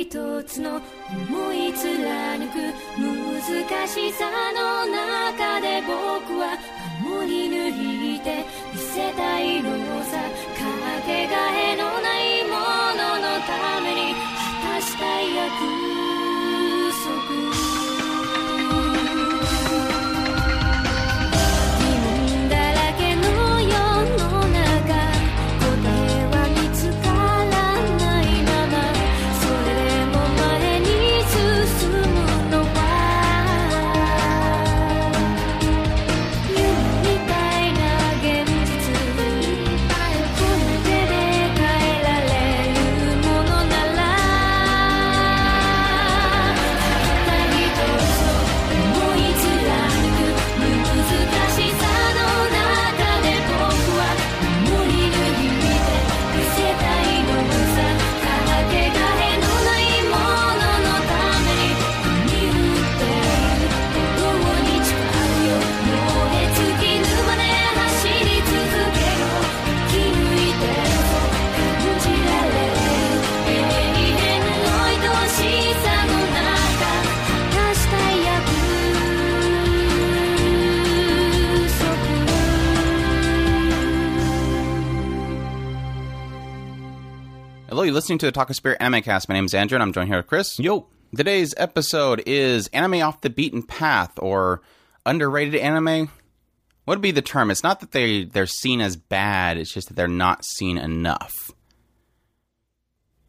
[0.00, 2.56] 一つの思い貫く
[2.98, 6.56] 難しさの中で僕は
[7.04, 9.70] 守り抜いて見せたいの
[10.04, 10.52] さ。
[10.62, 12.56] かけがえのないも
[12.96, 14.14] ののために
[14.62, 15.91] 果たしたい役
[87.92, 89.28] you're listening to the Otaku Spirit Anime Cast.
[89.28, 90.58] My name is Andrew, and I'm joined here with Chris.
[90.58, 90.86] Yo.
[91.14, 94.62] Today's episode is Anime Off the Beaten Path, or
[95.04, 96.08] underrated anime.
[96.86, 97.50] What would be the term?
[97.50, 101.50] It's not that they, they're seen as bad, it's just that they're not seen enough.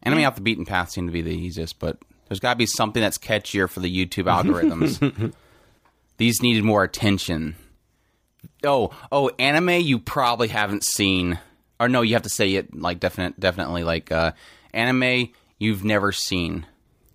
[0.01, 1.97] Anime Off the Beaten Path seem to be the easiest, but
[2.29, 5.33] there's got to be something that's catchier for the YouTube algorithms.
[6.15, 7.57] These needed more attention.
[8.63, 11.37] Oh, oh, anime you probably haven't seen,
[11.83, 14.31] or no, you have to say it like definite, definitely like uh,
[14.73, 16.65] anime you've never seen.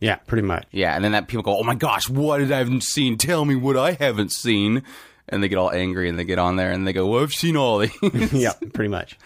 [0.01, 0.67] Yeah, pretty much.
[0.71, 3.17] Yeah, and then that people go, "Oh my gosh, what did I haven't seen?
[3.19, 4.83] Tell me what I haven't seen."
[5.31, 7.33] And they get all angry and they get on there and they go, "Well, I've
[7.33, 7.93] seen all these."
[8.33, 9.19] yeah, pretty much.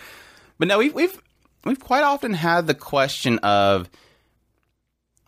[0.59, 1.23] But no, we've we've
[1.65, 3.91] we've quite often had the question of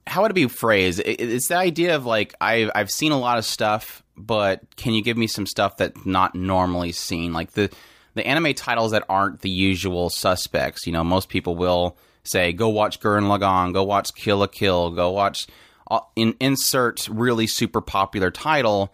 [0.06, 1.00] how would it be phrased?
[1.04, 5.02] It's the idea of like I've I've seen a lot of stuff, but can you
[5.02, 7.32] give me some stuff that's not normally seen?
[7.32, 7.70] Like the
[8.14, 10.86] the anime titles that aren't the usual suspects.
[10.86, 14.90] You know, most people will say, "Go watch Gurren Lagann," "Go watch Kill la Kill,"
[14.90, 15.46] "Go watch."
[15.90, 18.92] uh, In, insert really super popular title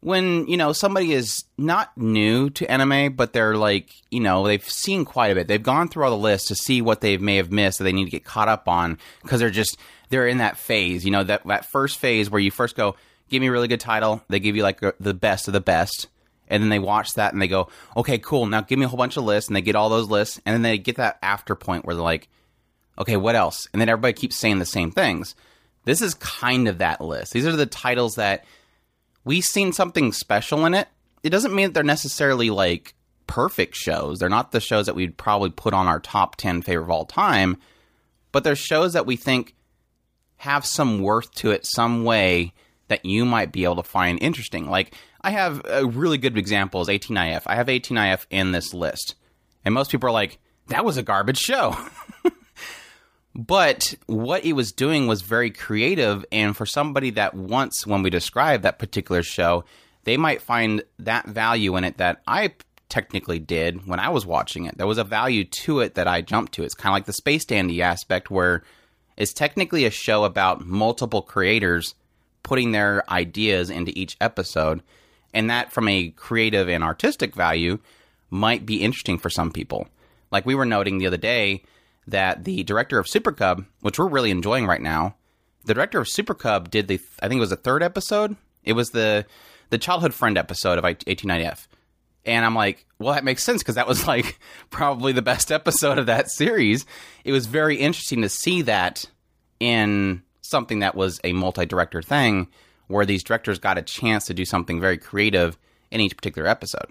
[0.00, 4.68] when you know somebody is not new to anime but they're like you know they've
[4.68, 7.36] seen quite a bit they've gone through all the lists to see what they may
[7.36, 9.76] have missed that they need to get caught up on because they're just
[10.10, 12.94] they're in that phase you know that that first phase where you first go
[13.28, 16.06] give me a really good title they give you like the best of the best
[16.50, 18.98] and then they watch that and they go okay cool now give me a whole
[18.98, 21.54] bunch of lists and they get all those lists and then they get that after
[21.54, 22.28] point where they're like
[22.98, 23.68] okay, what else?
[23.72, 25.34] And then everybody keeps saying the same things.
[25.84, 27.32] This is kind of that list.
[27.32, 28.44] These are the titles that
[29.24, 30.88] we've seen something special in it.
[31.22, 32.94] It doesn't mean that they're necessarily like
[33.26, 34.18] perfect shows.
[34.18, 37.04] They're not the shows that we'd probably put on our top 10 favorite of all
[37.04, 37.56] time,
[38.32, 39.54] but they're shows that we think
[40.36, 42.52] have some worth to it some way
[42.88, 44.68] that you might be able to find interesting.
[44.68, 47.42] Like I have a really good example is 18IF.
[47.46, 49.14] I have 18IF in this list.
[49.64, 50.38] And most people are like,
[50.68, 51.76] that was a garbage show.
[53.38, 58.10] But what it was doing was very creative, and for somebody that wants, when we
[58.10, 59.64] describe that particular show,
[60.02, 62.54] they might find that value in it that I
[62.88, 64.76] technically did when I was watching it.
[64.76, 66.64] There was a value to it that I jumped to.
[66.64, 68.64] It's kind of like the Space Dandy aspect, where
[69.16, 71.94] it's technically a show about multiple creators
[72.48, 74.82] putting their ideas into each episode,
[75.34, 77.78] and that from a creative and artistic value
[78.30, 79.86] might be interesting for some people.
[80.30, 81.62] Like we were noting the other day
[82.06, 85.14] that the director of Super Cub, which we're really enjoying right now,
[85.66, 88.34] the director of Super Cub did the I think it was the third episode.
[88.64, 89.26] It was the
[89.68, 91.66] the childhood friend episode of 18IF.
[92.24, 94.38] And I'm like, well, that makes sense because that was like
[94.70, 96.86] probably the best episode of that series.
[97.24, 99.04] It was very interesting to see that
[99.60, 102.48] in something that was a multi-director thing
[102.86, 105.58] where these directors got a chance to do something very creative
[105.90, 106.86] in each particular episode.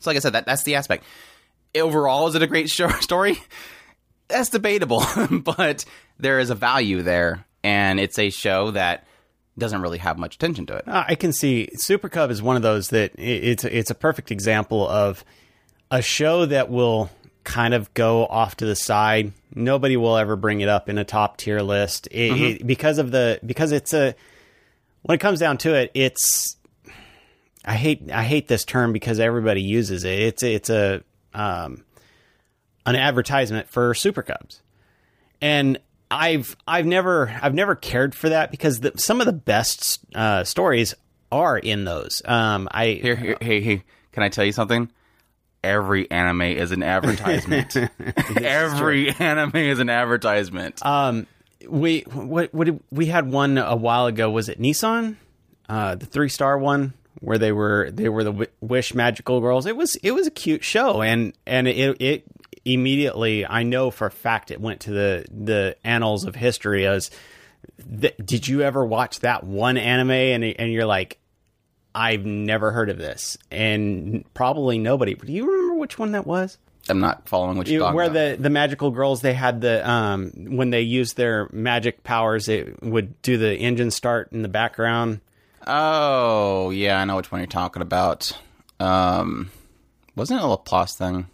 [0.00, 1.04] So like I said, that that's the aspect.
[1.74, 3.38] Overall, is it a great show, story?
[4.28, 5.84] That's debatable, but
[6.18, 9.06] there is a value there, and it's a show that
[9.58, 10.88] doesn't really have much attention to it.
[10.88, 14.30] Uh, I can see Super Cub is one of those that it's it's a perfect
[14.30, 15.24] example of
[15.90, 17.10] a show that will
[17.44, 19.32] kind of go off to the side.
[19.54, 23.10] Nobody will ever bring it up in a top tier list it, it, because of
[23.10, 24.14] the because it's a
[25.02, 26.56] when it comes down to it, it's
[27.64, 30.18] I hate I hate this term because everybody uses it.
[30.18, 31.02] It's it's a
[31.34, 31.84] um,
[32.86, 34.62] an advertisement for Super Cubs,
[35.40, 35.78] and
[36.10, 40.44] I've I've never I've never cared for that because the, some of the best uh,
[40.44, 40.94] stories
[41.30, 42.22] are in those.
[42.24, 43.82] Um, I Here, here, hey, hey,
[44.12, 44.90] can I tell you something?
[45.62, 47.76] Every anime is an advertisement.
[48.36, 50.84] Every anime is an advertisement.
[50.84, 51.26] um
[51.68, 54.30] we what what did, we had one a while ago.
[54.30, 55.16] Was it Nissan?
[55.68, 59.66] Uh the 3 star one where they were they were the Wish magical girls.
[59.66, 62.24] It was it was a cute show and and it it
[62.64, 67.10] immediately I know for a fact it went to the the annals of history as
[68.00, 70.10] th- did you ever watch that one anime?
[70.10, 71.18] And and you're like
[71.94, 76.58] I've never heard of this and probably nobody do you remember which one that was
[76.88, 78.36] I'm not following what you're you- where about.
[78.36, 82.82] the the magical girls they had the um when they used their magic powers it
[82.82, 85.20] would do the engine start in the background
[85.66, 88.32] oh, yeah, I know which one you're talking about.
[88.80, 89.50] Um,
[90.16, 91.26] wasn't it a Laplace thing?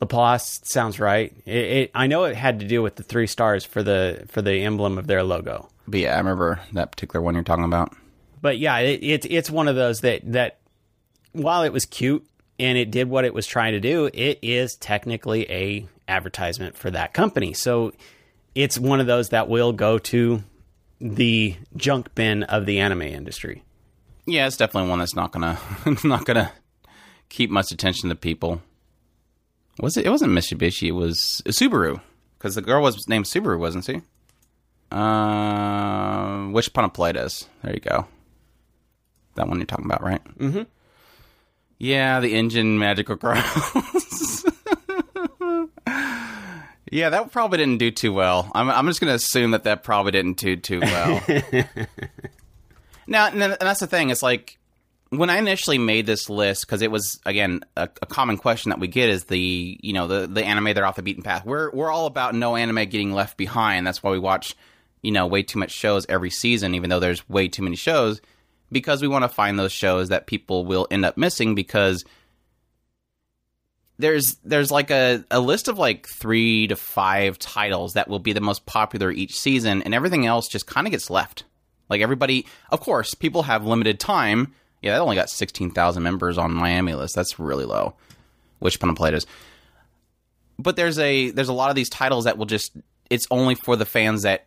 [0.00, 3.64] Laplace sounds right it, it i know it had to do with the three stars
[3.66, 7.34] for the for the emblem of their logo But yeah, I remember that particular one
[7.34, 7.94] you're talking about.
[8.40, 10.58] But yeah it, it's it's one of those that that
[11.32, 12.26] while it was cute
[12.58, 16.90] and it did what it was trying to do it is technically a advertisement for
[16.90, 17.92] that company so
[18.54, 20.42] it's one of those that will go to
[21.00, 23.62] the junk bin of the anime industry
[24.26, 25.58] Yeah, it's definitely one that's not gonna
[26.04, 26.52] not gonna
[27.30, 28.60] keep much attention to people.
[29.80, 30.04] Was it?
[30.04, 30.88] It wasn't Mitsubishi.
[30.88, 32.00] It was Subaru
[32.38, 34.02] because the girl was named Subaru, wasn't she?
[34.92, 37.28] Uh, a Play-Doh.
[37.62, 38.06] There you go.
[39.40, 40.22] That one you're talking about, right?
[40.38, 40.64] Mm-hmm.
[41.78, 43.42] Yeah, the engine magical girls.
[46.90, 48.52] yeah, that probably didn't do too well.
[48.54, 51.22] I'm, I'm just going to assume that that probably didn't do too well.
[53.06, 54.10] Now, and and that's the thing.
[54.10, 54.56] It's like
[55.08, 58.78] when I initially made this list because it was again a, a common question that
[58.78, 61.44] we get is the you know the the anime they're off the beaten path.
[61.44, 63.84] We're we're all about no anime getting left behind.
[63.84, 64.54] That's why we watch
[65.02, 68.20] you know way too much shows every season, even though there's way too many shows
[68.72, 72.04] because we want to find those shows that people will end up missing because
[73.98, 78.32] there's there's like a, a list of like three to five titles that will be
[78.32, 81.44] the most popular each season and everything else just kind of gets left.
[81.88, 84.54] Like everybody of course people have limited time.
[84.80, 87.14] Yeah that only got 16000 members on MyAnimeList.
[87.14, 87.94] That's really low.
[88.60, 89.26] Wish Upon the Pleiades
[90.62, 92.72] but there's a there's a lot of these titles that will just
[93.08, 94.46] it's only for the fans that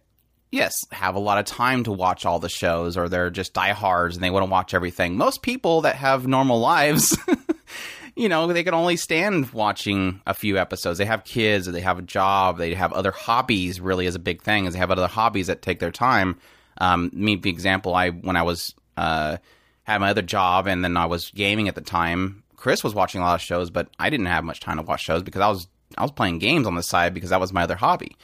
[0.53, 0.85] yes.
[0.91, 4.23] Have a lot of time to watch all the shows or they're just diehards and
[4.23, 5.17] they want to watch everything.
[5.17, 7.17] Most people that have normal lives
[8.15, 10.99] you know they can only stand watching a few episodes.
[10.99, 14.19] They have kids or they have a job they have other hobbies really is a
[14.19, 16.39] big thing is they have other hobbies that take their time.
[16.77, 19.37] Um, me for example i when i was uh,
[19.83, 23.21] had my other job and then i was gaming at the time chris was watching
[23.21, 25.47] a lot of shows but i didn't have much time to watch shows because i
[25.47, 25.67] was
[25.99, 28.17] i was playing games on the side because that was my other hobby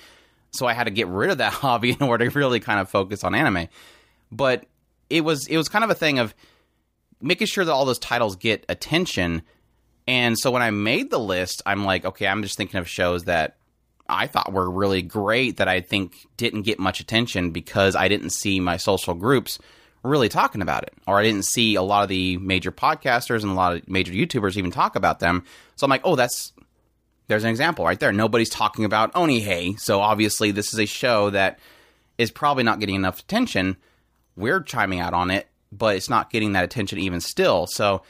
[0.52, 2.90] so I had to get rid of that hobby in order to really kind of
[2.90, 3.68] focus on anime.
[4.32, 4.66] But
[5.10, 6.34] it was it was kind of a thing of
[7.22, 9.42] making sure that all those titles get attention.
[10.08, 13.26] And so when I made the list, I'm like, okay, I'm just thinking of shows
[13.26, 13.58] that
[14.08, 18.32] I thought were really great that I think didn't get much attention because I didn't
[18.32, 19.60] see my social groups
[20.02, 23.52] really talking about it, or I didn't see a lot of the major podcasters and
[23.52, 25.44] a lot of major YouTubers even talk about them.
[25.76, 26.54] So I'm like, oh, that's
[27.30, 28.12] there's an example right there.
[28.12, 31.60] Nobody's talking about Onihei, so obviously this is a show that
[32.18, 33.78] is probably not getting enough attention.
[34.36, 37.68] We're chiming out on it, but it's not getting that attention even still.
[37.68, 38.02] So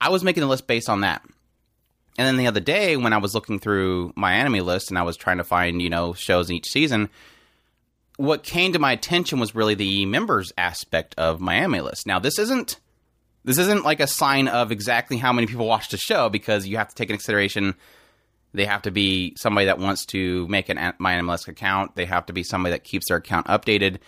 [0.00, 1.22] I was making the list based on that.
[2.18, 5.02] And then the other day when I was looking through my anime list and I
[5.02, 7.10] was trying to find, you know, shows in each season,
[8.16, 12.06] what came to my attention was really the members aspect of my anime list.
[12.06, 12.78] Now, this isn't
[13.44, 16.78] this isn't like a sign of exactly how many people watch the show because you
[16.78, 17.74] have to take into consideration
[18.56, 21.94] they have to be somebody that wants to make an my account.
[21.94, 23.98] They have to be somebody that keeps their account updated.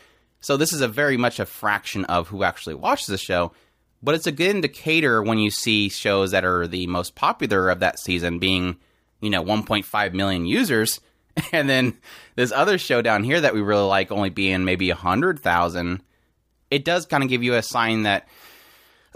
[0.40, 3.52] So this is a very much a fraction of who actually watches the show,
[4.02, 7.80] but it's a good indicator when you see shows that are the most popular of
[7.80, 8.78] that season being,
[9.20, 11.00] you know, 1.5 million users,
[11.52, 11.98] and then
[12.34, 16.02] this other show down here that we really like only being maybe 100,000.
[16.70, 18.28] It does kind of give you a sign that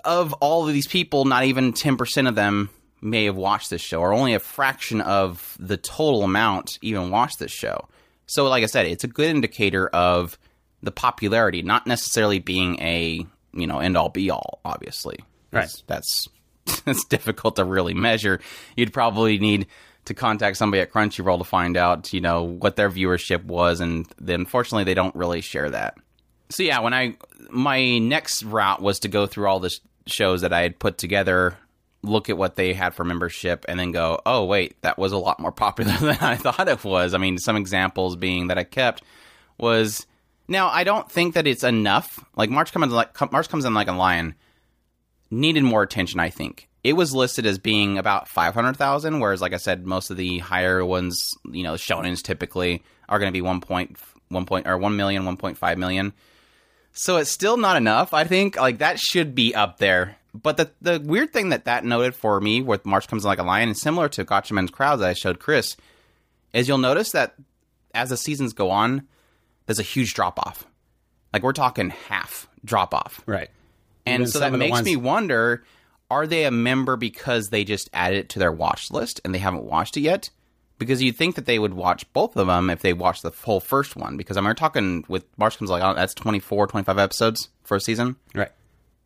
[0.04, 2.68] of all of these people, not even 10% of them
[3.02, 7.38] may have watched this show, or only a fraction of the total amount even watched
[7.38, 7.88] this show.
[8.26, 10.38] So, like I said, it's a good indicator of
[10.82, 14.60] the popularity, not necessarily being a you know end all be all.
[14.64, 15.18] Obviously,
[15.52, 15.70] Right.
[15.86, 16.28] That's
[16.84, 18.40] that's difficult to really measure.
[18.76, 19.66] You'd probably need
[20.06, 24.06] to contact somebody at Crunchyroll to find out you know what their viewership was, and
[24.20, 25.96] then unfortunately they don't really share that.
[26.50, 27.16] So yeah, when I
[27.50, 29.74] my next route was to go through all the
[30.06, 31.56] shows that I had put together,
[32.02, 35.18] look at what they had for membership, and then go, oh wait, that was a
[35.18, 37.14] lot more popular than I thought it was.
[37.14, 39.02] I mean, some examples being that I kept
[39.58, 40.06] was
[40.48, 42.24] now I don't think that it's enough.
[42.36, 44.34] Like March comes like March comes in like a lion
[45.30, 46.20] needed more attention.
[46.20, 49.86] I think it was listed as being about five hundred thousand, whereas like I said,
[49.86, 53.96] most of the higher ones, you know, shonens typically are going to be one point
[54.28, 56.12] one point or one million, one point five million.
[56.92, 58.12] So it's still not enough.
[58.12, 60.16] I think like that should be up there.
[60.34, 63.38] But the the weird thing that that noted for me with March comes in like
[63.38, 65.76] a lion, and similar to Gatchaman's crowds that I showed Chris,
[66.52, 67.34] is you'll notice that
[67.94, 69.06] as the seasons go on,
[69.66, 70.64] there's a huge drop off.
[71.32, 73.22] Like we're talking half drop off.
[73.26, 73.50] Right.
[74.06, 75.64] And Even so that makes ones- me wonder
[76.10, 79.38] are they a member because they just added it to their watch list and they
[79.38, 80.28] haven't watched it yet?
[80.78, 83.60] Because you'd think that they would watch both of them if they watched the whole
[83.60, 84.18] first one.
[84.18, 87.80] Because I mean, we're talking with March comes like, that's 24, 25 episodes for a
[87.80, 88.16] season.
[88.34, 88.50] Right.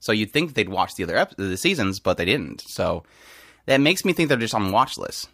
[0.00, 2.62] So you'd think they'd watch the other ep- the seasons, but they didn't.
[2.62, 3.04] So
[3.66, 5.28] that makes me think they're just on watch lists.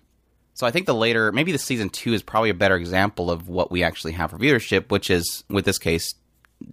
[0.54, 3.48] So I think the later, maybe the season two is probably a better example of
[3.48, 6.14] what we actually have for viewership, which is, with this case,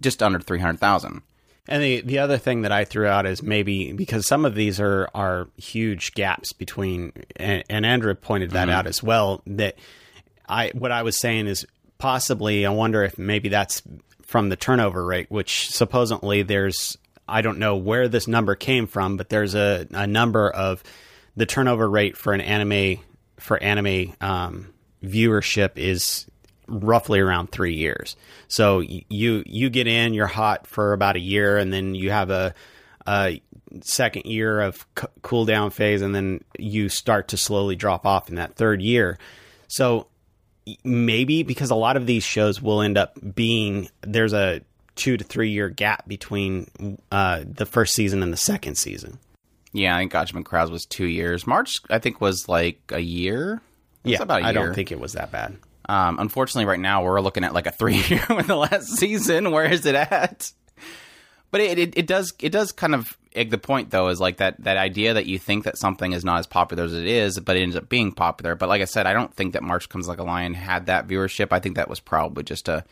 [0.00, 1.22] just under 300,000.
[1.68, 4.80] And the the other thing that I threw out is maybe because some of these
[4.80, 8.76] are are huge gaps between, and, and Andrew pointed that mm-hmm.
[8.76, 9.42] out as well.
[9.46, 9.76] That
[10.48, 11.66] I what I was saying is
[11.98, 13.82] possibly I wonder if maybe that's
[14.22, 16.96] from the turnover rate, which supposedly there's
[17.30, 20.82] I don't know where this number came from, but there's a, a number of
[21.36, 23.00] the turnover rate for an anime
[23.38, 24.72] for anime um,
[25.02, 26.26] viewership is
[26.66, 28.16] roughly around three years.
[28.48, 32.30] So you you get in, you're hot for about a year, and then you have
[32.30, 32.54] a,
[33.06, 33.40] a
[33.82, 38.28] second year of c- cool down phase, and then you start to slowly drop off
[38.28, 39.18] in that third year.
[39.68, 40.08] So
[40.84, 44.60] maybe because a lot of these shows will end up being there's a
[45.00, 49.18] two to three year gap between uh, the first season and the second season.
[49.72, 51.46] Yeah, I think Gatchaman Crowds was two years.
[51.46, 53.62] March, I think, was like a year.
[54.04, 54.60] Yeah, about a I year.
[54.60, 55.56] I don't think it was that bad.
[55.88, 59.50] Um, unfortunately, right now we're looking at like a three year with the last season.
[59.50, 60.52] Where is it at?
[61.50, 64.36] But it, it, it does it does kind of egg the point though is like
[64.36, 67.40] that that idea that you think that something is not as popular as it is,
[67.40, 68.54] but it ends up being popular.
[68.54, 71.08] But like I said, I don't think that March Comes Like a Lion had that
[71.08, 71.48] viewership.
[71.52, 72.84] I think that was probably just a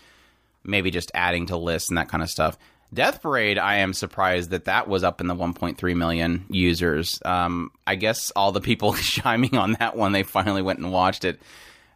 [0.64, 2.58] maybe just adding to lists and that kind of stuff.
[2.92, 7.20] Death Parade, I am surprised that that was up in the 1.3 million users.
[7.24, 11.24] Um, I guess all the people chiming on that one, they finally went and watched
[11.24, 11.38] it.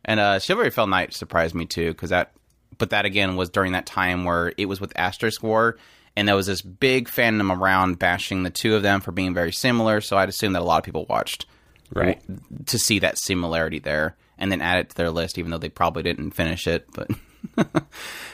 [0.04, 2.32] And uh, Chivalry Failed Knight surprised me too, because that,
[2.76, 5.78] but that again was during that time where it was with Asterisk War,
[6.14, 9.52] and there was this big fandom around bashing the two of them for being very
[9.52, 10.02] similar.
[10.02, 11.46] So I'd assume that a lot of people watched
[11.94, 12.20] Right.
[12.66, 15.68] to see that similarity there, and then add it to their list, even though they
[15.70, 16.86] probably didn't finish it.
[16.94, 17.08] But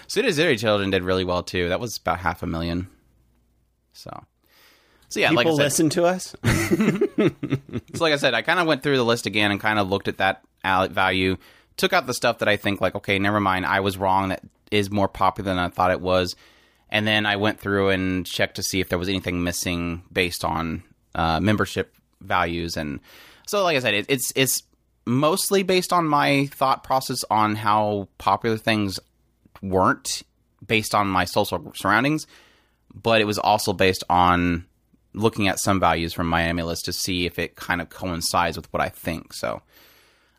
[0.07, 1.69] City City Children did really well too.
[1.69, 2.89] That was about half a million.
[3.93, 4.25] So,
[5.09, 6.37] so yeah, People like I said, listen to us.
[7.95, 9.89] so like I said, I kind of went through the list again and kind of
[9.89, 11.37] looked at that value,
[11.77, 14.29] took out the stuff that I think like, okay, never mind, I was wrong.
[14.29, 16.37] That is more popular than I thought it was,
[16.91, 20.45] and then I went through and checked to see if there was anything missing based
[20.45, 20.83] on
[21.15, 23.01] uh, membership values, and
[23.47, 24.63] so like I said, it, it's it's
[25.09, 29.01] mostly based on my thought process on how popular things
[29.63, 30.23] weren't
[30.65, 32.27] based on my social surroundings,
[32.95, 34.67] but it was also based on
[35.15, 38.83] looking at some values from MyAnimeList to see if it kind of coincides with what
[38.83, 39.33] I think.
[39.33, 39.63] So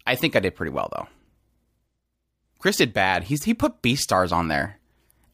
[0.05, 1.07] I think I did pretty well though.
[2.59, 3.23] Chris did bad.
[3.23, 4.77] He's he put Beastars on there.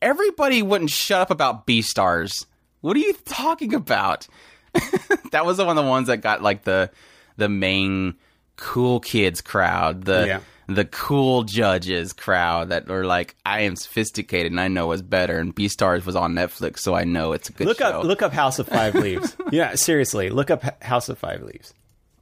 [0.02, 2.46] Everybody wouldn't shut up about Beastars.
[2.82, 4.28] What are you talking about?
[5.32, 6.92] that was one of the ones that got like the
[7.38, 8.16] the main
[8.58, 10.40] cool kids crowd, the Yeah.
[10.68, 15.38] the cool judges crowd that are like, I am sophisticated and I know what's better.
[15.40, 18.00] And Beastars was on Netflix, so I know it's a good Look show.
[18.00, 19.36] up look up House of Five Leaves.
[19.52, 21.74] yeah, seriously, look up House of Five Leaves.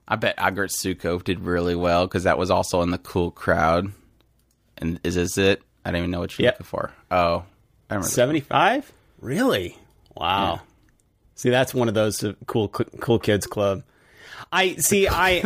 [0.07, 3.91] I bet Aggretsuko did really well because that was also in the cool crowd.
[4.77, 5.61] And is this it?
[5.85, 6.53] I don't even know what you're Yep.
[6.55, 6.91] looking for.
[7.11, 7.43] Oh,
[7.89, 8.09] I remember.
[8.09, 8.91] 75?
[9.21, 9.77] Really?
[10.17, 10.61] Wow.
[11.35, 13.83] See, that's one of those uh, cool cool kids club.
[14.51, 15.43] I see I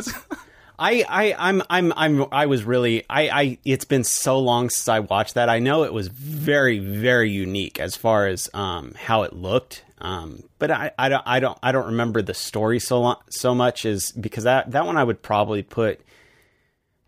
[0.79, 4.88] I I I'm I'm I'm I was really I I it's been so long since
[4.88, 5.50] I watched that.
[5.50, 9.84] I know it was very very unique as far as um how it looked.
[10.00, 13.55] Um but I I don't I don't I don't remember the story so lo- so
[13.55, 16.01] much as because that that one I would probably put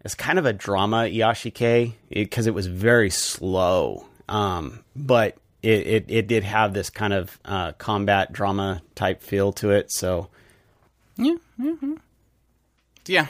[0.01, 4.05] as kind of a drama Yashike because it was very slow.
[4.27, 9.51] Um, but it, it, it did have this kind of uh, combat drama type feel
[9.53, 9.91] to it.
[9.91, 10.29] So
[11.17, 11.35] yeah,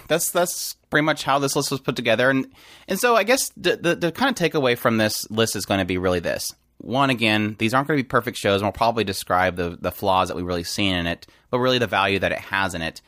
[0.08, 2.48] that's that's pretty much how this list was put together, and
[2.88, 5.80] and so I guess the the, the kind of takeaway from this list is going
[5.80, 6.54] to be really this.
[6.78, 9.92] One again, these aren't going to be perfect shows, and we'll probably describe the the
[9.92, 12.82] flaws that we really seen in it, but really the value that it has in
[12.82, 13.02] it.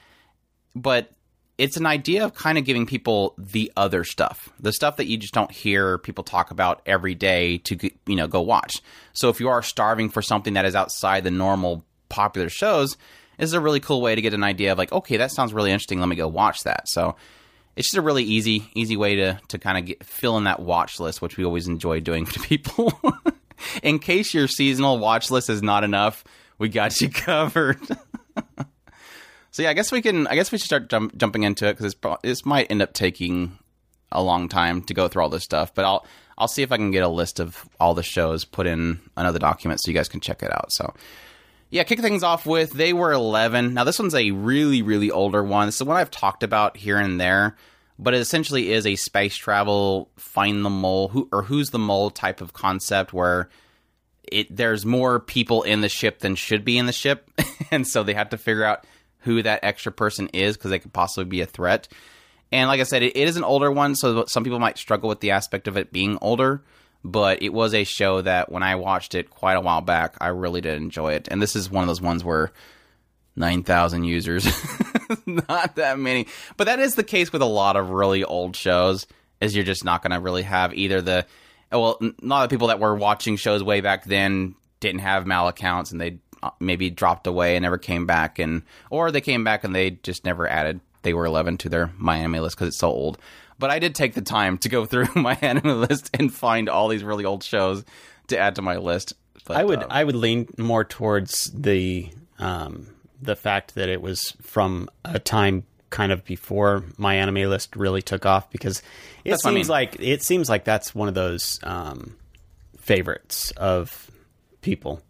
[0.75, 1.11] But
[1.57, 5.17] it's an idea of kind of giving people the other stuff, the stuff that you
[5.17, 7.77] just don't hear people talk about every day to
[8.07, 8.81] you know go watch.
[9.13, 12.97] So if you are starving for something that is outside the normal popular shows,
[13.41, 15.51] this is a really cool way to get an idea of like, okay, that sounds
[15.51, 15.99] really interesting.
[15.99, 16.87] Let me go watch that.
[16.87, 17.15] So
[17.75, 20.59] it's just a really easy easy way to to kind of get, fill in that
[20.59, 22.93] watch list, which we always enjoy doing to people.
[23.83, 26.23] in case your seasonal watch list is not enough,
[26.59, 27.79] we got you covered.
[29.49, 30.27] so yeah, I guess we can.
[30.27, 33.57] I guess we should start jump, jumping into it because this might end up taking
[34.11, 35.73] a long time to go through all this stuff.
[35.73, 36.05] But I'll
[36.37, 39.39] I'll see if I can get a list of all the shows, put in another
[39.39, 40.71] document so you guys can check it out.
[40.71, 40.93] So
[41.71, 43.73] yeah, kick things off with they were 11.
[43.73, 45.67] Now this one's a really really older one.
[45.67, 47.55] This is one I've talked about here and there,
[47.97, 52.11] but it essentially is a space travel find the mole who or who's the mole
[52.11, 53.49] type of concept where
[54.29, 57.31] it there's more people in the ship than should be in the ship,
[57.71, 58.85] and so they have to figure out
[59.19, 61.87] who that extra person is because they could possibly be a threat.
[62.51, 65.07] And like I said, it, it is an older one, so some people might struggle
[65.07, 66.63] with the aspect of it being older
[67.03, 70.27] but it was a show that when I watched it quite a while back, I
[70.27, 71.27] really did enjoy it.
[71.31, 72.51] And this is one of those ones where
[73.35, 74.45] 9,000 users,
[75.25, 76.27] not that many.
[76.57, 79.07] But that is the case with a lot of really old shows,
[79.39, 81.25] is you're just not going to really have either the,
[81.71, 85.47] well, a lot of people that were watching shows way back then didn't have mal
[85.47, 89.43] accounts and they uh, maybe dropped away and never came back and, or they came
[89.43, 92.89] back and they just never added they were 11 to their MyAnimeList because it's so
[92.89, 93.17] old.
[93.61, 96.89] But I did take the time to go through my anime list and find all
[96.89, 97.85] these really old shows
[98.27, 99.13] to add to my list.
[99.45, 102.87] But, I would um, I would lean more towards the um,
[103.21, 108.01] the fact that it was from a time kind of before my anime list really
[108.01, 108.81] took off because
[109.23, 109.71] it what I seems mean.
[109.71, 112.15] like it seems like that's one of those um,
[112.79, 114.09] favorites of
[114.61, 115.01] people.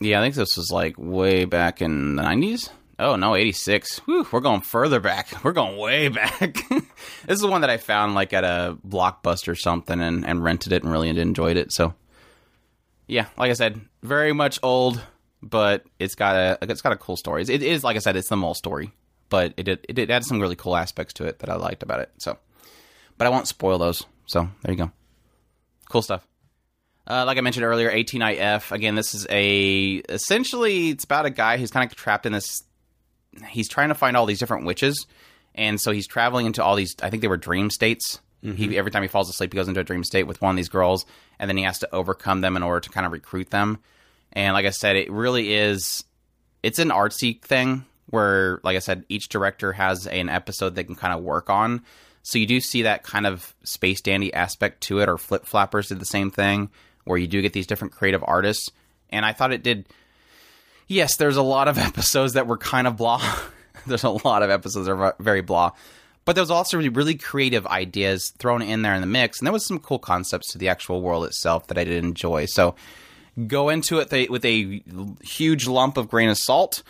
[0.00, 2.70] yeah, I think this was like way back in the 90s.
[2.98, 3.98] Oh, no, 86.
[4.00, 5.28] Whew, we're going further back.
[5.44, 6.54] We're going way back.
[6.68, 6.86] this
[7.28, 10.72] is the one that I found like at a blockbuster or something and, and rented
[10.72, 11.72] it and really enjoyed it.
[11.72, 11.94] So,
[13.06, 15.00] yeah, like I said, very much old,
[15.42, 17.42] but it's got a it's got a cool story.
[17.42, 18.92] It is like I said, it's the mole story,
[19.28, 22.00] but it it, it had some really cool aspects to it that I liked about
[22.00, 22.10] it.
[22.18, 22.38] So,
[23.18, 24.04] but I won't spoil those.
[24.26, 24.90] So there you go.
[25.88, 26.26] Cool stuff.
[27.08, 28.72] Uh, like I mentioned earlier, 18IF.
[28.72, 32.62] Again, this is a essentially it's about a guy who's kind of trapped in this.
[33.48, 35.06] He's trying to find all these different witches,
[35.54, 36.96] and so he's traveling into all these.
[37.02, 38.20] I think they were dream states.
[38.42, 38.74] He mm-hmm.
[38.74, 40.68] every time he falls asleep, he goes into a dream state with one of these
[40.68, 41.04] girls,
[41.38, 43.78] and then he has to overcome them in order to kind of recruit them.
[44.32, 46.04] And like I said, it really is.
[46.62, 50.94] It's an artsy thing where, like I said, each director has an episode they can
[50.94, 51.82] kind of work on.
[52.22, 55.88] So you do see that kind of space dandy aspect to it, or Flip Flappers
[55.88, 56.70] did the same thing,
[57.04, 58.70] where you do get these different creative artists.
[59.10, 59.88] And I thought it did.
[60.86, 63.22] Yes, there's a lot of episodes that were kind of blah.
[63.86, 65.72] there's a lot of episodes that are very blah.
[66.24, 69.52] But there was also really creative ideas thrown in there in the mix, and there
[69.52, 72.46] was some cool concepts to the actual world itself that I did enjoy.
[72.46, 72.74] So
[73.46, 74.82] go into it th- with a
[75.22, 76.82] huge lump of grain of salt,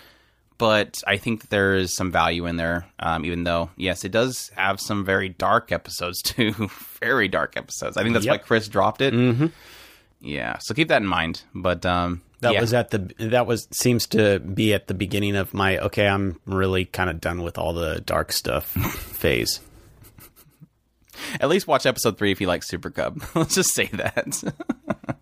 [0.57, 2.87] but I think that there is some value in there.
[2.99, 6.53] Um, even though, yes, it does have some very dark episodes too,
[7.01, 7.99] very dark episodes.
[7.99, 9.13] I think that's why Chris dropped it.
[9.13, 9.47] Mm-hmm.
[10.21, 11.43] Yeah, so keep that in mind.
[11.55, 12.61] But um, That yeah.
[12.61, 16.39] was at the that was seems to be at the beginning of my okay, I'm
[16.45, 19.61] really kind of done with all the dark stuff phase.
[21.41, 23.23] At least watch episode three if you like Super Cub.
[23.35, 24.43] Let's just say that.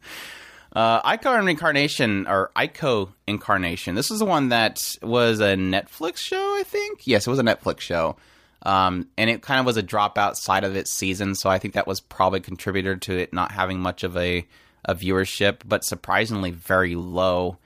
[0.72, 3.94] uh, AICO Incarnation, or AICO Incarnation.
[3.94, 7.06] This is the one that was a Netflix show, I think.
[7.06, 8.16] Yes, it was a Netflix show.
[8.64, 11.74] Um, and it kind of was a drop outside of its season, so I think
[11.74, 14.46] that was probably contributor to it not having much of a,
[14.84, 17.58] a viewership, but surprisingly very low.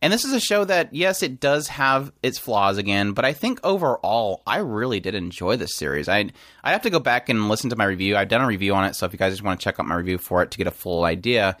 [0.00, 3.32] And this is a show that, yes, it does have its flaws again, but I
[3.32, 6.08] think overall, I really did enjoy this series.
[6.08, 6.30] I
[6.64, 8.16] I have to go back and listen to my review.
[8.16, 9.86] I've done a review on it, so if you guys just want to check out
[9.86, 11.56] my review for it to get a full idea,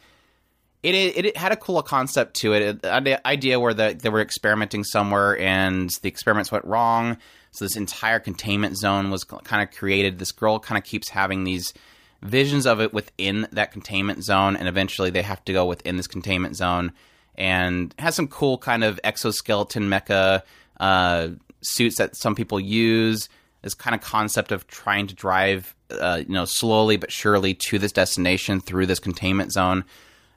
[0.82, 2.84] it it, it had a cool concept to it.
[2.84, 7.18] an idea where the, they were experimenting somewhere and the experiments went wrong.
[7.52, 10.18] So this entire containment zone was kind of created.
[10.18, 11.72] This girl kind of keeps having these
[12.22, 16.06] visions of it within that containment zone, and eventually they have to go within this
[16.06, 16.92] containment zone.
[17.34, 20.42] And has some cool kind of exoskeleton mecha
[20.78, 21.28] uh,
[21.62, 23.28] suits that some people use.
[23.62, 27.78] This kind of concept of trying to drive, uh, you know, slowly but surely to
[27.78, 29.84] this destination through this containment zone,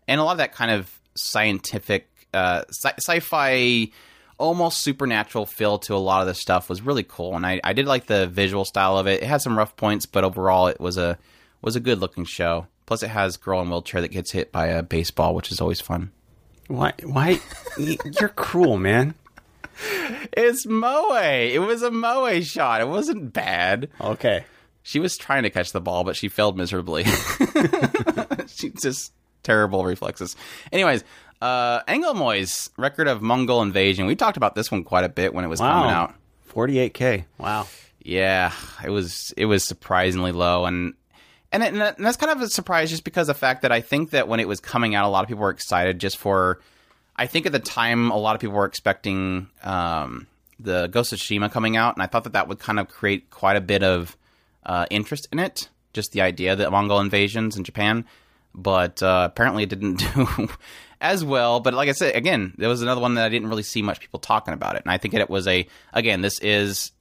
[0.08, 3.92] and a lot of that kind of scientific, uh, sci- sci-fi,
[4.38, 7.36] almost supernatural feel to a lot of this stuff was really cool.
[7.36, 9.24] And I, I did like the visual style of it.
[9.24, 11.18] It had some rough points, but overall, it was a
[11.66, 12.68] was a good looking show.
[12.86, 15.82] Plus, it has girl in wheelchair that gets hit by a baseball, which is always
[15.82, 16.12] fun.
[16.68, 16.94] Why?
[17.04, 17.40] Why?
[17.78, 19.16] You're cruel, man.
[20.32, 21.16] it's Moe.
[21.16, 22.82] It was a Moe shot.
[22.82, 23.90] It wasn't bad.
[24.00, 24.46] Okay.
[24.84, 27.04] She was trying to catch the ball, but she failed miserably.
[28.48, 30.36] she just terrible reflexes.
[30.72, 31.04] Anyways,
[31.42, 34.06] uh, Angolmois record of Mongol invasion.
[34.06, 36.14] We talked about this one quite a bit when it was coming out.
[36.54, 37.26] 48K.
[37.40, 37.68] Wow.
[38.00, 40.94] Yeah, it was it was surprisingly low, and
[41.64, 44.12] and, and that's kind of a surprise just because of the fact that I think
[44.12, 46.60] that when it was coming out, a lot of people were excited just for.
[47.16, 50.28] I think at the time, a lot of people were expecting um,
[50.60, 53.30] the Ghost of Tsushima coming out, and I thought that that would kind of create
[53.30, 54.18] quite a bit of
[54.66, 55.70] uh, interest in it.
[55.94, 58.06] Just the idea that Mongol invasions in Japan,
[58.54, 60.50] but uh, apparently it didn't do
[61.00, 61.62] as well.
[61.62, 64.02] But like I said, again, there was another one that I didn't really see much
[64.02, 66.92] people talking about it, and I think it was a again, this is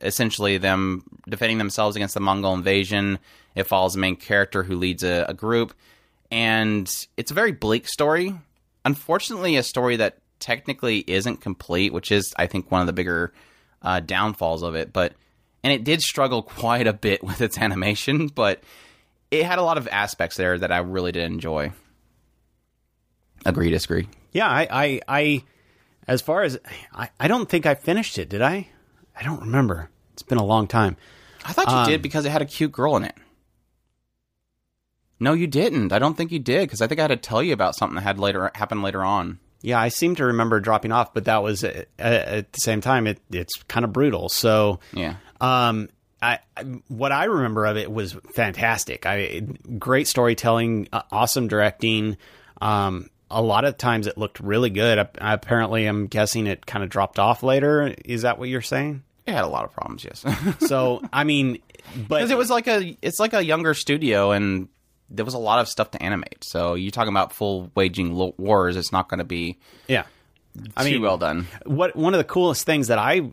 [0.00, 3.18] essentially them defending themselves against the Mongol invasion.
[3.54, 5.74] It follows a main character who leads a, a group,
[6.30, 8.34] and it's a very bleak story.
[8.84, 13.32] Unfortunately, a story that technically isn't complete, which is, I think, one of the bigger
[13.82, 14.92] uh, downfalls of it.
[14.92, 15.14] But
[15.64, 18.62] and it did struggle quite a bit with its animation, but
[19.30, 21.72] it had a lot of aspects there that I really did enjoy.
[23.44, 24.08] Agree, disagree.
[24.32, 25.44] Yeah, I, I, I
[26.08, 26.58] as far as
[26.92, 28.28] I, I don't think I finished it.
[28.28, 28.68] Did I?
[29.18, 29.90] I don't remember.
[30.12, 30.96] It's been a long time.
[31.44, 33.14] I thought you did because it had a cute girl in it.
[35.18, 35.92] No, you didn't.
[35.92, 37.94] I don't think you did because I think I had to tell you about something
[37.94, 39.38] that had later happened later on.
[39.62, 43.06] Yeah, I seem to remember dropping off, but that was uh, at the same time.
[43.06, 44.28] It, it's kind of brutal.
[44.28, 45.16] So, Yeah.
[45.40, 45.88] um,
[46.20, 49.06] I, I what I remember of it was fantastic.
[49.06, 49.40] I
[49.78, 52.16] great storytelling, uh, awesome directing.
[52.60, 54.98] Um, a lot of times it looked really good.
[54.98, 57.94] I, apparently, I'm guessing it kind of dropped off later.
[58.04, 59.02] Is that what you're saying?
[59.26, 60.24] It had a lot of problems, yes.
[60.68, 61.58] So, I mean,
[61.96, 64.68] but Because it was like a it's like a younger studio and
[65.10, 66.44] there was a lot of stuff to animate.
[66.44, 69.58] So you're talking about full waging wars, it's not going to be
[69.88, 70.04] yeah.
[70.76, 71.48] I mean, well done.
[71.66, 73.30] what one of the coolest things that I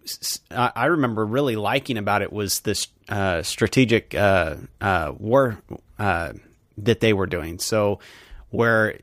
[0.51, 5.57] I remember really liking about it was this uh, strategic uh, uh, war
[5.99, 6.33] uh,
[6.79, 7.59] that they were doing.
[7.59, 7.99] So
[8.49, 8.99] where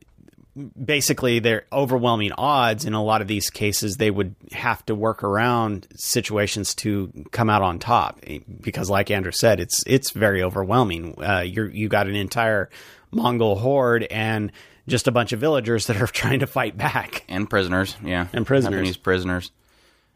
[0.83, 5.23] basically they're overwhelming odds in a lot of these cases they would have to work
[5.23, 8.21] around situations to come out on top
[8.61, 12.71] because like Andrew said it's it's very overwhelming uh, you're you got an entire
[13.11, 14.53] Mongol horde and
[14.89, 18.27] just a bunch of villagers that are trying to fight back And prisoners, yeah.
[18.33, 18.79] And prisoners.
[18.79, 19.53] Japanese prisoners.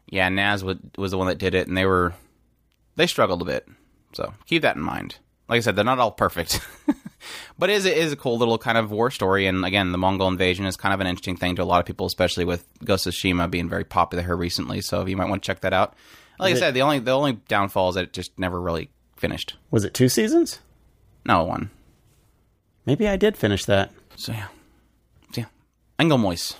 [0.07, 2.13] Yeah, Naz was, was the one that did it and they were
[2.95, 3.67] they struggled a bit.
[4.13, 5.17] So keep that in mind.
[5.47, 6.59] Like I said, they're not all perfect.
[7.59, 9.47] but it is, it is a cool little kind of war story.
[9.47, 11.85] And again, the Mongol invasion is kind of an interesting thing to a lot of
[11.85, 14.81] people, especially with Ghost of Tsushima being very popular here recently.
[14.81, 15.93] So you might want to check that out.
[16.39, 18.59] Like I Is it- said, the only the only downfall is that it just never
[18.59, 19.55] really finished.
[19.71, 20.59] was it two seasons
[21.25, 21.69] No one.
[22.85, 24.47] maybe I did finish that So yeah,
[25.33, 25.45] so, yeah.
[25.99, 26.55] Angolmois,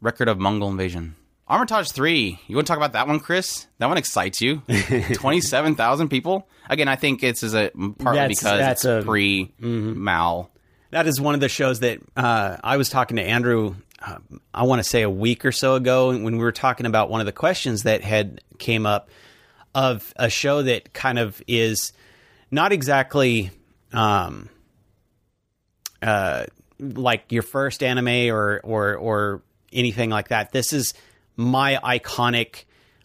[0.00, 1.16] record of Mongol invasion.
[1.48, 2.38] Armitage three.
[2.46, 3.66] You want to talk about that one, Chris?
[3.78, 4.62] That one excites you.
[5.14, 6.48] Twenty-seven thousand people.
[6.70, 10.50] Again, I think it's is a partly That's- because that's it's a- pre Mal.
[10.90, 13.74] That is one of the shows that uh, I was talking to Andrew.
[14.00, 14.18] Uh,
[14.52, 17.20] I want to say a week or so ago when we were talking about one
[17.20, 19.08] of the questions that had came up
[19.74, 21.92] of a show that kind of is
[22.50, 23.50] not exactly
[23.92, 24.48] um,
[26.02, 26.44] uh,
[26.78, 30.52] like your first anime or or or anything like that.
[30.52, 30.92] This is
[31.36, 32.64] my iconic.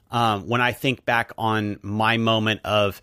[0.10, 3.02] Um, when I think back on my moment of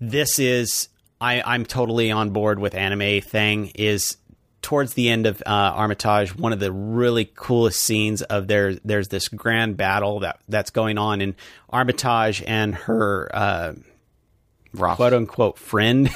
[0.00, 0.88] this is
[1.20, 4.16] I, I'm totally on board with anime thing is
[4.62, 8.74] towards the end of uh, Armitage, one of the really coolest scenes of there.
[8.84, 11.34] There's this grand battle that that's going on, and
[11.70, 13.74] Armitage and her uh,
[14.76, 16.10] quote unquote friend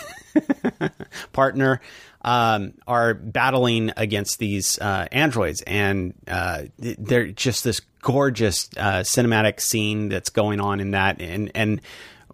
[1.33, 1.81] partner
[2.23, 9.61] um, are battling against these uh, androids, and uh, they're just this gorgeous uh, cinematic
[9.61, 11.81] scene that's going on in that, and and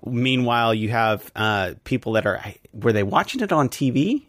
[0.04, 4.26] meanwhile you have uh, people that are were they watching it on TV?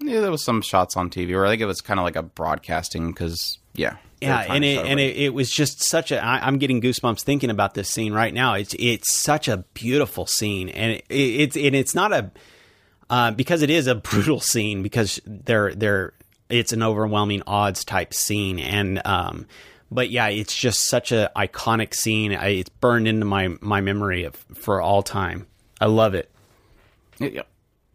[0.00, 2.16] Yeah, there was some shots on TV, or I think it was kind of like
[2.16, 6.22] a broadcasting because yeah, Yeah, and it and it, it was just such a.
[6.22, 8.54] I, I'm getting goosebumps thinking about this scene right now.
[8.54, 12.32] It's it's such a beautiful scene, and it, it's and it's not a
[13.08, 16.14] uh, because it is a brutal scene because they're they're
[16.48, 19.46] it's an overwhelming odds type scene, and um,
[19.90, 22.34] but yeah, it's just such a iconic scene.
[22.34, 25.46] I, it's burned into my my memory of for all time.
[25.80, 26.30] I love it,
[27.18, 27.42] yeah, yeah,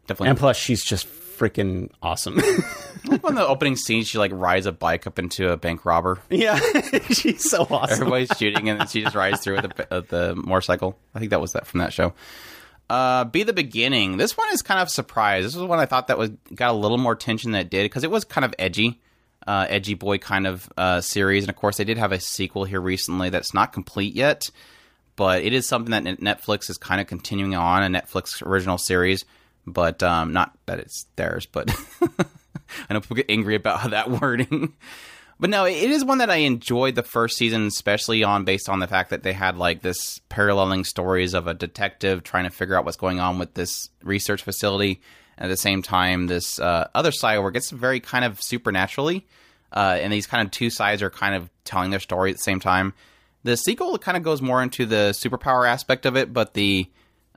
[0.07, 0.29] definitely.
[0.29, 2.35] and plus she's just freaking awesome.
[3.05, 6.19] like when the opening scene, she like rides a bike up into a bank robber.
[6.29, 6.59] yeah,
[7.09, 7.93] she's so awesome.
[8.01, 10.97] Everybody's shooting, and then she just rides through with the, uh, the motorcycle.
[11.15, 12.13] I think that was that from that show.
[12.89, 14.17] Uh, B the beginning.
[14.17, 15.43] This one is kind of a surprise.
[15.43, 17.83] This was one I thought that was got a little more tension than it did
[17.83, 18.99] because it was kind of edgy.
[19.47, 21.43] Uh, edgy boy kind of uh, series.
[21.43, 24.49] And of course, they did have a sequel here recently that's not complete yet,
[25.15, 29.25] but it is something that Netflix is kind of continuing on a Netflix original series.
[29.65, 31.69] But um, not that it's theirs, but
[32.89, 34.73] I know people get angry about that wording.
[35.39, 38.79] But no, it is one that I enjoyed the first season, especially on based on
[38.79, 42.77] the fact that they had like this paralleling stories of a detective trying to figure
[42.77, 44.99] out what's going on with this research facility.
[45.39, 49.25] At the same time, this uh, other side where it gets very kind of supernaturally,
[49.71, 52.43] uh, and these kind of two sides are kind of telling their story at the
[52.43, 52.93] same time.
[53.43, 56.89] The sequel kind of goes more into the superpower aspect of it, but the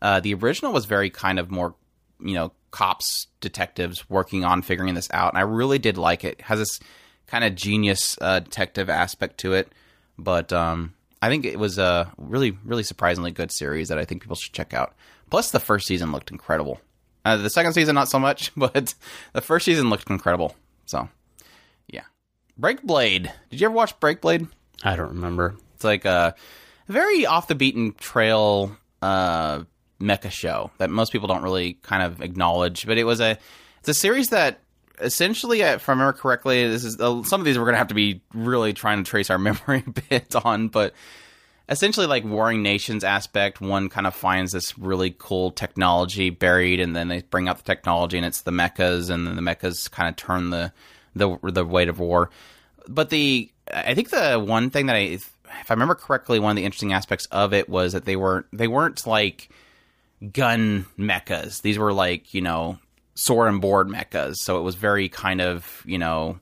[0.02, 1.76] uh, the original was very kind of more,
[2.20, 6.40] you know, cops, detectives working on figuring this out, and I really did like it.
[6.40, 6.80] it has this
[7.28, 9.72] kind of genius uh, detective aspect to it.
[10.18, 14.22] But um, I think it was a really, really surprisingly good series that I think
[14.22, 14.94] people should check out.
[15.30, 16.80] Plus, the first season looked incredible.
[17.24, 18.94] Uh, the second season, not so much, but
[19.32, 20.54] the first season looked incredible.
[20.86, 21.08] So,
[21.88, 22.04] yeah.
[22.60, 23.30] Breakblade.
[23.50, 24.48] Did you ever watch Breakblade?
[24.82, 25.56] I don't remember.
[25.74, 26.34] It's like a
[26.88, 29.62] very off the beaten trail uh,
[30.00, 32.86] mecha show that most people don't really kind of acknowledge.
[32.86, 33.38] But it was a
[33.80, 34.60] it's a series that
[35.00, 37.88] essentially, if I remember correctly, this is uh, some of these we're going to have
[37.88, 40.94] to be really trying to trace our memory a bit on, but
[41.72, 46.94] essentially like warring nations aspect one kind of finds this really cool technology buried and
[46.94, 50.08] then they bring out the technology and it's the mechas and then the mechas kind
[50.08, 50.72] of turn the
[51.16, 52.30] the the weight of war.
[52.88, 55.34] But the i think the one thing that i if
[55.70, 58.68] i remember correctly one of the interesting aspects of it was that they weren't they
[58.68, 59.48] weren't like
[60.30, 61.62] gun mechas.
[61.62, 62.78] These were like you know
[63.14, 64.36] sword and board mechas.
[64.36, 66.38] So it was very kind of you know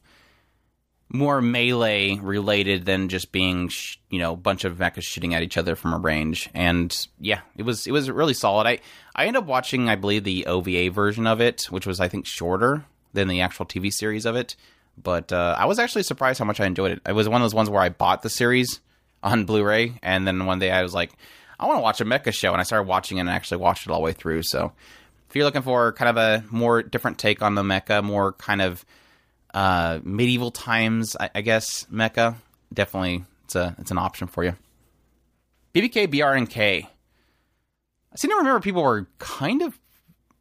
[1.12, 5.42] more melee related than just being sh- you know a bunch of mechas shooting at
[5.42, 6.48] each other from a range.
[6.54, 8.66] And yeah it was it was really solid.
[8.66, 8.78] I
[9.14, 12.26] i ended up watching i believe the ova version of it which was i think
[12.26, 14.54] shorter than the actual tv series of it.
[15.02, 17.02] But uh, i was actually surprised how much i enjoyed it.
[17.06, 18.80] It was one of those ones where i bought the series
[19.22, 21.12] on blu-ray and then one day i was like
[21.58, 23.58] i want to watch a mecha show and i started watching it and I actually
[23.58, 24.42] watched it all the way through.
[24.44, 24.72] So
[25.28, 28.62] if you're looking for kind of a more different take on the mecha more kind
[28.62, 28.84] of
[29.54, 32.36] uh, medieval times, I, I guess, mecha.
[32.72, 34.56] Definitely, it's a it's an option for you.
[35.74, 36.88] BBK, BR, and K.
[38.12, 39.78] I seem to remember people were kind of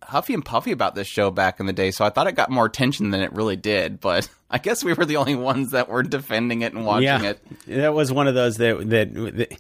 [0.02, 2.50] huffy and puffy about this show back in the day, so I thought it got
[2.50, 4.00] more attention than it really did.
[4.00, 7.22] But I guess we were the only ones that were defending it and watching yeah,
[7.24, 7.42] it.
[7.68, 9.52] that was one of those that that, that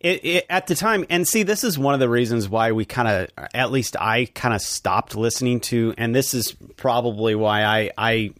[0.00, 1.04] it, it, at the time.
[1.10, 4.26] And see, this is one of the reasons why we kind of, at least I
[4.26, 5.94] kind of stopped listening to.
[5.98, 8.30] And this is probably why I I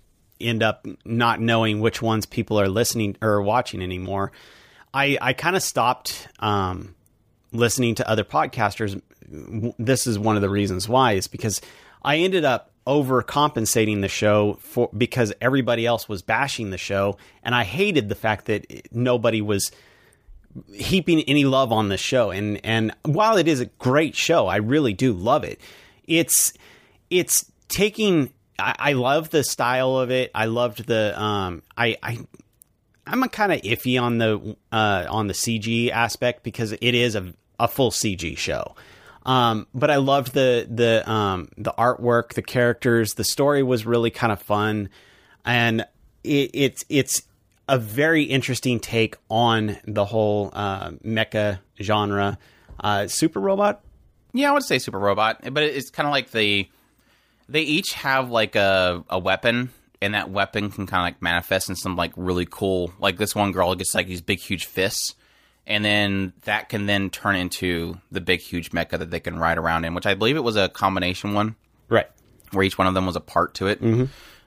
[0.40, 4.33] end up not knowing which ones people are listening or watching anymore.
[4.92, 6.94] I I kind of stopped um,
[7.53, 9.00] listening to other podcasters.
[9.79, 11.61] This is one of the reasons why is because
[12.03, 17.55] I ended up overcompensating the show for because everybody else was bashing the show, and
[17.55, 19.70] I hated the fact that nobody was
[20.72, 22.31] heaping any love on the show.
[22.31, 25.61] And and while it is a great show, I really do love it.
[26.07, 26.53] It's
[27.11, 28.33] it's taking.
[28.60, 30.30] I, I love the style of it.
[30.34, 31.20] I loved the.
[31.20, 32.18] Um, I I
[33.06, 37.32] I'm kind of iffy on the uh, on the CG aspect because it is a
[37.58, 38.74] a full CG show.
[39.26, 44.10] Um, but I loved the the um, the artwork, the characters, the story was really
[44.10, 44.88] kind of fun,
[45.44, 45.82] and
[46.24, 47.22] it, it's it's
[47.68, 52.38] a very interesting take on the whole uh, mecha genre.
[52.82, 53.82] Uh, Super Robot,
[54.32, 56.68] Yeah, I would say Super Robot, but it's kind of like the
[57.50, 61.68] they each have like a a weapon, and that weapon can kind of like manifest
[61.68, 62.92] in some like really cool.
[62.98, 65.14] Like this one girl gets like these big huge fists,
[65.66, 69.58] and then that can then turn into the big huge mecha that they can ride
[69.58, 71.56] around in, which I believe it was a combination one
[71.88, 72.06] right?
[72.52, 73.80] where each one of them was a part to it.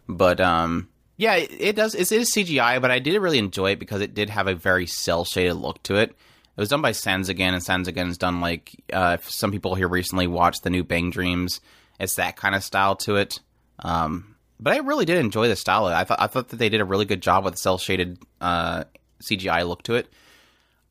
[0.08, 1.96] But um, yeah, it, it does.
[1.96, 4.88] It is CGI, but I did really enjoy it because it did have a very
[4.88, 6.10] cell shaded look to it.
[6.10, 10.28] It was done by Sanzigen, and Sanzigen's done like uh, if some people here recently
[10.28, 11.62] watched the new Bang Dreams.
[12.00, 13.40] It's that kind of style to it.
[13.80, 15.86] Um, but I really did enjoy the style.
[15.86, 18.18] I thought I thought that they did a really good job with the cell shaded
[18.42, 18.84] uh,
[19.22, 20.08] CGI look to it.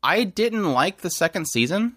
[0.01, 1.95] I didn't like the second season,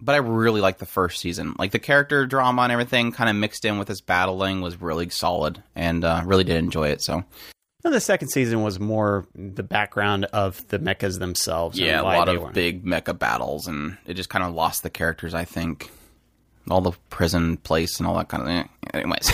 [0.00, 1.54] but I really liked the first season.
[1.58, 5.08] Like the character drama and everything, kind of mixed in with this battling, was really
[5.10, 7.02] solid, and uh, really did enjoy it.
[7.02, 7.24] So
[7.82, 11.76] the second season was more the background of the mechas themselves.
[11.78, 14.54] and yeah, a lot they of were- big mecha battles, and it just kind of
[14.54, 15.34] lost the characters.
[15.34, 15.90] I think
[16.70, 18.68] all the prison place and all that kind of thing.
[18.92, 19.32] Anyways,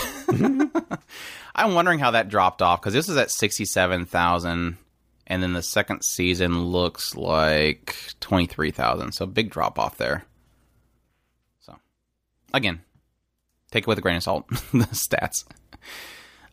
[1.55, 4.77] I'm wondering how that dropped off because this is at sixty-seven thousand,
[5.27, 9.13] and then the second season looks like twenty-three thousand.
[9.13, 10.25] So big drop off there.
[11.61, 11.75] So
[12.53, 12.81] again,
[13.71, 14.47] take it with a grain of salt.
[14.49, 15.45] the stats.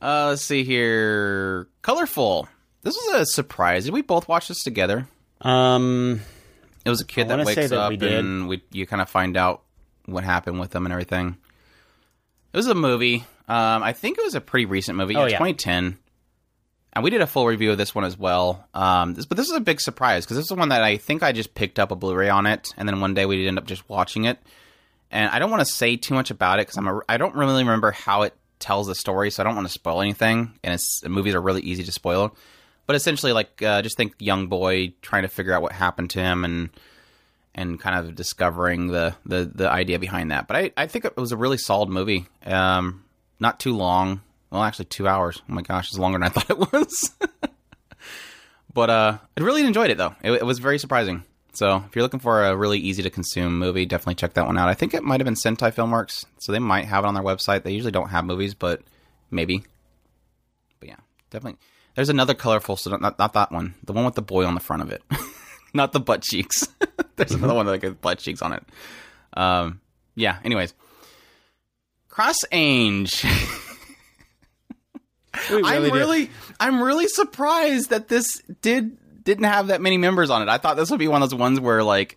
[0.00, 1.68] Uh, let's see here.
[1.82, 2.48] Colorful.
[2.82, 3.84] This was a surprise.
[3.84, 5.08] Did we both watch this together?
[5.40, 6.20] Um,
[6.84, 9.36] It was a kid that wakes that up we and we you kind of find
[9.36, 9.62] out
[10.08, 11.36] what happened with them and everything.
[12.52, 13.24] It was a movie.
[13.48, 15.16] Um, I think it was a pretty recent movie.
[15.16, 15.38] Oh, yeah, yeah.
[15.38, 15.98] 2010.
[16.94, 18.66] And we did a full review of this one as well.
[18.74, 21.22] Um, this, but this is a big surprise because this is one that I think
[21.22, 23.66] I just picked up a Blu-ray on it, and then one day we end up
[23.66, 24.38] just watching it.
[25.10, 27.34] And I don't want to say too much about it because I'm a, I don't
[27.34, 30.52] really remember how it tells the story, so I don't want to spoil anything.
[30.64, 32.34] And it's movies are really easy to spoil.
[32.86, 36.20] But essentially, like uh, just think young boy trying to figure out what happened to
[36.20, 36.70] him and
[37.58, 40.46] and kind of discovering the the, the idea behind that.
[40.46, 42.26] But I, I think it was a really solid movie.
[42.46, 43.04] Um,
[43.40, 44.22] not too long.
[44.50, 45.42] Well, actually, two hours.
[45.48, 47.10] Oh my gosh, it's longer than I thought it was.
[48.72, 50.14] but uh, I really enjoyed it though.
[50.22, 51.24] It, it was very surprising.
[51.52, 54.56] So if you're looking for a really easy to consume movie, definitely check that one
[54.56, 54.68] out.
[54.68, 57.24] I think it might have been Sentai Filmworks, so they might have it on their
[57.24, 57.64] website.
[57.64, 58.82] They usually don't have movies, but
[59.32, 59.64] maybe.
[60.78, 60.96] But yeah,
[61.30, 61.58] definitely.
[61.96, 63.74] There's another colorful, so not not that one.
[63.82, 65.02] The one with the boy on the front of it,
[65.78, 66.68] not the butt cheeks.
[67.16, 68.62] There's another one that has butt cheeks on it.
[69.32, 69.80] Um,
[70.14, 70.38] yeah.
[70.44, 70.74] Anyways,
[72.08, 73.24] Cross Ange.
[75.50, 75.94] we I'm did.
[75.94, 80.48] really, I'm really surprised that this did didn't have that many members on it.
[80.48, 82.16] I thought this would be one of those ones where like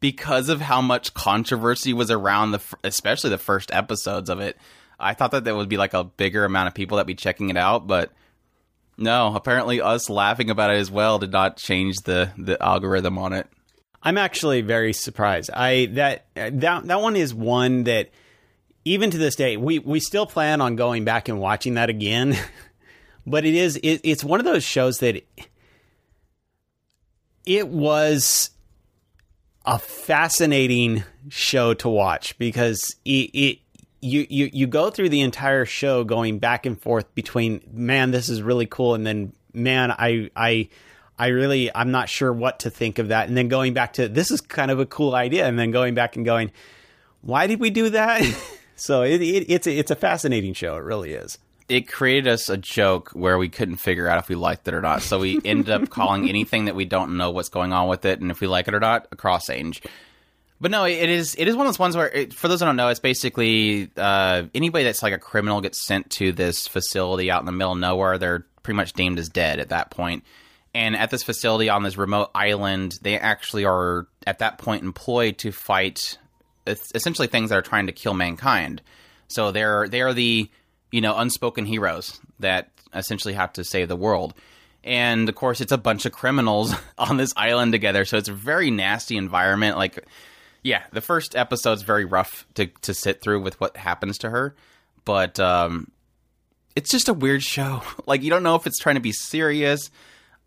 [0.00, 4.56] because of how much controversy was around the, especially the first episodes of it.
[4.98, 7.50] I thought that there would be like a bigger amount of people that be checking
[7.50, 8.12] it out, but
[8.96, 9.34] no.
[9.34, 13.46] Apparently, us laughing about it as well did not change the the algorithm on it.
[14.02, 15.50] I'm actually very surprised.
[15.50, 18.10] I that that that one is one that
[18.84, 22.36] even to this day we we still plan on going back and watching that again.
[23.26, 25.22] but it is it, it's one of those shows that
[27.44, 28.50] it was
[29.64, 33.58] a fascinating show to watch because it, it
[34.06, 38.28] you, you you go through the entire show going back and forth between man this
[38.28, 40.68] is really cool and then man I I
[41.18, 44.08] I really I'm not sure what to think of that and then going back to
[44.08, 46.52] this is kind of a cool idea and then going back and going
[47.22, 48.22] why did we do that
[48.76, 51.38] so it, it, it's a, it's a fascinating show it really is
[51.68, 54.80] it created us a joke where we couldn't figure out if we liked it or
[54.80, 55.02] not.
[55.02, 58.20] So we ended up calling anything that we don't know what's going on with it,
[58.20, 59.82] and if we like it or not, a Cross Ange.
[60.60, 62.66] But no, it is it is one of those ones where, it, for those that
[62.66, 67.30] don't know, it's basically uh, anybody that's like a criminal gets sent to this facility
[67.30, 68.16] out in the middle of nowhere.
[68.16, 70.24] They're pretty much deemed as dead at that point.
[70.74, 75.38] And at this facility on this remote island, they actually are at that point employed
[75.38, 76.18] to fight
[76.66, 78.82] essentially things that are trying to kill mankind.
[79.28, 80.50] So they're they are the
[80.90, 84.34] you know unspoken heroes that essentially have to save the world.
[84.84, 88.34] And of course, it's a bunch of criminals on this island together, so it's a
[88.34, 89.76] very nasty environment.
[89.76, 90.06] Like,
[90.66, 94.56] yeah, the first episode's very rough to to sit through with what happens to her,
[95.04, 95.92] but um,
[96.74, 97.82] it's just a weird show.
[98.06, 99.90] Like, you don't know if it's trying to be serious,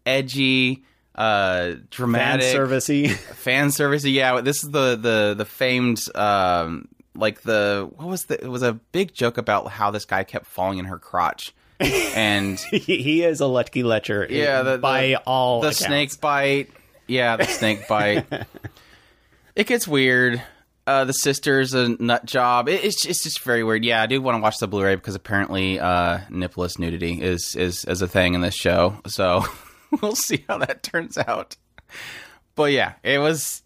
[0.05, 0.83] edgy,
[1.15, 3.11] uh, fan dramatic, servicey
[3.45, 4.13] fan servicey.
[4.13, 8.61] Yeah, this is the the the famed um like the what was the it was
[8.61, 11.53] a big joke about how this guy kept falling in her crotch.
[11.79, 15.85] And he is a lucky lecher yeah, the, by the, all the accounts.
[15.85, 16.69] snake bite.
[17.07, 18.25] Yeah, the snake bite.
[19.59, 20.41] It gets weird.
[20.87, 22.69] Uh, the sister's a nut job.
[22.69, 23.83] It, it's it's just very weird.
[23.83, 28.01] Yeah, I do want to watch the Blu-ray because apparently uh, nudity is is is
[28.01, 29.01] a thing in this show.
[29.05, 29.43] So
[30.01, 31.57] we'll see how that turns out.
[32.55, 33.61] But yeah, it was.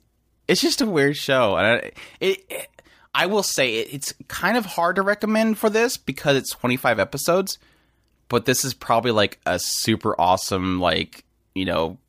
[0.47, 2.67] It's just a weird show, and I, it, it.
[3.13, 6.99] I will say it, it's kind of hard to recommend for this because it's 25
[6.99, 7.59] episodes.
[8.29, 11.99] But this is probably like a super awesome, like you know,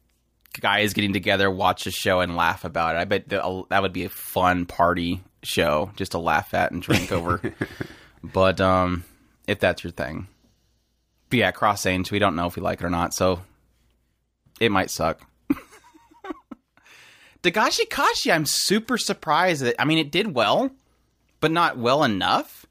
[0.61, 2.99] guys getting together, watch a show, and laugh about it.
[2.99, 6.83] I bet that that would be a fun party show just to laugh at and
[6.83, 7.40] drink over.
[8.23, 9.05] but um,
[9.47, 10.29] if that's your thing,
[11.31, 13.40] but yeah, Cross Ange, we don't know if we like it or not, so
[14.61, 15.21] it might suck.
[17.43, 20.71] Dagashi Kashi, I'm super surprised that I mean it did well,
[21.40, 22.67] but not well enough.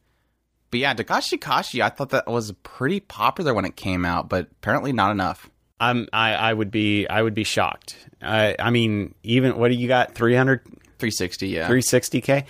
[0.72, 4.48] But yeah, Dagashi Kashi, I thought that was pretty popular when it came out, but
[4.52, 5.50] apparently not enough.
[5.90, 7.98] I'm I, I would be I would be shocked.
[8.22, 11.70] I I mean even what do you got 300 360, yeah.
[11.70, 12.46] 360k?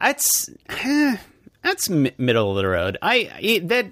[0.00, 1.16] That's eh,
[1.62, 2.96] that's middle of the road.
[3.02, 3.86] I it, that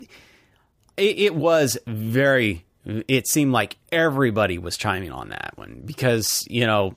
[0.97, 6.65] it, it was very it seemed like everybody was chiming on that one because, you
[6.67, 6.95] know,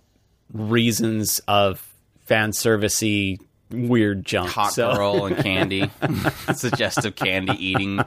[0.54, 1.86] reasons of
[2.26, 3.39] fan servicey
[3.72, 4.50] weird junk.
[4.50, 5.89] hot so, girl and candy,
[6.56, 8.00] suggestive candy eating.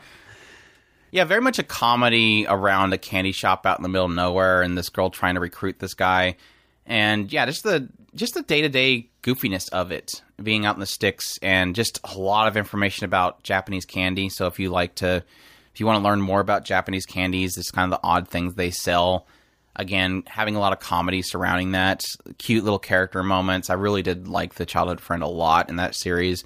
[1.12, 4.62] Yeah, very much a comedy around a candy shop out in the middle of nowhere,
[4.62, 6.36] and this girl trying to recruit this guy,
[6.86, 10.80] and yeah, just the just the day to day goofiness of it, being out in
[10.80, 14.30] the sticks, and just a lot of information about Japanese candy.
[14.30, 15.22] So if you like to
[15.74, 18.54] if you want to learn more about Japanese candies, it's kind of the odd things
[18.54, 19.26] they sell.
[19.76, 22.04] Again, having a lot of comedy surrounding that,
[22.38, 23.68] cute little character moments.
[23.68, 26.44] I really did like the childhood friend a lot in that series,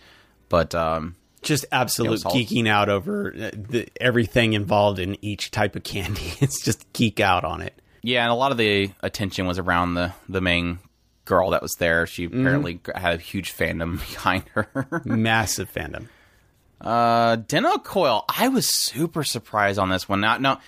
[0.48, 5.82] but um, just absolute geeking out over uh, the, everything involved in each type of
[5.82, 6.32] candy.
[6.40, 7.74] It's just geek out on it.
[8.02, 10.78] Yeah, and a lot of the attention was around the the main
[11.24, 12.06] girl that was there.
[12.06, 15.02] She apparently g had a huge fandom behind her.
[15.04, 16.08] Massive fandom.
[16.80, 20.20] uh, Dennou Coil, I was super surprised on this one.
[20.20, 20.58] Not no,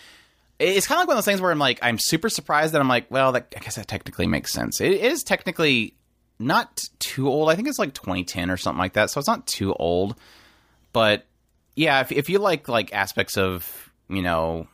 [0.58, 2.80] it's kind of like one of those things where I'm like, I'm super surprised that
[2.80, 4.80] I'm like, well, that I guess that technically makes sense.
[4.80, 5.94] It is technically
[6.38, 7.50] not too old.
[7.50, 10.16] I think it's like 2010 or something like that, so it's not too old.
[10.98, 11.26] But
[11.76, 14.66] yeah, if if you like like aspects of you know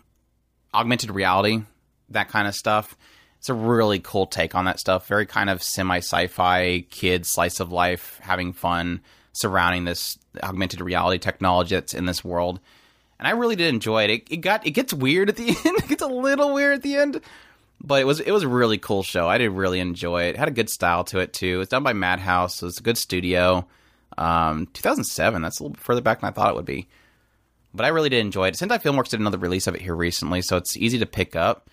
[0.73, 1.61] augmented reality,
[2.09, 2.97] that kind of stuff.
[3.41, 5.07] It's a really cool take on that stuff.
[5.07, 9.03] Very kind of semi sci-fi kid slice of life, having fun
[9.35, 12.59] surrounding this augmented reality technology that's in this world.
[13.19, 14.11] And I really did enjoy it.
[14.11, 15.77] It, it got it gets weird at the end.
[15.77, 17.21] it gets a little weird at the end,
[17.83, 19.29] but it was it was a really cool show.
[19.29, 20.29] I did really enjoy it.
[20.31, 21.61] it had a good style to it too.
[21.61, 23.69] It's done by Madhouse, so it's a good studio.
[24.17, 25.43] Um, 2007.
[25.43, 26.89] That's a little further back than I thought it would be
[27.75, 28.55] but I really did enjoy it.
[28.55, 31.69] Sentai Filmworks did another release of it here recently, so it's easy to pick up.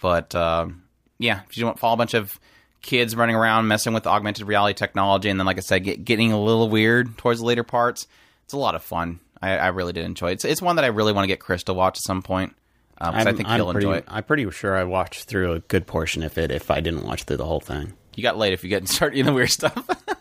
[0.00, 0.84] But um,
[1.18, 2.38] yeah, if you want to follow a bunch of
[2.82, 6.32] kids running around messing with augmented reality technology, and then like I said, get, getting
[6.32, 8.06] a little weird towards the later parts,
[8.44, 9.20] it's a lot of fun.
[9.40, 10.32] I, I really did enjoy it.
[10.32, 12.54] It's, it's one that I really want to get Chris to watch at some point.
[12.98, 14.04] Um, I think I'm he'll pretty, enjoy it.
[14.08, 17.22] I'm pretty sure I watched through a good portion of it if I didn't watch
[17.22, 17.94] through the whole thing.
[18.14, 19.74] You got late if you get started in the weird stuff.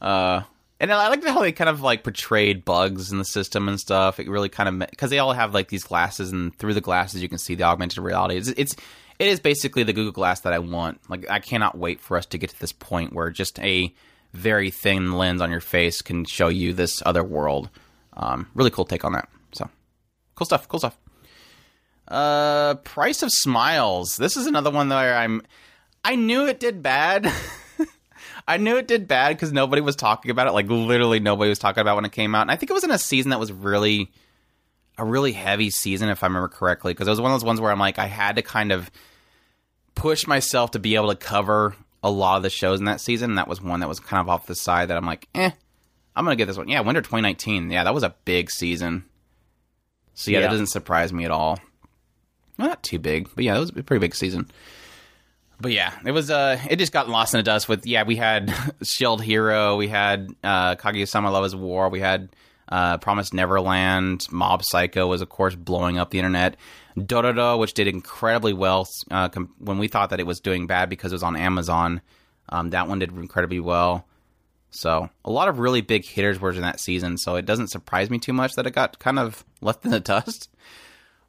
[0.00, 0.42] uh,
[0.78, 4.20] and I liked how they kind of like portrayed bugs in the system and stuff.
[4.20, 7.22] It really kind of because they all have like these glasses, and through the glasses
[7.22, 8.36] you can see the augmented reality.
[8.36, 8.76] It's, it's
[9.18, 11.00] it is basically the Google Glass that I want.
[11.08, 13.92] Like I cannot wait for us to get to this point where just a
[14.34, 17.70] very thin lens on your face can show you this other world.
[18.12, 19.28] Um, really cool take on that.
[19.52, 19.68] So
[20.34, 20.68] cool stuff.
[20.68, 20.98] Cool stuff.
[22.06, 24.16] Uh, Price of Smiles.
[24.16, 25.42] This is another one where I'm.
[26.04, 27.32] I knew it did bad.
[28.48, 30.52] I knew it did bad because nobody was talking about it.
[30.52, 32.42] Like literally nobody was talking about it when it came out.
[32.42, 34.12] And I think it was in a season that was really
[34.98, 36.92] a really heavy season, if I remember correctly.
[36.94, 38.90] Because it was one of those ones where I'm like, I had to kind of
[39.94, 43.30] push myself to be able to cover a lot of the shows in that season.
[43.32, 45.50] And that was one that was kind of off the side that I'm like, eh,
[46.14, 46.68] I'm gonna get this one.
[46.68, 47.70] Yeah, Winter 2019.
[47.70, 49.04] Yeah, that was a big season.
[50.14, 50.42] So yeah, Yeah.
[50.46, 51.58] that doesn't surprise me at all.
[52.58, 54.50] Well, not too big, but yeah, it was a pretty big season.
[55.60, 56.30] But yeah, it was.
[56.30, 57.68] Uh, it just got lost in the dust.
[57.68, 62.28] With yeah, we had Shield Hero, we had uh, Kaguya-sama Love is War, we had
[62.68, 66.56] uh, Promised Neverland, Mob Psycho was of course blowing up the internet.
[66.96, 70.88] Dororo, which did incredibly well uh, com- when we thought that it was doing bad
[70.88, 72.00] because it was on Amazon.
[72.48, 74.06] Um, that one did incredibly well.
[74.70, 77.18] So a lot of really big hitters were in that season.
[77.18, 80.00] So it doesn't surprise me too much that it got kind of left in the
[80.00, 80.48] dust.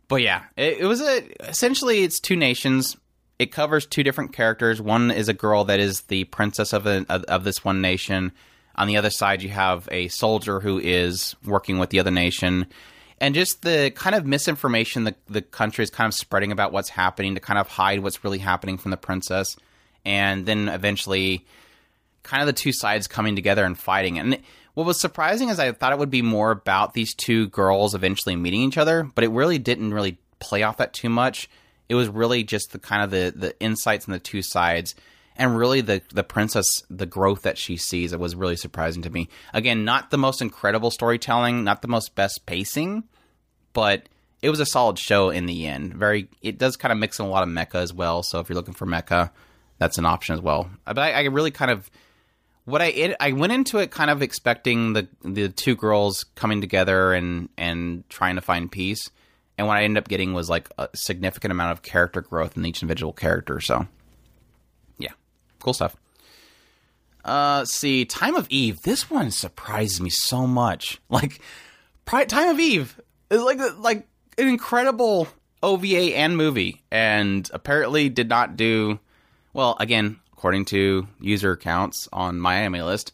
[0.07, 2.97] But yeah, it, it was a essentially it's two nations.
[3.39, 4.81] It covers two different characters.
[4.81, 8.31] One is a girl that is the princess of a, of, this one nation.
[8.75, 12.67] On the other side, you have a soldier who is working with the other nation,
[13.19, 16.89] and just the kind of misinformation the the country is kind of spreading about what's
[16.89, 19.55] happening to kind of hide what's really happening from the princess,
[20.05, 21.45] and then eventually
[22.23, 24.19] kind of the two sides coming together and fighting.
[24.19, 24.39] And
[24.73, 28.35] what was surprising is I thought it would be more about these two girls eventually
[28.35, 31.49] meeting each other, but it really didn't really play off that too much.
[31.89, 34.95] It was really just the kind of the the insights in the two sides
[35.35, 39.09] and really the the princess the growth that she sees it was really surprising to
[39.09, 39.29] me.
[39.53, 43.03] Again, not the most incredible storytelling, not the most best pacing,
[43.73, 44.09] but
[44.41, 45.93] it was a solid show in the end.
[45.93, 48.49] Very it does kind of mix in a lot of mecha as well, so if
[48.49, 49.31] you're looking for mecha,
[49.77, 50.69] that's an option as well.
[50.85, 51.89] Uh, but I, I really kind of
[52.65, 56.61] what I it, I went into it kind of expecting the the two girls coming
[56.61, 59.09] together and and trying to find peace,
[59.57, 62.65] and what I ended up getting was like a significant amount of character growth in
[62.65, 63.59] each individual character.
[63.59, 63.87] So,
[64.97, 65.11] yeah,
[65.59, 65.95] cool stuff.
[67.25, 68.81] Uh, see, Time of Eve.
[68.83, 70.99] This one surprises me so much.
[71.09, 71.41] Like,
[72.05, 72.99] Pri- Time of Eve
[73.29, 75.27] is like like an incredible
[75.63, 78.99] OVA and movie, and apparently did not do
[79.53, 79.75] well.
[79.79, 83.11] Again, according to user accounts on MyAnimeList,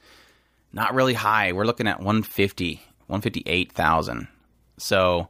[0.74, 1.54] not really high.
[1.54, 2.76] We're looking at 150,
[3.08, 4.28] 158,000.
[4.78, 5.30] So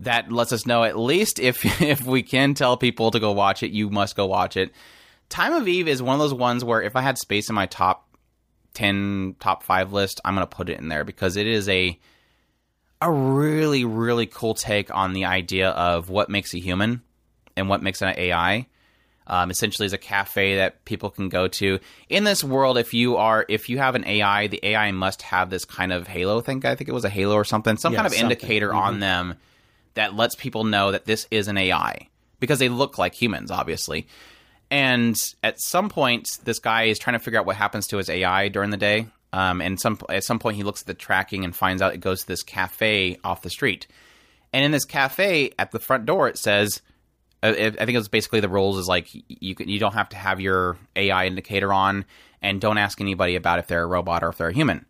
[0.00, 3.62] that lets us know at least if if we can tell people to go watch
[3.62, 4.72] it, you must go watch it.
[5.28, 7.66] Time of Eve is one of those ones where if I had space in my
[7.66, 8.08] top
[8.74, 11.98] 10 top 5 list, I'm going to put it in there because it is a
[13.02, 17.02] a really really cool take on the idea of what makes a human
[17.56, 18.66] and what makes an AI
[19.26, 21.78] Um, essentially, is a cafe that people can go to.
[22.08, 25.50] In this world, if you are if you have an AI, the AI must have
[25.50, 26.64] this kind of halo thing.
[26.66, 28.30] I think it was a halo or something, some Yeah, kind of something.
[28.30, 29.36] indicator on them
[29.94, 34.06] that lets people know that this is an AI because they look like humans, obviously.
[34.70, 38.08] And at some point, this guy is trying to figure out what happens to his
[38.08, 39.06] AI during the day.
[39.32, 41.98] Um, and some at some point, he looks at the tracking and finds out it
[41.98, 43.86] goes to this cafe off the street.
[44.52, 46.82] And in this cafe, at the front door, it says,
[47.42, 50.08] uh, I think it was basically the rules is like you can, you don't have
[50.10, 52.04] to have your AI indicator on,
[52.42, 54.86] and don't ask anybody about if they're a robot or if they're a human.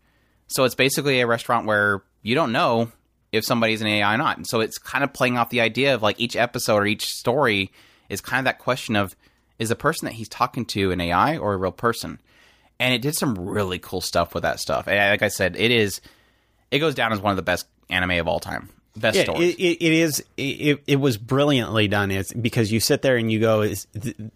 [0.47, 2.91] So it's basically a restaurant where you don't know
[3.31, 4.37] if somebody's an AI or not.
[4.37, 7.05] And so it's kind of playing off the idea of like each episode or each
[7.05, 7.71] story
[8.09, 9.15] is kind of that question of
[9.59, 12.19] is the person that he's talking to an AI or a real person?
[12.79, 14.87] And it did some really cool stuff with that stuff.
[14.87, 16.01] And like I said, it is
[16.71, 18.69] it goes down as one of the best anime of all time.
[18.97, 19.55] Best Yeah, stories.
[19.55, 20.23] it, it, it is.
[20.35, 22.11] It, it was brilliantly done.
[22.11, 23.61] It's because you sit there and you go.
[23.61, 23.87] Is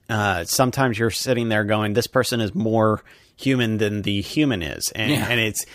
[0.10, 3.04] uh, sometimes you're sitting there going, "This person is more
[3.36, 5.28] human than the human is," and, Yeah.
[5.30, 5.66] and it's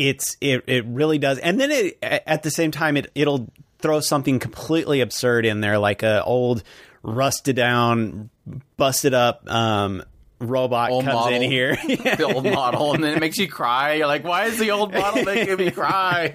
[0.00, 1.38] it's it it really does.
[1.38, 5.78] And then it at the same time it it'll throw something completely absurd in there,
[5.78, 6.62] like a old
[7.02, 8.30] rusted down,
[8.76, 10.02] busted up um,
[10.38, 11.34] robot Old comes model.
[11.34, 11.76] in here.
[11.86, 13.94] the old model, and then it makes you cry.
[13.94, 16.32] You're like, why is the old model making me cry?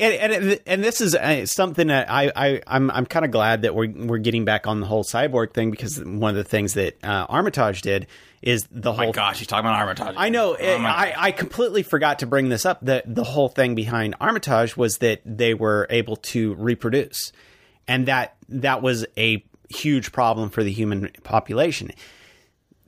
[0.00, 3.62] and and, and this is uh, something that I, I I'm I'm kind of glad
[3.62, 6.74] that we're we're getting back on the whole cyborg thing because one of the things
[6.74, 8.06] that uh, Armitage did
[8.42, 9.12] is the Oh my whole.
[9.12, 10.14] gosh, he's talking about Armitage.
[10.16, 10.56] I know.
[10.58, 12.78] Oh I, I completely forgot to bring this up.
[12.82, 17.32] The the whole thing behind Armitage was that they were able to reproduce,
[17.86, 21.90] and that that was a huge problem for the human population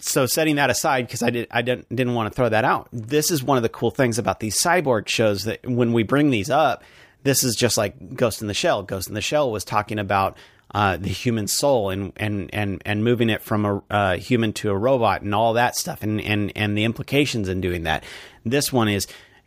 [0.02, 2.88] so setting that aside because I did I didn't didn't want to throw that out.
[2.92, 6.30] This is one of the cool things about these cyborg shows that when we bring
[6.30, 6.82] these up,
[7.22, 8.84] this is just like Ghost in the Shell.
[8.84, 10.36] Ghost in the Shell was talking about
[10.74, 14.70] uh, the human soul and and and and moving it from a uh, human to
[14.70, 18.04] a robot and all that stuff and and and the implications in doing that.
[18.44, 19.06] This one is.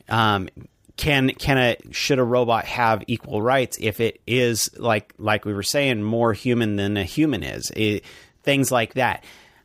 [0.09, 0.49] Um,
[0.95, 5.51] can can a should a robot have equal rights if it is like like we
[5.51, 8.03] were saying more human than a human is It-
[8.43, 9.24] things like that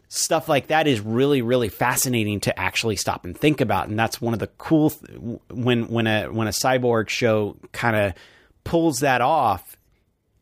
[0.09, 4.22] stuff like that is really really fascinating to actually stop and think about and that's
[4.22, 8.14] one of the cool th- when when a when a cyborg show kind of
[8.64, 9.76] pulls that off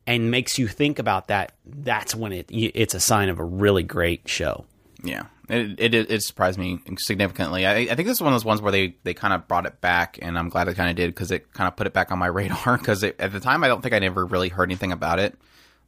[0.06, 3.82] and makes you think about that that's when it it's a sign of a really
[3.82, 4.64] great show
[5.02, 7.66] Yeah, it, it it surprised me significantly.
[7.66, 9.66] I, I think this is one of those ones where they, they kind of brought
[9.66, 11.92] it back, and I'm glad they kind of did because it kind of put it
[11.92, 12.78] back on my radar.
[12.78, 15.36] Because at the time, I don't think I never really heard anything about it.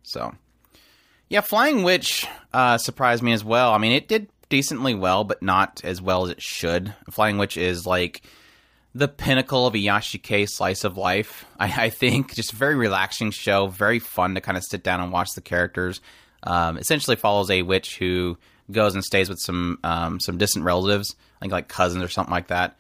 [0.03, 0.35] So,
[1.29, 3.73] yeah, Flying Witch uh, surprised me as well.
[3.73, 6.95] I mean, it did decently well, but not as well as it should.
[7.11, 8.23] Flying Witch is like
[8.95, 11.45] the pinnacle of a iyashikei slice of life.
[11.61, 15.01] I, I think just a very relaxing show, very fun to kind of sit down
[15.01, 16.01] and watch the characters.
[16.43, 18.39] Um, essentially follows a witch who
[18.71, 22.33] goes and stays with some um, some distant relatives, I think like cousins or something
[22.33, 22.77] like that.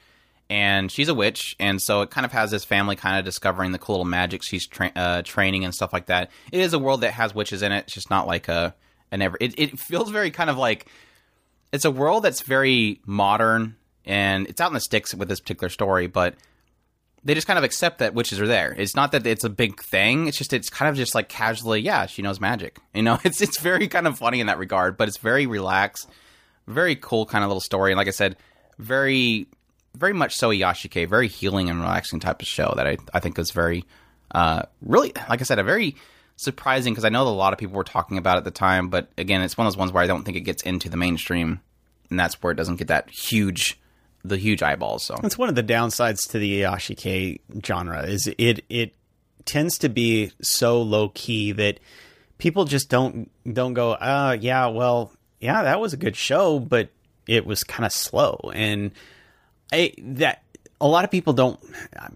[0.51, 3.73] And she's a witch, and so it kind of has this family kind of discovering
[3.73, 6.31] the cool little magic she's tra- uh, training and stuff like that.
[6.51, 7.81] It is a world that has witches in it.
[7.81, 8.75] It's just not like a
[9.11, 9.37] an ever.
[9.41, 10.87] It, it feels very kind of like
[11.73, 13.77] it's a world that's very modern
[14.09, 16.35] and it's out in the sticks with this particular story, but
[17.25, 18.75] they just kind of accept that witches are there.
[18.77, 20.29] It's not that it's a big thing.
[20.29, 22.79] It's just it's kind of just like casually, yeah, she knows magic.
[22.95, 26.09] You know, it's it's very kind of funny in that regard, but it's very relaxed,
[26.67, 27.93] very cool kind of little story.
[27.93, 28.37] And like I said,
[28.79, 29.47] very
[29.95, 33.39] very much so iyashikei, very healing and relaxing type of show that I I think
[33.39, 33.85] is very
[34.33, 35.97] uh really like I said, a very
[36.37, 38.89] surprising because I know a lot of people were talking about it at the time,
[38.89, 40.97] but again, it's one of those ones where I don't think it gets into the
[40.97, 41.61] mainstream,
[42.11, 43.79] and that's where it doesn't get that huge
[44.25, 45.05] the huge eyeballs.
[45.05, 45.17] So.
[45.21, 48.95] That's one of the downsides to the iyashikei genre is it it
[49.45, 51.81] tends to be so low key that
[52.39, 56.91] people just don't don't go, uh yeah, well, yeah, that was a good show, but
[57.27, 58.39] it was kind of slow.
[58.55, 58.93] And
[59.73, 60.43] I that
[60.81, 61.59] a lot of people don't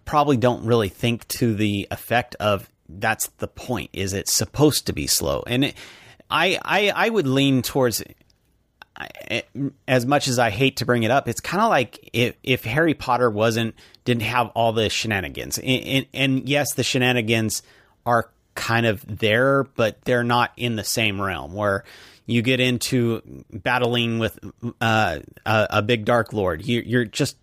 [0.05, 3.90] probably don't really think to the effect of that's the point.
[3.92, 5.42] Is it's supposed to be slow?
[5.46, 5.74] And it,
[6.30, 8.03] I, I I would lean towards
[9.30, 9.42] I-
[9.88, 12.64] as much as I hate to bring it up, it's kind of like if, if
[12.64, 13.74] Harry Potter wasn't
[14.05, 17.62] didn't have all the shenanigans, and, and, and yes, the shenanigans
[18.05, 21.84] are kind of there, but they're not in the same realm where
[22.26, 23.22] you get into
[23.53, 24.38] battling with
[24.80, 26.64] uh, a, a big dark lord.
[26.64, 27.36] You, you're just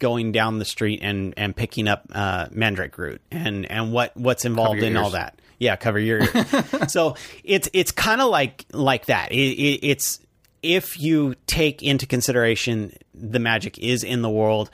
[0.00, 4.44] going down the street and, and picking up uh, mandrake root and, and what what's
[4.44, 5.38] involved in all that.
[5.58, 6.26] Yeah, cover your
[6.88, 9.32] so it's it's kind of like like that.
[9.32, 10.20] It, it, it's
[10.62, 14.70] if you take into consideration the magic is in the world,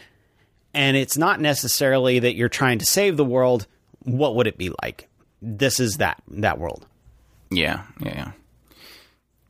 [0.75, 3.67] and it's not necessarily that you're trying to save the world.
[4.05, 5.09] What would it be like?
[5.41, 6.87] This is that that world.
[7.51, 8.33] Yeah, yeah, yeah.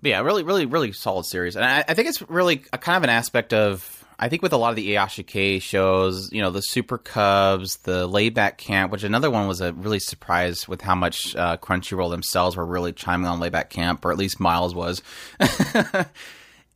[0.02, 2.96] But yeah, really, really, really solid series, and I, I think it's really a kind
[2.96, 4.01] of an aspect of.
[4.22, 8.06] I think with a lot of the iyashikei shows, you know, the Super Cubs, the
[8.06, 12.56] Laid-Back Camp, which another one was a really surprise with how much uh, Crunchyroll themselves
[12.56, 15.02] were really chiming on Laid-Back Camp, or at least Miles was.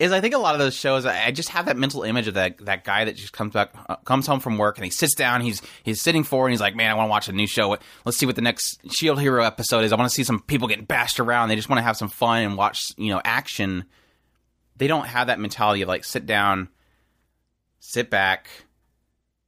[0.00, 2.34] is I think a lot of those shows I just have that mental image of
[2.34, 5.14] that that guy that just comes back uh, comes home from work and he sits
[5.14, 7.46] down he's he's sitting forward and he's like man I want to watch a new
[7.46, 7.78] show.
[8.04, 9.92] Let's see what the next Shield Hero episode is.
[9.92, 11.48] I want to see some people getting bashed around.
[11.48, 13.84] They just want to have some fun and watch you know action.
[14.76, 16.68] They don't have that mentality of like sit down
[17.80, 18.48] sit back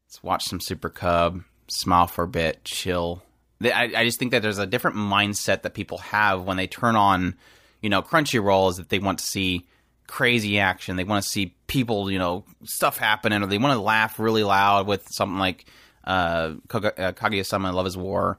[0.06, 3.22] let's watch some Super Cub smile for a bit chill
[3.60, 6.96] I, I just think that there's a different mindset that people have when they turn
[6.96, 7.36] on
[7.80, 9.66] you know Crunchyroll is that they want to see
[10.08, 10.96] crazy action.
[10.96, 14.42] They want to see people, you know, stuff happening, or they want to laugh really
[14.42, 15.66] loud with something like
[16.04, 18.38] uh, uh, Kaguya-sama Love is War.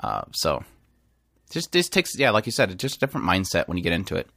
[0.00, 0.64] Uh, so,
[1.50, 3.92] just this takes, yeah, like you said, it's just a different mindset when you get
[3.92, 4.28] into it.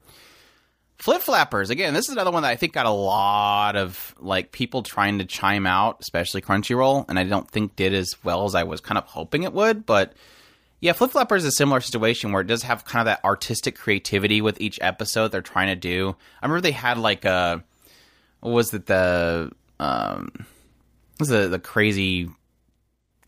[0.97, 4.51] Flip Flappers, again, this is another one that I think got a lot of like
[4.51, 8.55] people trying to chime out, especially Crunchyroll, and I don't think did as well as
[8.55, 10.13] I was kind of hoping it would, but
[10.79, 13.75] yeah, Flip Flapper is a similar situation where it does have kind of that artistic
[13.75, 16.15] creativity with each episode they're trying to do.
[16.41, 17.63] I remember they had like a
[18.41, 20.31] what was it the um
[21.19, 22.29] was the the crazy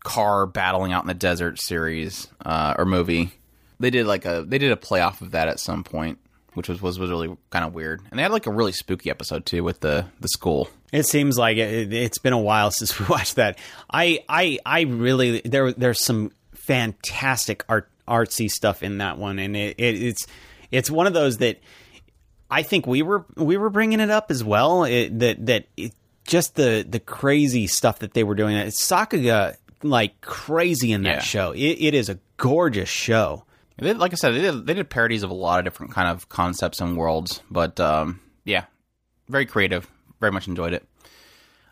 [0.04, 3.32] car battling out in the desert series uh, or movie.
[3.80, 6.18] They did like a they did a playoff of that at some point,
[6.58, 8.02] which was was, was really kind of weird.
[8.10, 10.68] And they had like a really spooky episode too with the the school.
[10.92, 13.58] It seems like it, it's been a while since we watched that.
[13.90, 19.56] I I I really there there's some fantastic art artsy stuff in that one, and
[19.56, 20.26] it, it it's
[20.70, 21.58] it's one of those that
[22.50, 24.84] I think we were we were bringing it up as well.
[24.84, 25.92] It, that that it,
[26.24, 28.54] just the the crazy stuff that they were doing.
[28.56, 31.20] It's Sakuga like crazy in that Yeah.
[31.20, 31.52] show.
[31.52, 33.44] It, it is a gorgeous show.
[33.78, 36.08] They, like I said, they did, they did parodies of a lot of different kind
[36.08, 38.64] of concepts and worlds, but um, yeah,
[39.28, 39.86] very creative.
[40.20, 40.84] Very much enjoyed it.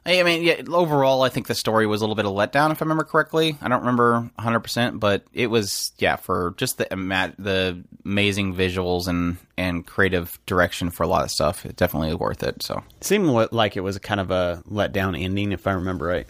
[0.05, 2.35] I I mean, yeah, overall, I think the story was a little bit of a
[2.35, 3.59] letdown, if I remember correctly.
[3.61, 8.55] I don't remember 100, percent but it was yeah for just the ima- the amazing
[8.55, 11.67] visuals and and creative direction for a lot of stuff.
[11.67, 12.63] It's definitely worth it.
[12.63, 16.07] So It seemed li- like it was kind of a letdown ending, if I remember
[16.07, 16.29] right.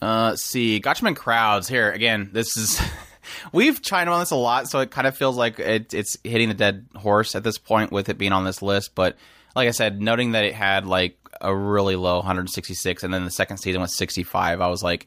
[0.00, 2.30] Uh, let's see, Gatchaman crowds here again.
[2.32, 2.80] This is
[3.52, 6.48] we've chimed on this a lot, so it kind of feels like it, it's hitting
[6.48, 8.94] the dead horse at this point with it being on this list.
[8.94, 9.16] But
[9.54, 13.30] like I said, noting that it had like a really low 166, and then the
[13.30, 15.06] second season was 65, I was like,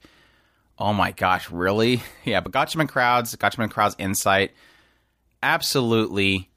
[0.77, 2.01] oh my gosh, really?
[2.23, 4.51] Yeah, but Gatchaman crowds, Gatchaman crowds insight,
[5.41, 6.49] absolutely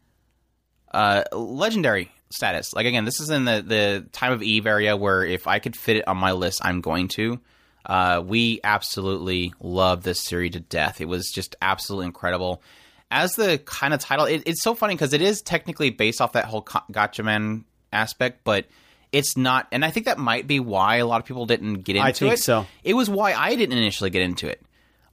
[0.92, 2.72] uh, legendary status.
[2.74, 5.76] Like again, this is in the the time of Eve area where if I could
[5.76, 7.40] fit it on my list, I'm going to.
[7.86, 11.00] Uh, we absolutely love this series to death.
[11.00, 12.62] It was just absolutely incredible.
[13.10, 16.32] As the kind of title, it, it's so funny because it is technically based off
[16.32, 18.66] that whole Gatchaman aspect, but
[19.12, 19.68] it's not.
[19.70, 22.32] And I think that might be why a lot of people didn't get into I
[22.32, 22.38] it.
[22.40, 22.66] so.
[22.82, 24.60] It was why I didn't initially get into it.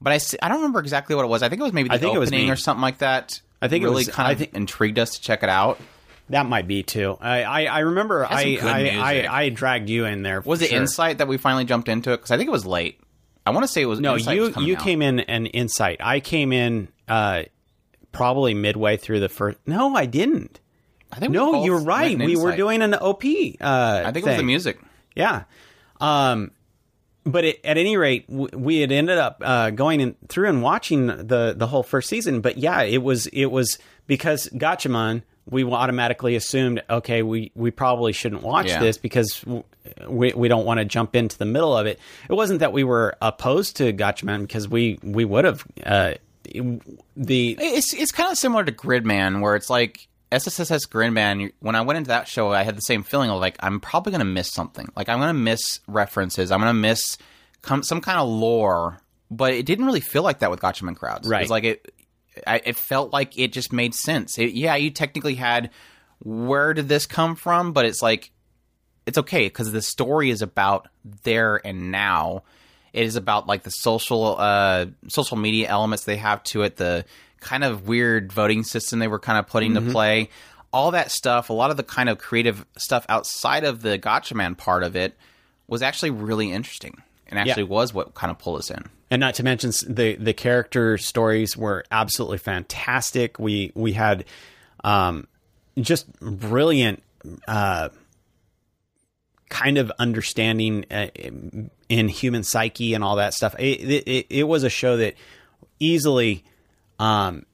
[0.02, 1.44] But I, I don't remember exactly what it was.
[1.44, 2.52] I think it was maybe the I think it was opening me.
[2.52, 3.40] or something like that.
[3.62, 5.80] I think it really was- kind I of think- intrigued us to check it out.
[6.32, 7.18] That might be too.
[7.22, 8.90] I I, I remember I I,
[9.28, 9.42] I.
[9.44, 10.42] I dragged you in there.
[10.42, 10.80] Was it sure.
[10.80, 12.18] Insight that we finally jumped into it?
[12.18, 13.00] Because I think it was late.
[13.46, 14.82] I want to say it was No, Insight you was you out.
[14.84, 15.98] came in an Insight.
[16.00, 17.44] I came in uh,
[18.12, 19.58] probably midway through the first.
[19.66, 20.60] No, I didn't.
[21.12, 22.18] I think No, you're right.
[22.18, 23.24] We were doing an OP.
[23.26, 24.80] Uh, I think it was the music.
[25.16, 25.44] Yeah.
[26.00, 26.52] Um,
[27.26, 30.64] but it, at any rate, w- we had ended up uh, going in, through and
[30.64, 32.42] watching the the whole first season.
[32.42, 33.78] But yeah, it was it was
[34.08, 35.24] because Gatchaman.
[35.50, 38.80] We automatically assumed, okay, we, we probably shouldn't watch Yeah.
[38.80, 39.44] this because
[40.08, 42.00] we, we don't want to jump into the middle of it.
[42.30, 46.14] It wasn't that we were opposed to Gatchaman because we we would have uh,
[47.16, 51.52] the It's it's kind of similar to Gridman, where it's like SSSS Gridman.
[51.60, 54.12] When I went into that show, I had the same feeling of like I'm probably
[54.12, 54.88] going to miss something.
[54.96, 56.52] Like I'm going to miss references.
[56.52, 57.18] I'm going to miss
[57.62, 59.00] com- some kind of lore.
[59.34, 61.26] But it didn't really feel like that with Gatchaman crowds.
[61.26, 61.42] It Right.
[61.42, 61.94] was like it.
[62.46, 64.38] I, it felt like it just made sense.
[64.38, 65.70] It, yeah, you technically had
[66.24, 68.32] where did this come from, but it's like
[69.06, 70.88] it's okay because the story is about
[71.24, 72.44] there and now.
[72.94, 77.06] It is about like the social uh, social media elements they have to it, the
[77.40, 80.30] kind of weird voting system they were kind of putting to play,
[80.74, 81.50] all that stuff.
[81.50, 85.18] A lot of the kind of creative stuff outside of the Gatchaman part of it
[85.68, 88.90] was actually really interesting, and actually was what kind of pulled us in.
[89.12, 93.38] And not to mention the the character stories were absolutely fantastic.
[93.38, 94.26] We we had
[94.84, 95.28] um,
[95.78, 97.04] just brilliant
[97.48, 97.90] uh,
[99.50, 101.08] kind of understanding uh,
[101.90, 103.54] in human psyche and all that stuff.
[103.60, 105.16] It, it, it was a show that
[105.78, 106.46] easily
[106.98, 107.46] um,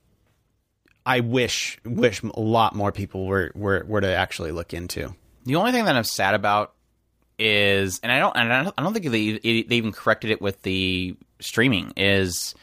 [1.08, 5.16] I wish wish a lot more people were were, were to actually look into.
[5.46, 6.74] The only thing that I'm sad about
[7.40, 10.42] is, and I don't, and I don't, I don't think they, they even corrected it
[10.42, 11.94] with the streaming.
[11.96, 12.56] Is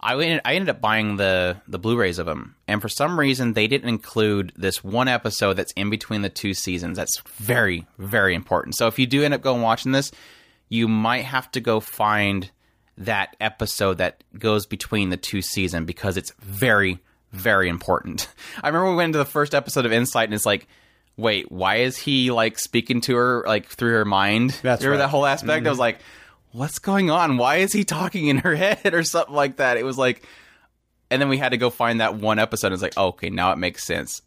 [0.00, 3.52] I ended, I ended up buying the the Blu-rays of them, and for some reason
[3.52, 6.96] they didn't include this one episode that's in between the two seasons.
[6.96, 8.76] That's very very important.
[8.76, 10.10] So if you do end up going watching this,
[10.68, 12.50] you might have to go find
[12.96, 16.98] that episode that goes between the two season because it's very
[17.32, 18.28] very important.
[18.62, 20.68] I remember we went into the first episode of Insight, and it's like
[21.18, 24.50] wait, why is he like speaking to her like through her mind?
[24.62, 25.04] That's Remember right.
[25.04, 25.66] that whole aspect?
[25.66, 25.80] I was mm-hmm.
[25.80, 25.98] like,
[26.58, 27.36] what's going on?
[27.36, 29.76] Why is he talking in her head or something like that?
[29.76, 30.22] It was like,
[31.10, 32.72] and then we had to go find that one episode.
[32.72, 34.20] It's like, oh, okay, now it makes sense.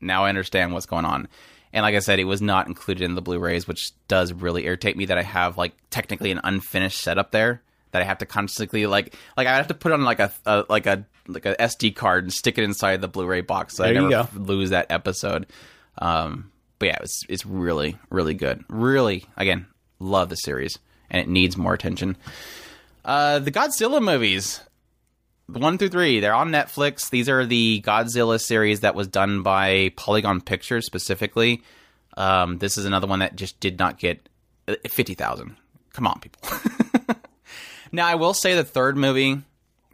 [0.00, 1.28] Now I understand what's going on.
[1.72, 4.96] And like I said, it was not included in the Blu-rays, which does really irritate
[4.96, 8.86] me that I have like technically an unfinished setup there that I have to constantly
[8.86, 11.96] like like I have to put on like a, a like a like a SD
[11.96, 14.86] card and stick it inside the Blu-ray box so I There you never lose that
[14.90, 15.46] episode.
[15.98, 18.64] Um, but yeah, it's it's really really good.
[18.68, 19.66] Really, again,
[19.98, 20.78] love the series,
[21.14, 22.16] and it needs more attention.
[23.04, 24.60] Uh, the Godzilla movies,
[25.46, 27.08] one through three, they're on Netflix.
[27.08, 31.62] These are the Godzilla series that was done by Polygon Pictures specifically.
[32.16, 34.28] Um, this is another one that just did not get
[34.66, 35.56] uh, fifty thousand.
[35.92, 36.48] Come on, people.
[37.92, 39.40] now I will say the third movie,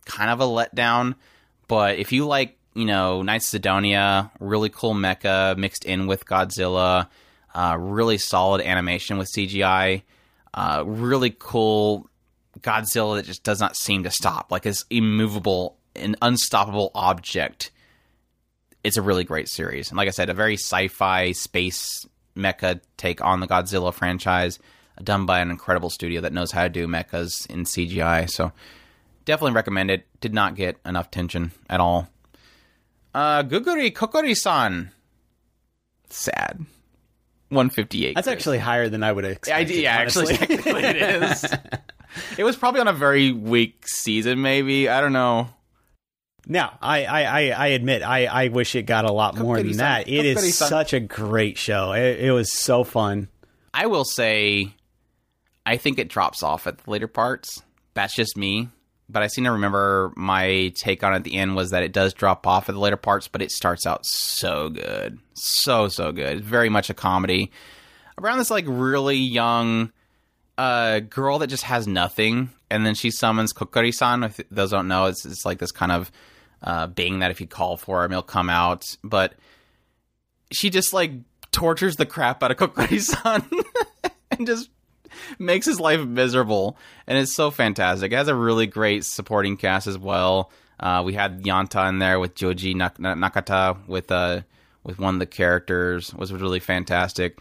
[0.07, 1.17] kind of a letdown.
[1.69, 7.09] But if you like, you know, Night Sidonia, really cool mecha mixed in with Godzilla,
[7.55, 10.03] uh, really solid animation with CGI,
[10.55, 12.09] uh, really cool
[12.61, 17.71] Godzilla that just does not seem to stop, like this immovable and unstoppable object.
[18.83, 23.23] It's a really great series, and like I said, a very sci-fi space mecha take
[23.23, 24.59] on the Godzilla franchise,
[25.03, 28.29] done by an incredible studio that knows how to do mechas in CGI.
[28.31, 28.53] So
[29.25, 30.07] definitely recommend it.
[30.21, 32.09] Did not get enough tension at all.
[33.15, 34.91] Uh, Gugure Kokkuri-san.
[36.09, 36.67] Sad.
[37.51, 38.15] 158.
[38.15, 41.45] That's actually higher than I would have I, yeah, actually, technically it is.
[42.39, 44.89] it was probably on a very weak season, maybe.
[44.89, 45.49] I don't know.
[46.47, 50.09] Now, I, I, I, admit, I, I wish it got a lot more than that.
[50.09, 51.93] It is such a great show.
[51.93, 53.29] It, it was so fun.
[53.75, 54.73] I will say,
[55.67, 57.63] I think it drops off at the later parts.
[57.95, 58.69] That's just me.
[59.11, 61.93] But I seem to remember my take on it at the end was that it
[61.93, 65.19] does drop off at the later parts, but it starts out so good.
[65.35, 66.45] So, so good.
[66.45, 67.51] Very much a comedy.
[68.19, 69.93] Around this, like, really young
[70.59, 74.23] uh, girl that just has nothing, and then she summons Kokkuri san.
[74.23, 76.13] If those don't know, it's, it's like this kind of
[76.63, 78.97] uh, being that if you call for him, he'll come out.
[79.03, 79.35] But
[80.53, 81.13] she just, like,
[81.51, 83.45] tortures the crap out of Kokkuri san
[84.31, 84.71] and just
[85.39, 88.13] makes his life miserable, and it's so fantastic.
[88.13, 90.51] It has a really great supporting cast as well.
[90.79, 94.41] Uh, we had Yanta in there with Joji Nak- Nakata with uh
[94.83, 97.39] with one of the characters was really fantastic.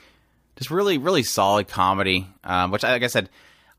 [0.58, 2.28] Just really really solid comedy.
[2.44, 3.30] Um, which, like I said,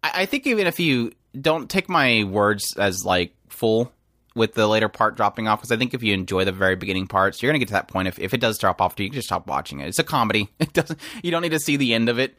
[0.03, 3.93] I, I think even if you don't take my words as like full
[4.35, 7.07] with the later part dropping off, because I think if you enjoy the very beginning
[7.07, 8.09] parts, you're gonna get to that point.
[8.09, 9.89] If if it does drop off, you can just stop watching it.
[9.89, 10.49] It's a comedy.
[10.59, 10.99] It doesn't.
[11.23, 12.35] You don't need to see the end of it.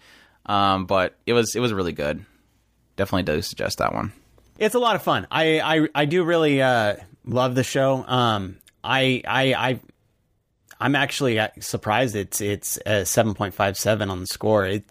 [0.45, 2.25] Um, but it was it was really good.
[2.95, 4.11] Definitely do suggest that one.
[4.57, 5.27] It's a lot of fun.
[5.31, 8.05] I I, I do really uh, love the show.
[8.07, 9.79] Um, I I I
[10.79, 14.65] I'm actually uh, surprised it's it's a seven point five seven on the score.
[14.65, 14.85] It,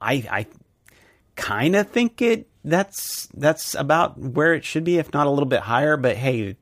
[0.00, 0.46] I I
[1.36, 5.48] kind of think it that's that's about where it should be, if not a little
[5.48, 5.96] bit higher.
[5.96, 6.56] But hey,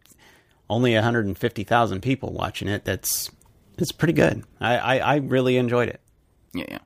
[0.70, 2.84] only 150,000 people watching it.
[2.84, 3.30] That's
[3.78, 4.44] it's pretty good.
[4.60, 6.00] I, I I really enjoyed it.
[6.54, 6.78] Yeah, yeah.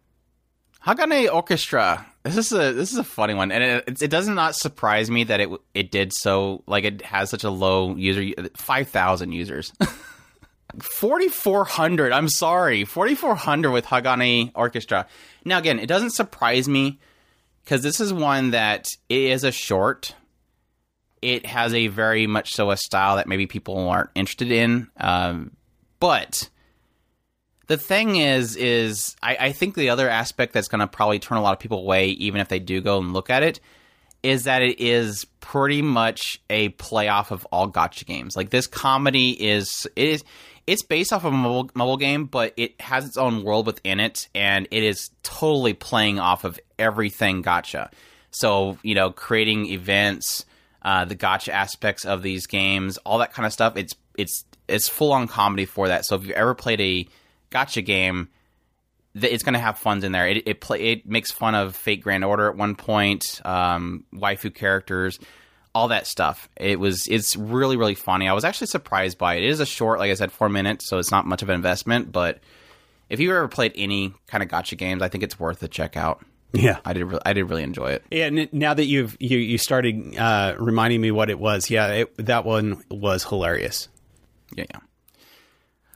[0.86, 2.06] Hagane Orchestra.
[2.24, 5.24] This is a this is a funny one, and it it, does not surprise me
[5.24, 6.62] that it it did so.
[6.66, 9.72] Like it has such a low user five thousand users.
[10.80, 15.06] 4400 i'm sorry 4400 with hagane orchestra
[15.44, 16.98] now again it doesn't surprise me
[17.62, 20.14] because this is one that it is a short
[21.20, 25.54] it has a very much so a style that maybe people aren't interested in um,
[26.00, 26.48] but
[27.66, 31.38] the thing is is I, I think the other aspect that's going to probably turn
[31.38, 33.60] a lot of people away even if they do go and look at it
[34.22, 38.36] is that it is pretty much a playoff of all gacha games.
[38.36, 40.24] Like this comedy is it is
[40.64, 44.00] it's based off of a mobile, mobile game but it has its own world within
[44.00, 47.90] it and it is totally playing off of everything gacha.
[48.30, 50.44] So you know creating events
[50.82, 54.88] uh, the gacha aspects of these games all that kind of stuff it's it's it's
[54.88, 56.04] full on comedy for that.
[56.04, 57.06] So if you've ever played a
[57.52, 58.28] gacha game
[59.18, 60.26] th- it's going to have funds in there.
[60.28, 64.54] It it play it makes fun of Fate Grand Order at one point, um, waifu
[64.54, 65.18] characters,
[65.74, 66.48] all that stuff.
[66.56, 68.28] It was it's really really funny.
[68.28, 69.44] I was actually surprised by it.
[69.44, 71.54] It is a short, like I said, four minutes, so it's not much of an
[71.54, 72.12] investment.
[72.12, 72.40] But
[73.08, 75.96] if you've ever played any kind of gacha games, I think it's worth a check
[75.96, 76.24] out.
[76.54, 76.80] Yeah.
[76.84, 77.04] I did.
[77.04, 78.04] Re- I did really enjoy it.
[78.10, 81.86] Yeah, n- now that you've you you started uh, reminding me what it was, yeah,
[81.88, 83.88] it, that one was hilarious.
[84.54, 84.80] Yeah, yeah.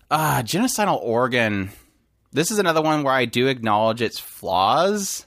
[0.09, 1.71] Ah, genocidal organ.
[2.33, 5.27] This is another one where I do acknowledge its flaws.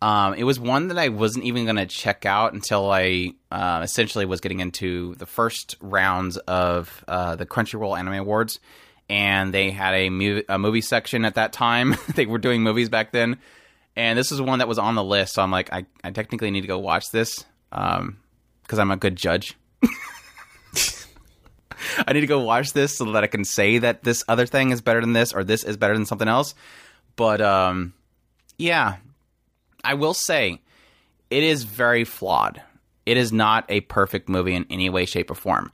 [0.00, 3.80] Um, it was one that I wasn't even going to check out until I uh,
[3.82, 8.60] essentially was getting into the first rounds of uh, the Crunchyroll Anime Awards,
[9.08, 11.96] and they had a, a movie section at that time.
[12.14, 13.38] they were doing movies back then,
[13.96, 15.34] and this is one that was on the list.
[15.34, 19.16] So I'm like, I, I technically need to go watch this because I'm a good
[19.16, 19.56] judge.
[22.06, 24.70] I need to go watch this so that I can say that this other thing
[24.70, 26.54] is better than this or this is better than something else.
[27.16, 27.92] But um,
[28.58, 28.96] yeah,
[29.84, 30.60] I will say
[31.30, 32.62] it is very flawed.
[33.04, 35.72] It is not a perfect movie in any way, shape, or form.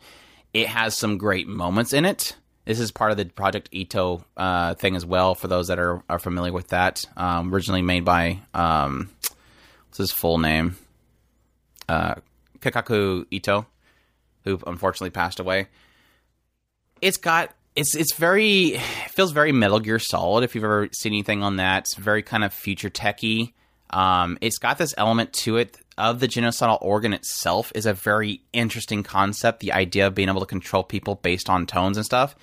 [0.54, 2.36] It has some great moments in it.
[2.64, 5.34] This is part of the Project Ito uh, thing as well.
[5.34, 9.10] For those that are, are familiar with that, um, originally made by um,
[9.86, 10.76] what's his full name?
[11.88, 12.16] Uh,
[12.60, 13.66] Keikaku Ito,
[14.44, 15.68] who unfortunately passed away
[17.00, 21.12] it's got it's it's very it feels very Metal Gear Solid if you've ever seen
[21.12, 21.84] anything on that.
[21.84, 23.54] It's very kind of future techy.
[23.90, 28.42] Um, it's got this element to it of the genocidal organ itself is a very
[28.52, 29.60] interesting concept.
[29.60, 32.36] The idea of being able to control people based on tones and stuff,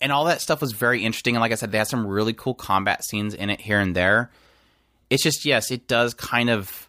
[0.00, 1.36] and all that stuff was very interesting.
[1.36, 3.94] And like I said, they had some really cool combat scenes in it here and
[3.94, 4.30] there.
[5.10, 6.88] It's just yes, it does kind of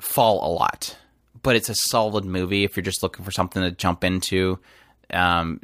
[0.00, 0.96] fall a lot,
[1.42, 4.58] but it's a solid movie if you're just looking for something to jump into.
[5.12, 5.60] Um,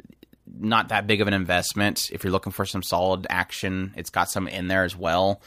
[0.59, 3.93] not that big of an investment if you're looking for some solid action.
[3.95, 5.41] It's got some in there as well,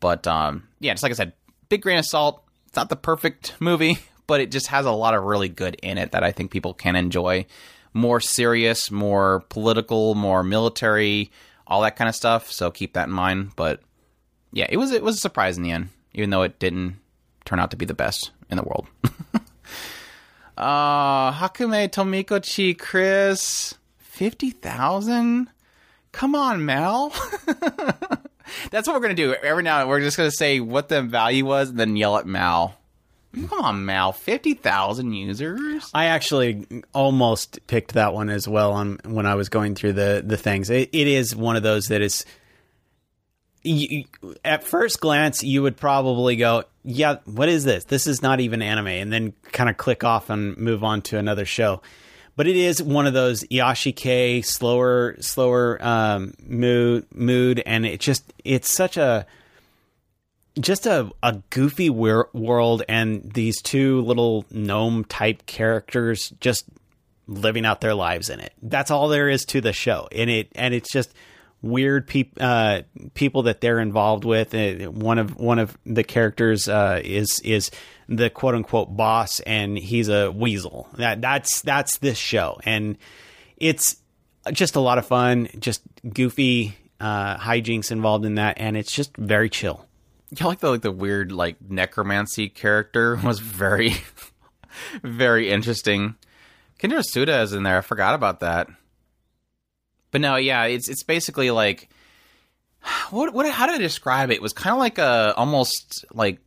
[0.00, 1.32] but um, yeah, just like I said,
[1.68, 2.42] big grain of salt.
[2.68, 5.98] It's not the perfect movie, but it just has a lot of really good in
[5.98, 7.46] it that I think people can enjoy.
[7.92, 11.30] More serious, more political, more military,
[11.66, 12.52] all that kind of stuff.
[12.52, 13.52] So keep that in mind.
[13.56, 13.80] But
[14.52, 16.96] yeah, it was it was a surprise in the end, even though it didn't
[17.44, 18.86] turn out to be the best in the world.
[20.56, 25.48] Uh, Hakumei to Mikochi, Chris, 50,000?
[26.12, 27.12] Come on, Mal.
[28.70, 29.34] That's what we're going to do.
[29.34, 32.16] Every now and we're just going to say what the value was and then yell
[32.16, 32.74] at Mal.
[33.34, 34.12] Come on, Mal.
[34.12, 35.90] 50,000 users?
[35.92, 40.22] I actually almost picked that one as well on when I was going through the
[40.24, 40.70] the things.
[40.70, 42.24] It, it is one of those that is.
[43.62, 44.04] You,
[44.44, 47.84] at first glance, you would probably go, "Yeah, what is this?
[47.84, 51.18] This is not even anime," and then kind of click off and move on to
[51.18, 51.82] another show.
[52.36, 58.32] But it is one of those iyashikei slower, slower um, mood, mood, and it just
[58.44, 59.26] it's such a
[60.60, 66.64] just a, a goofy wor- world and these two little gnome type characters just
[67.26, 68.52] living out their lives in it.
[68.62, 70.08] That's all there is to the show.
[70.12, 71.12] And it and it's just
[71.62, 72.82] weird uh,
[73.14, 74.54] people that they're involved with.
[74.54, 77.70] Uh, one of one of the characters uh, is is
[78.08, 80.88] the quote unquote boss and he's a weasel.
[80.94, 82.60] That that's that's this show.
[82.64, 82.96] And
[83.56, 83.96] it's
[84.52, 89.16] just a lot of fun, just goofy uh, hijinks involved in that and it's just
[89.16, 89.86] very chill.
[90.30, 93.96] Yeah, like the like the weird like necromancy character was very
[95.02, 96.16] very interesting.
[96.78, 97.78] Kendra Suda is in there.
[97.78, 98.68] I forgot about that.
[100.16, 101.90] But no, yeah, it's it's basically like
[103.10, 104.36] what what how did I describe it?
[104.36, 106.38] It was kind of like a almost like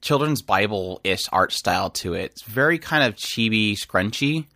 [0.00, 2.26] children's Bible ish art style to it.
[2.30, 4.46] It's very kind of chibi, scrunchy,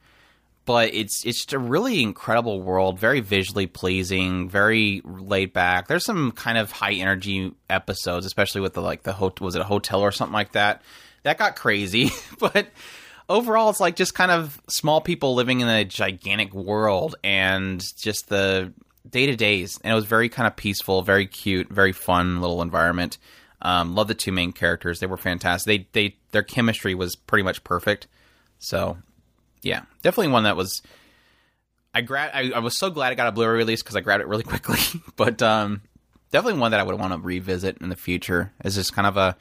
[0.67, 3.01] but it's it's a really incredible world.
[3.01, 5.89] Very visually pleasing, very laid back.
[5.89, 9.63] There's some kind of high energy episodes, especially with the like the ho- was it
[9.63, 10.81] a hotel or something like that.
[11.25, 12.69] That got crazy, but
[13.29, 18.29] overall it's like just kind of small people living in a gigantic world and just
[18.29, 18.73] the
[19.09, 19.79] day to days.
[19.83, 23.19] And it was very kind of peaceful, very cute, very fun little environment.
[23.63, 25.67] Um, love the two main characters; they were fantastic.
[25.93, 28.09] They they their chemistry was pretty much perfect.
[28.59, 28.99] So
[29.63, 30.83] yeah, definitely one that was.
[31.95, 32.33] I grab.
[32.35, 34.43] I, I was so glad I got a Blu-ray release because I grabbed it really
[34.45, 34.79] quickly.
[35.17, 35.81] but um,
[36.31, 38.53] definitely one that I would want to revisit in the future.
[38.65, 39.37] Is just kind of a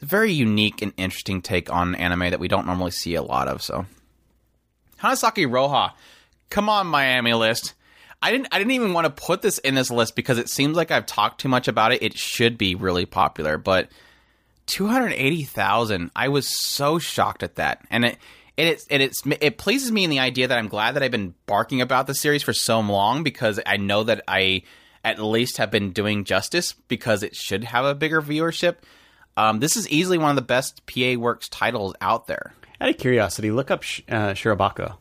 [0.00, 3.62] very unique and interesting take on anime that we don't normally see a lot of.
[3.62, 3.86] So,
[5.00, 5.92] Hanasaku Iroha,
[6.50, 7.74] come on, MyAnimeList.
[8.20, 8.48] I didn't.
[8.50, 11.06] I didn't even want to put this in this list because it seems like I've
[11.06, 12.02] talked too much about it.
[12.02, 13.90] It should be really popular, but
[14.66, 16.10] two hundred eighty thousand.
[16.16, 18.18] I was so shocked at that, and it.
[18.56, 21.32] It, it, it's, it pleases me in the idea that I'm glad that I've been
[21.46, 24.62] barking about the series for so long because I know that I
[25.04, 28.78] at least have been doing justice because it should have a bigger viewership.
[29.38, 32.52] Um, this is easily one of the best PA Works titles out there.
[32.80, 34.96] Out of curiosity, look up Sh- uh, Shirobako.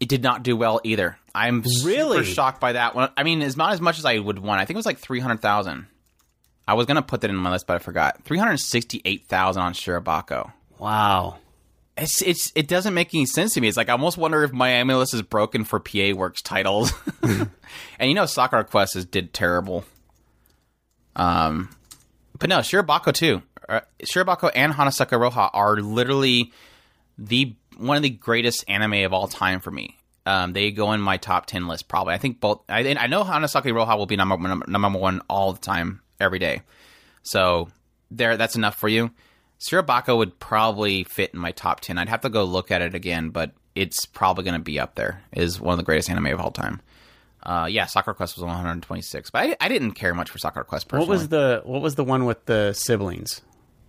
[0.00, 1.18] It did not do well either.
[1.34, 2.18] I'm Really?
[2.18, 3.10] super shocked by that one.
[3.16, 4.60] I mean, it's not as much as I would want.
[4.60, 5.86] I think it was like three hundred thousand.
[6.66, 8.24] I was gonna put that in my list, but I forgot.
[8.24, 10.52] Three hundred sixty-eight thousand on Shirobako.
[10.78, 11.38] Wow.
[11.96, 13.68] It's it's it doesn't make any sense to me.
[13.68, 16.92] It's like I almost wonder if MyAnimeList is broken for PA Works titles.
[17.22, 17.48] and
[18.00, 19.84] you know, Sakura Quest is did terrible.
[21.14, 21.68] Um,
[22.38, 23.42] but no, Shirobako too.
[23.70, 26.52] Uh, Shirobako and Hanasaku Iroha are literally
[27.16, 29.96] the one of the greatest anime of all time for me.
[30.26, 32.14] Um, they go in my top ten list probably.
[32.14, 32.62] I think both.
[32.68, 36.40] I, I know Hanasaku Iroha will be number, number number one all the time, every
[36.40, 36.62] day.
[37.22, 37.68] So
[38.10, 39.12] there, that's enough for you.
[39.60, 41.96] Shirobako would probably fit in my top ten.
[41.96, 44.96] I'd have to go look at it again, but it's probably going to be up
[44.96, 45.22] there.
[45.32, 46.80] It Is one of the greatest anime of all time.
[47.42, 50.88] Uh, yeah, Sakura Quest was 126, but I, I didn't care much for Sakura Quest
[50.88, 51.08] personally.
[51.08, 53.40] What was the what was the one with the siblings?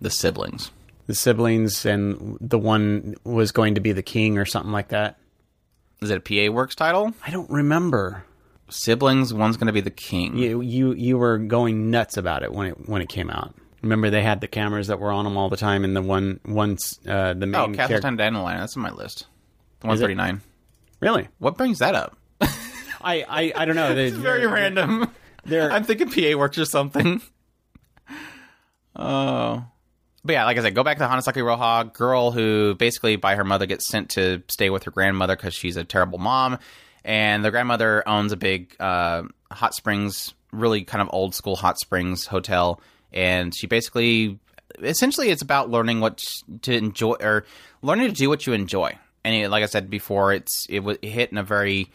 [0.02, 0.70] The siblings?
[1.06, 5.18] The siblings and the one was going to be the king or something like that.
[6.00, 7.12] Is it a PA Works title?
[7.26, 8.24] I don't remember.
[8.68, 9.32] Siblings.
[9.34, 10.36] One's going to be the king.
[10.38, 13.54] You you you were going nuts about it when it when it came out.
[13.82, 16.40] Remember they had the cameras that were on them all the time, and the one
[16.46, 18.00] once uh, the Oh, main Castle character.
[18.00, 18.58] Time Dandelion.
[18.60, 19.26] That's in my list.
[19.82, 20.40] 139.
[21.00, 21.28] Really?
[21.38, 22.16] What brings that up?
[22.40, 23.92] I, I I don't know.
[23.94, 25.10] They, Very random.
[25.44, 27.20] They're, I'm thinking PA Works or something.
[28.94, 29.64] Oh.
[30.24, 33.44] But yeah, like I said, go back to Hanasaku Iroha, girl who basically by her
[33.44, 36.58] mother gets sent to stay with her grandmother because she's a terrible mom,
[37.04, 41.78] and the grandmother owns a big uh, hot springs, really kind of old school hot
[41.78, 42.80] springs hotel,
[43.12, 44.38] and she basically,
[44.80, 46.22] essentially, it's about learning what
[46.62, 47.44] to enjoy or
[47.82, 48.96] learning to do what you enjoy.
[49.24, 51.90] And it, like I said before, it's it, was, it hit in a very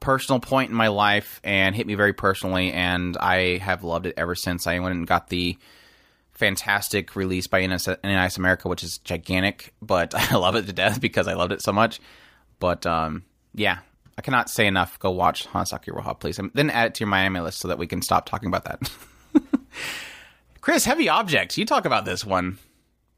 [0.00, 4.14] personal point in my life and hit me very personally, and I have loved it
[4.18, 4.66] ever since.
[4.66, 5.56] I went and got the
[6.42, 11.28] fantastic release by NIS America, which is gigantic, but I love it to death because
[11.28, 12.00] I loved it so much.
[12.58, 13.22] But um,
[13.54, 13.78] yeah,
[14.18, 14.98] I cannot say enough.
[14.98, 17.86] Go watch Hanasaku Iroha, please, and then add it to your MyAnimeList so that we
[17.86, 18.90] can stop talking about that.
[20.60, 22.58] Chris, Heavy Objects, you talk about this one.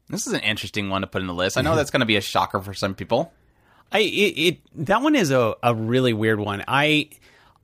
[0.09, 1.57] This is an interesting one to put in the list.
[1.57, 3.33] I know that's going to be a shocker for some people.
[3.91, 4.03] I it,
[4.37, 6.63] it that one is a, a really weird one.
[6.67, 7.09] I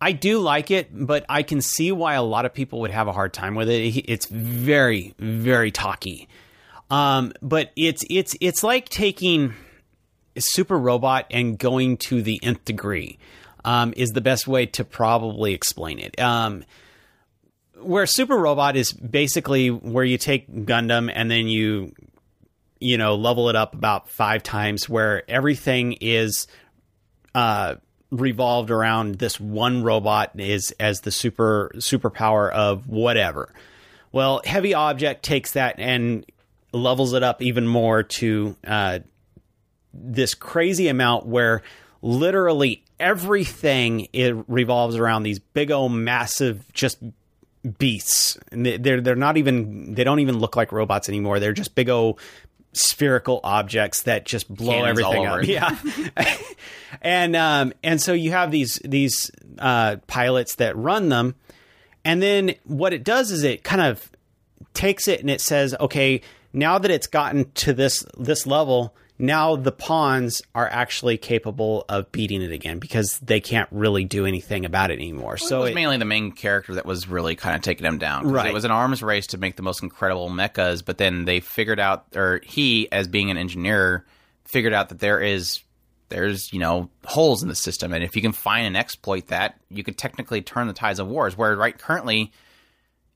[0.01, 3.07] I do like it, but I can see why a lot of people would have
[3.07, 4.03] a hard time with it.
[4.09, 6.27] It's very very talky.
[6.89, 9.53] Um, but it's it's it's like taking
[10.37, 13.19] Super Robot and going to the nth degree.
[13.63, 16.19] Um, is the best way to probably explain it.
[16.19, 16.65] Um,
[17.79, 21.93] where Super Robot is basically where you take Gundam and then you
[22.79, 26.47] you know level it up about five times where everything is
[27.35, 27.75] uh
[28.11, 33.53] revolved around this one robot is as the super superpower of whatever.
[34.11, 36.25] Well heavy object takes that and
[36.73, 38.99] levels it up even more to uh
[39.93, 41.61] this crazy amount where
[42.01, 46.97] literally everything it revolves around these big old massive just
[47.77, 48.37] beasts.
[48.51, 51.39] And they- they're they're not even they don't even look like robots anymore.
[51.39, 52.19] They're just big old
[52.73, 55.43] spherical objects that just blow Cannons everything up.
[56.15, 56.35] yeah.
[57.01, 61.35] And um and so you have these these uh pilots that run them.
[62.03, 64.11] And then what it does is it kind of
[64.73, 66.21] takes it and it says, okay,
[66.53, 72.11] now that it's gotten to this this level, now the pawns are actually capable of
[72.11, 75.37] beating it again because they can't really do anything about it anymore.
[75.37, 77.85] So so it was it, mainly the main character that was really kind of taking
[77.85, 78.27] him down.
[78.27, 78.47] Right.
[78.47, 81.79] It was an arms race to make the most incredible mechas, but then they figured
[81.79, 84.05] out, or he, as being an engineer,
[84.45, 85.61] figured out that there is
[86.09, 89.59] there's you know holes in the system, and if you can find and exploit that,
[89.69, 91.37] you could technically turn the tides of wars.
[91.37, 92.31] Where right currently,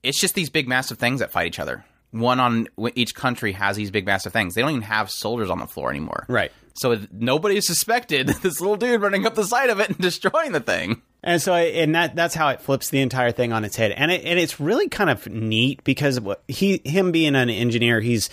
[0.02, 1.84] it's just these big massive things that fight each other.
[2.12, 4.54] One on each country has these big massive things.
[4.54, 6.24] They don't even have soldiers on the floor anymore.
[6.28, 6.52] right.
[6.78, 10.60] So nobody suspected this little dude running up the side of it and destroying the
[10.60, 11.00] thing.
[11.22, 14.10] And so, and that that's how it flips the entire thing on its head, and
[14.12, 18.28] it and it's really kind of neat because what- he him being an engineer, he's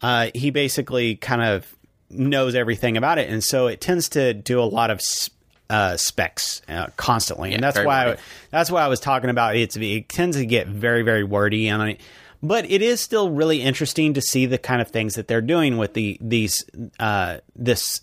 [0.00, 1.76] uh, he basically kind of
[2.10, 5.28] knows everything about it, and so it tends to do a lot of s-
[5.70, 8.16] uh, specs uh, constantly, and that's why I,
[8.50, 11.82] that's why I was talking about it's it tends to get very very wordy and
[11.90, 12.00] it.
[12.42, 15.76] But it is still really interesting to see the kind of things that they're doing
[15.76, 16.64] with the these
[16.98, 18.00] uh, this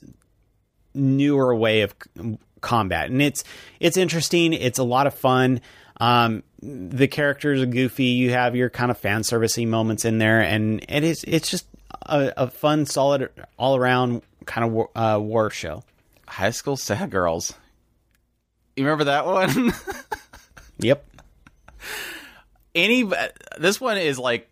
[0.93, 1.93] newer way of
[2.61, 3.09] combat.
[3.09, 3.43] And it's
[3.79, 4.53] it's interesting.
[4.53, 5.61] It's a lot of fun.
[5.97, 8.05] Um the characters are goofy.
[8.05, 10.41] You have your kind of fan servicey moments in there.
[10.41, 11.65] And it is it's just
[12.05, 15.83] a, a fun solid all around kind of war, uh, war show.
[16.27, 17.53] High School Seha Girls.
[18.75, 19.73] You remember that one?
[20.79, 21.05] yep
[22.75, 23.09] Any
[23.57, 24.49] this one is like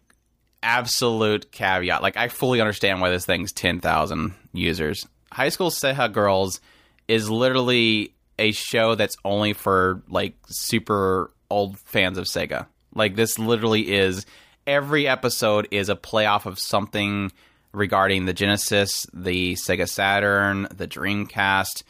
[0.63, 2.01] absolute caveat.
[2.01, 5.05] Like I fully understand why this thing's ten thousand users.
[5.31, 6.59] High School Seha Girls
[7.07, 12.67] is literally a show that's only for like super old fans of Sega.
[12.93, 14.25] Like this literally is
[14.65, 17.31] every episode is a playoff of something
[17.71, 21.83] regarding the Genesis, the Sega Saturn, the Dreamcast,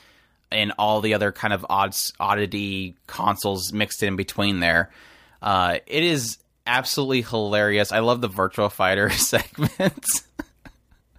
[0.51, 4.89] and all the other kind of odds oddity consoles mixed in between there.
[5.41, 7.91] Uh, it is absolutely hilarious.
[7.91, 10.27] I love the Virtua Fighter segments.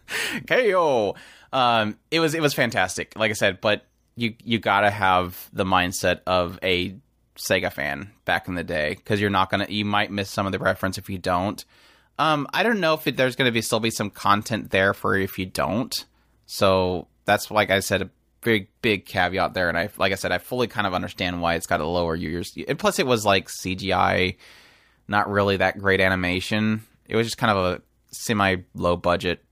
[0.46, 1.14] KO.
[1.52, 3.12] Um, it was it was fantastic.
[3.16, 6.94] Like I said, but you you gotta have the mindset of a
[7.36, 10.52] Sega fan back in the day because you're not gonna you might miss some of
[10.52, 11.64] the reference if you don't.
[12.18, 15.16] Um, I don't know if it, there's gonna be still be some content there for
[15.16, 15.94] if you don't.
[16.46, 18.10] So that's like I said
[18.42, 21.54] big big caveat there, and I like I said I fully kind of understand why
[21.54, 22.56] it's got a lower years.
[22.66, 24.36] And plus, it was like CGI,
[25.06, 26.82] not really that great animation.
[27.06, 29.44] It was just kind of a semi low budget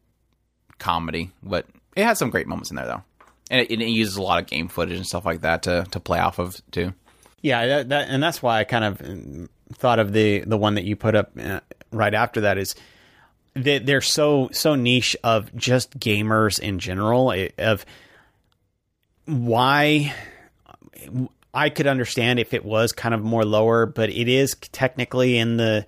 [0.79, 3.03] comedy, but it had some great moments in there though,
[3.51, 6.01] and it, it uses a lot of game footage and stuff like that to to
[6.01, 6.93] play off of too.
[7.43, 10.75] Yeah, that, that, and that's why I kind of mm, thought of the the one
[10.75, 11.61] that you put up uh,
[11.93, 12.75] right after that is
[13.55, 17.87] they, they're so so niche of just gamers in general eh, of
[19.27, 20.15] why
[21.53, 25.57] I could understand if it was kind of more lower, but it is technically in
[25.57, 25.87] the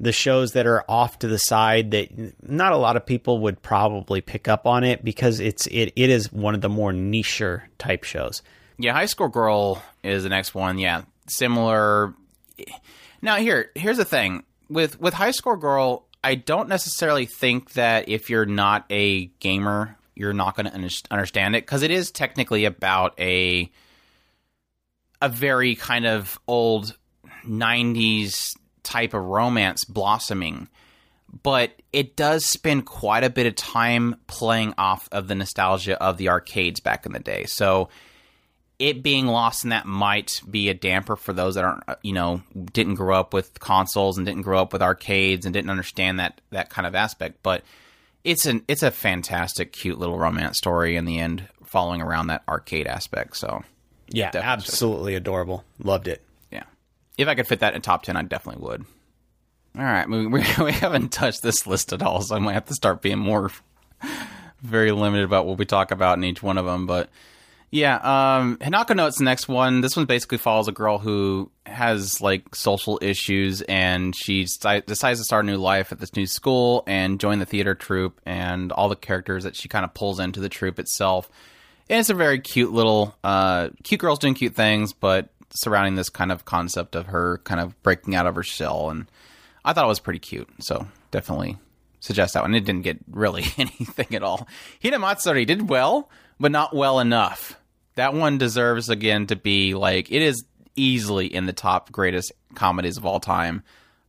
[0.00, 2.08] the shows that are off to the side that
[2.48, 6.10] not a lot of people would probably pick up on it because it's it, it
[6.10, 7.42] is one of the more niche
[7.78, 8.42] type shows.
[8.78, 10.78] Yeah, High Score Girl is the next one.
[10.78, 12.14] Yeah, similar.
[13.20, 16.04] Now here, here's the thing with with High Score Girl.
[16.22, 21.54] I don't necessarily think that if you're not a gamer, you're not going to understand
[21.54, 23.70] it because it is technically about a
[25.20, 26.96] a very kind of old
[27.46, 30.68] '90s type of romance blossoming.
[31.42, 36.16] But it does spend quite a bit of time playing off of the nostalgia of
[36.16, 37.44] the arcades back in the day.
[37.44, 37.90] So
[38.78, 42.42] it being lost in that might be a damper for those that aren't, you know,
[42.72, 46.40] didn't grow up with consoles and didn't grow up with arcades and didn't understand that
[46.50, 47.40] that kind of aspect.
[47.42, 47.62] But
[48.28, 52.42] it's an it's a fantastic, cute little romance story in the end, following around that
[52.48, 53.36] arcade aspect.
[53.36, 53.62] So
[54.08, 54.48] Yeah, Definitely.
[54.52, 55.64] absolutely adorable.
[55.82, 56.22] Loved it.
[56.50, 56.64] yeah,
[57.16, 58.84] if I could fit that in top ten, I definitely would.
[59.76, 62.66] All right, we, we we haven't touched this list at all, so I might have
[62.66, 63.50] to start being more
[64.62, 66.86] very limited about what we talk about in each one of them.
[66.86, 67.10] But
[67.70, 69.80] yeah, um, Hinako Note It's the next one.
[69.82, 75.20] This one basically follows a girl who has like social issues, and she deci- decides
[75.20, 78.72] to start a new life at this new school and join the theater troupe, and
[78.72, 81.28] all the characters that she kind of pulls into the troupe itself.
[81.90, 86.08] And it's a very cute little, uh, cute girls doing cute things, but surrounding this
[86.08, 89.10] kind of concept of her kind of breaking out of her shell, and
[89.64, 90.48] I thought it was pretty cute.
[90.60, 91.58] So definitely
[92.00, 92.54] suggest that one.
[92.54, 94.48] It didn't get really anything at all.
[94.82, 96.08] Hinamatsuri did well,
[96.40, 97.58] but not well enough.
[97.96, 100.44] That one deserves again to be like it is
[100.76, 103.62] easily in the top greatest comedies of all time.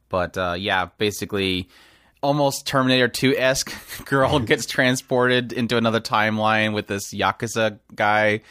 [0.10, 1.70] But uh, yeah, basically
[2.22, 3.74] almost Terminator 2 esque
[4.06, 8.42] girl gets transported into another timeline with this Yakuza guy.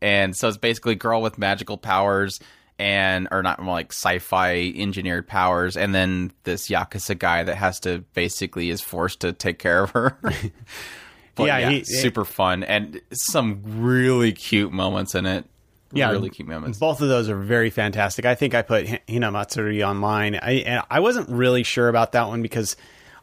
[0.00, 2.38] And so it's basically girl with magical powers
[2.78, 7.80] and or not more like sci-fi engineered powers and then this Yakuza guy that has
[7.80, 10.18] to basically is forced to take care of her.
[11.36, 15.44] but Yeah, yeah, he- super fun and some really cute moments in it.
[15.92, 16.78] Yeah, really cute moments.
[16.78, 18.24] Both of those are very fantastic.
[18.26, 20.34] I think I put Hi- Hinamatsuri on mine.
[20.34, 22.76] I and I wasn't really sure about that one because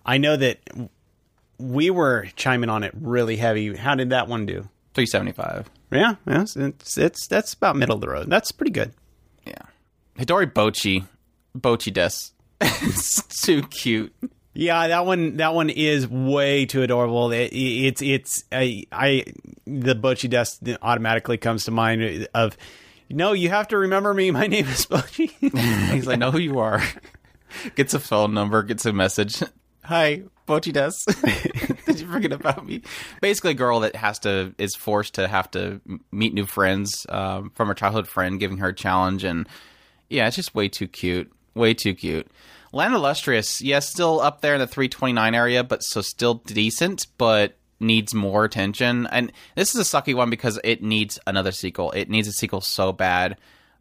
[0.06, 0.60] I know that
[1.60, 3.76] we were chiming on it really heavy.
[3.76, 4.70] How did that one do?
[4.96, 5.70] 375.
[5.92, 8.30] Yeah, yes, it's it's that's about middle of the road.
[8.30, 8.94] That's pretty good.
[9.46, 9.54] Yeah.
[10.18, 11.06] Hitoribocchi.
[11.58, 12.32] Bochi des.
[12.62, 14.14] it's too cute.
[14.54, 17.32] Yeah, that one that one is way too adorable.
[17.32, 19.26] It, it's it's I, I
[19.66, 22.56] the Bochi Desk automatically comes to mind of
[23.10, 24.32] no, you have to remember me.
[24.32, 25.30] My name is Bochi.
[25.92, 26.82] He's like, I know who you are.
[27.76, 29.44] Gets a phone number, gets a message.
[29.84, 30.92] Hi, Bochi des.
[31.86, 32.82] Did you forget about me?
[33.22, 35.80] Basically, a girl that has to is forced to have to
[36.12, 39.48] meet new friends um, from her childhood friend, giving her a challenge, and
[40.10, 41.32] yeah, it's just way too cute.
[41.54, 42.28] Way too cute.
[42.76, 46.34] Land of the Lustrous, yes, still up there in the 329 area, but so still
[46.34, 49.06] decent, but needs more attention.
[49.12, 51.92] And this is a sucky one because it needs another sequel.
[51.92, 53.38] It needs a sequel so bad.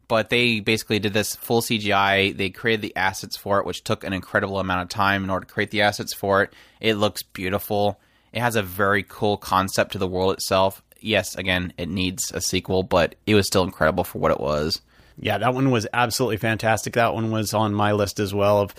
[0.07, 2.37] But they basically did this full CGI.
[2.37, 5.47] They created the assets for it, which took an incredible amount of time in order
[5.47, 6.53] to create the assets for it.
[6.79, 7.99] It looks beautiful.
[8.31, 10.83] It has a very cool concept to the world itself.
[10.99, 14.81] Yes, again, it needs a sequel, but it was still incredible for what it was.
[15.19, 16.93] Yeah, that one was absolutely fantastic.
[16.93, 18.73] That one was on my list as well of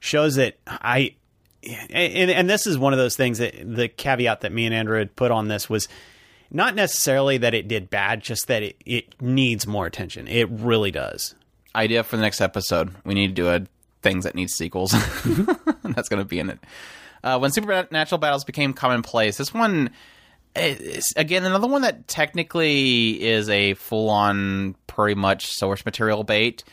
[0.00, 1.14] shows that I
[1.62, 4.98] and and this is one of those things that the caveat that me and Andrew
[4.98, 5.88] had put on this was
[6.50, 10.26] not necessarily that it did bad, just that it, it needs more attention.
[10.28, 11.34] It really does.
[11.74, 12.94] idea for the next episode.
[13.04, 13.66] We need to do a
[14.02, 14.92] things that need sequels.
[15.82, 16.58] That's going to be in it.
[17.22, 19.90] Uh, when supernatural battles became commonplace, this one
[20.56, 26.64] is again another one that technically is a full-on, pretty much source material bait,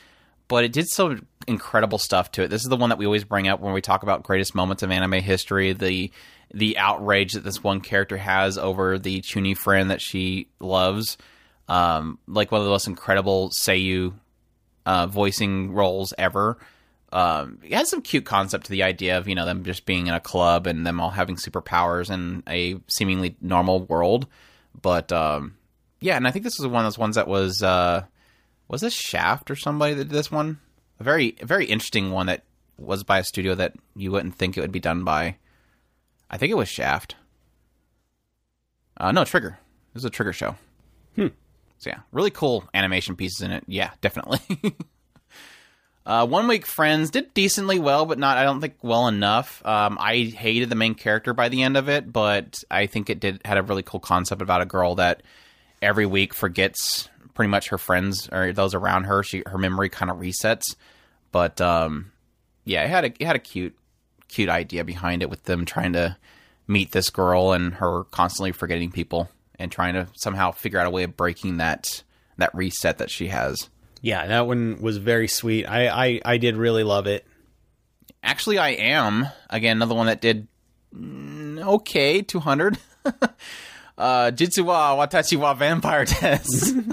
[0.48, 2.50] but it did some incredible stuff to it.
[2.50, 4.84] This is the one that we always bring up when we talk about greatest moments
[4.84, 5.74] of anime history.
[5.74, 6.12] The
[6.54, 11.18] the outrage that this one character has over the Chuni friend that she loves,
[11.68, 14.14] um, like one of the most incredible Seiyu
[14.86, 16.58] uh, voicing roles ever.
[17.12, 20.08] Um, it has some cute concept to the idea of you know them just being
[20.08, 24.28] in a club and them all having superpowers in a seemingly normal world.
[24.82, 25.56] But um,
[26.00, 28.04] yeah, and I think this is one of those ones that was uh,
[28.68, 30.60] was this Shaft or somebody that did this one?
[31.00, 32.44] A very very interesting one that
[32.78, 35.38] was by a studio that you wouldn't think it would be done by.
[36.30, 37.16] I think it was Shaft.
[38.98, 39.60] Uh, no, Trigger.
[39.94, 40.56] This is a Trigger show.
[41.16, 41.28] Hmm.
[41.78, 43.64] So yeah, really cool animation pieces in it.
[43.68, 44.40] Yeah, definitely.
[46.06, 49.66] uh, One Week Friends did decently well, but not I don't think well enough.
[49.66, 53.20] Um, I hated the main character by the end of it, but I think it
[53.20, 55.24] did had a really cool concept about a girl that
[55.82, 59.24] every week forgets pretty much her friends or those around her.
[59.24, 60.76] She her memory kind of resets.
[61.32, 62.12] But um,
[62.64, 63.76] yeah, it had a it had a cute
[64.28, 66.18] cute idea behind it with them trying to
[66.68, 69.30] meet this girl and her constantly forgetting people
[69.60, 72.04] and trying to somehow figure out a way of breaking that
[72.38, 73.70] that reset that she has.
[74.06, 75.66] Yeah, that one was very sweet.
[75.66, 77.26] I, I, I did really love it.
[78.22, 80.48] Actually, I am again another one that did
[80.96, 82.78] mm, okay, two hundred.
[83.98, 86.76] uh, Jitsu wa Watashi wa Vampire Test.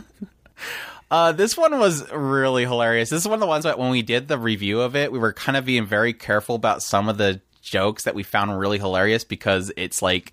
[1.10, 3.10] Uh, this one was really hilarious.
[3.10, 5.18] This is one of the ones that when we did the review of it, we
[5.18, 8.78] were kind of being very careful about some of the jokes that we found really
[8.78, 10.32] hilarious because it's like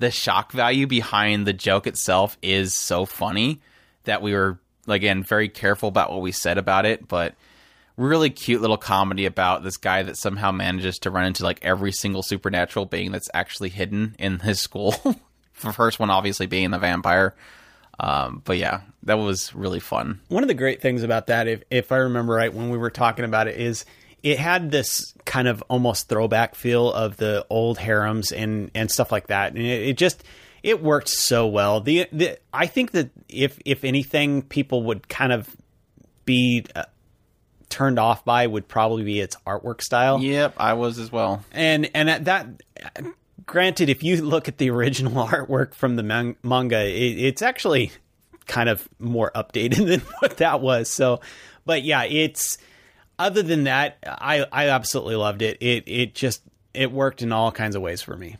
[0.00, 3.60] the shock value behind the joke itself is so funny
[4.02, 7.34] that we were again very careful about what we said about it, but
[7.96, 11.92] really cute little comedy about this guy that somehow manages to run into like every
[11.92, 14.92] single supernatural being that's actually hidden in his school.
[15.62, 17.34] the first one obviously being the vampire.
[17.98, 20.20] Um, but yeah, that was really fun.
[20.28, 22.90] One of the great things about that, if if I remember right, when we were
[22.90, 23.86] talking about it, is
[24.22, 29.10] it had this kind of almost throwback feel of the old harems and and stuff
[29.10, 30.22] like that, and it, it just
[30.66, 31.80] it worked so well.
[31.80, 35.48] The the I think that if if anything, people would kind of
[36.24, 36.82] be uh,
[37.68, 40.20] turned off by would probably be its artwork style.
[40.20, 41.44] Yep, I was as well.
[41.52, 42.48] and and at that
[43.46, 47.92] granted if you look at the original artwork from the man- manga it, it's actually
[48.46, 51.20] kind of more updated than what that was so
[51.64, 52.58] but yeah it's
[53.20, 56.42] other than that i i absolutely loved it it it just
[56.74, 58.36] it worked in all kinds of ways for me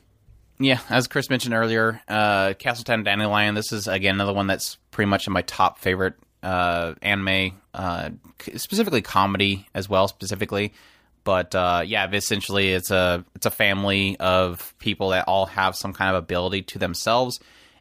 [0.59, 3.55] Yeah, as Chris mentioned earlier, uh, Castletown Dandelion.
[3.55, 8.11] This is again another one that's pretty much in my top favorite uh, anime, uh,
[8.57, 10.09] specifically comedy as well.
[10.09, 10.73] Specifically,
[11.25, 15.93] but uh, yeah, essentially it's a it's a family of people that all have some
[15.93, 17.39] kind of ability to themselves,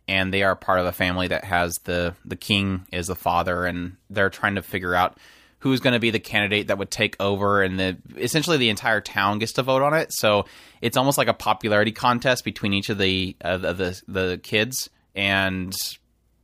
[0.08, 3.66] and they are part of a family that has the the king is the father,
[3.66, 5.18] and they're trying to figure out
[5.66, 9.02] who's going to be the candidate that would take over and the essentially the entire
[9.02, 10.14] town gets to vote on it.
[10.14, 10.46] So
[10.80, 14.92] it's almost like a popularity contest between each of the uh, the, the the kids
[15.16, 15.76] and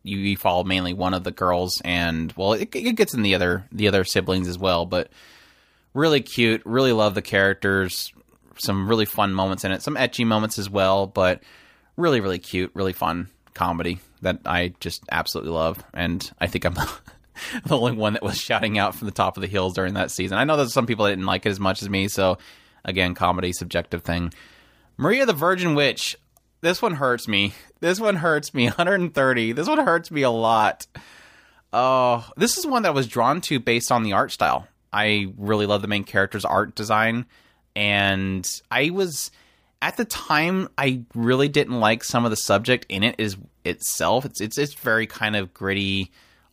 [0.02, 3.36] you, you follow mainly one of the girls and well it, it gets in the
[3.36, 5.12] other the other siblings as well but
[5.94, 6.64] really cute.
[6.66, 8.12] Really love the characters.
[8.58, 9.84] Some really fun moments in it.
[9.84, 11.44] Some ecchi moments as well but
[11.96, 16.74] really really cute really fun comedy that i just absolutely love and i think i'm
[17.66, 20.12] the only one that was shouting out from the top of the hills during that
[20.12, 20.38] season.
[20.38, 22.38] I know there's some people that didn't like it as much as me, so
[22.84, 24.34] again, comedy subjective thing.
[24.98, 26.16] Maria the Virgin Witch.
[26.62, 27.54] This one hurts me.
[27.80, 28.66] This one hurts me.
[28.68, 29.54] 130.
[29.54, 30.86] This one hurts me a lot.
[31.74, 34.68] Oh, this is one that I was drawn to based on the art style.
[34.94, 37.26] I really love the main character's art design,
[37.76, 39.32] and I was
[39.82, 44.26] at the time I really didn't like some of the subject in it is itself.
[44.26, 46.12] It's it's it's very kind of gritty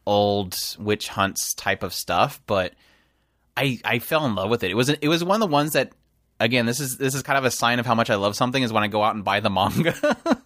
[0.09, 2.73] old witch hunts type of stuff, but
[3.57, 4.71] I I fell in love with it.
[4.71, 5.93] It was it was one of the ones that
[6.41, 8.63] again this is this is kind of a sign of how much I love something
[8.63, 9.95] is when I go out and buy the manga.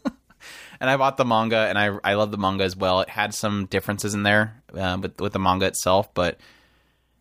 [0.80, 3.02] and I bought the manga and I I love the manga as well.
[3.02, 6.40] It had some differences in there uh, with with the manga itself, but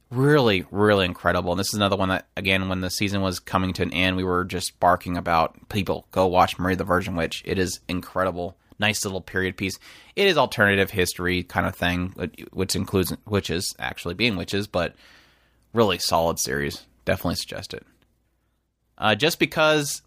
[0.10, 1.52] really really incredible.
[1.52, 4.18] And this is another one that again when the season was coming to an end,
[4.18, 7.44] we were just barking about people go watch Marie the Virgin Witch.
[7.46, 9.80] It is incredible nice little period piece.
[10.18, 12.14] It is alternative history kind of thing,
[12.52, 14.96] which includes witches actually being witches, but
[15.74, 16.86] really solid series.
[17.06, 17.86] Definitely suggest it.
[18.98, 20.02] Uh, just because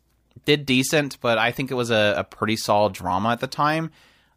[0.44, 3.90] did decent, but I think it was a, a pretty solid drama at the time.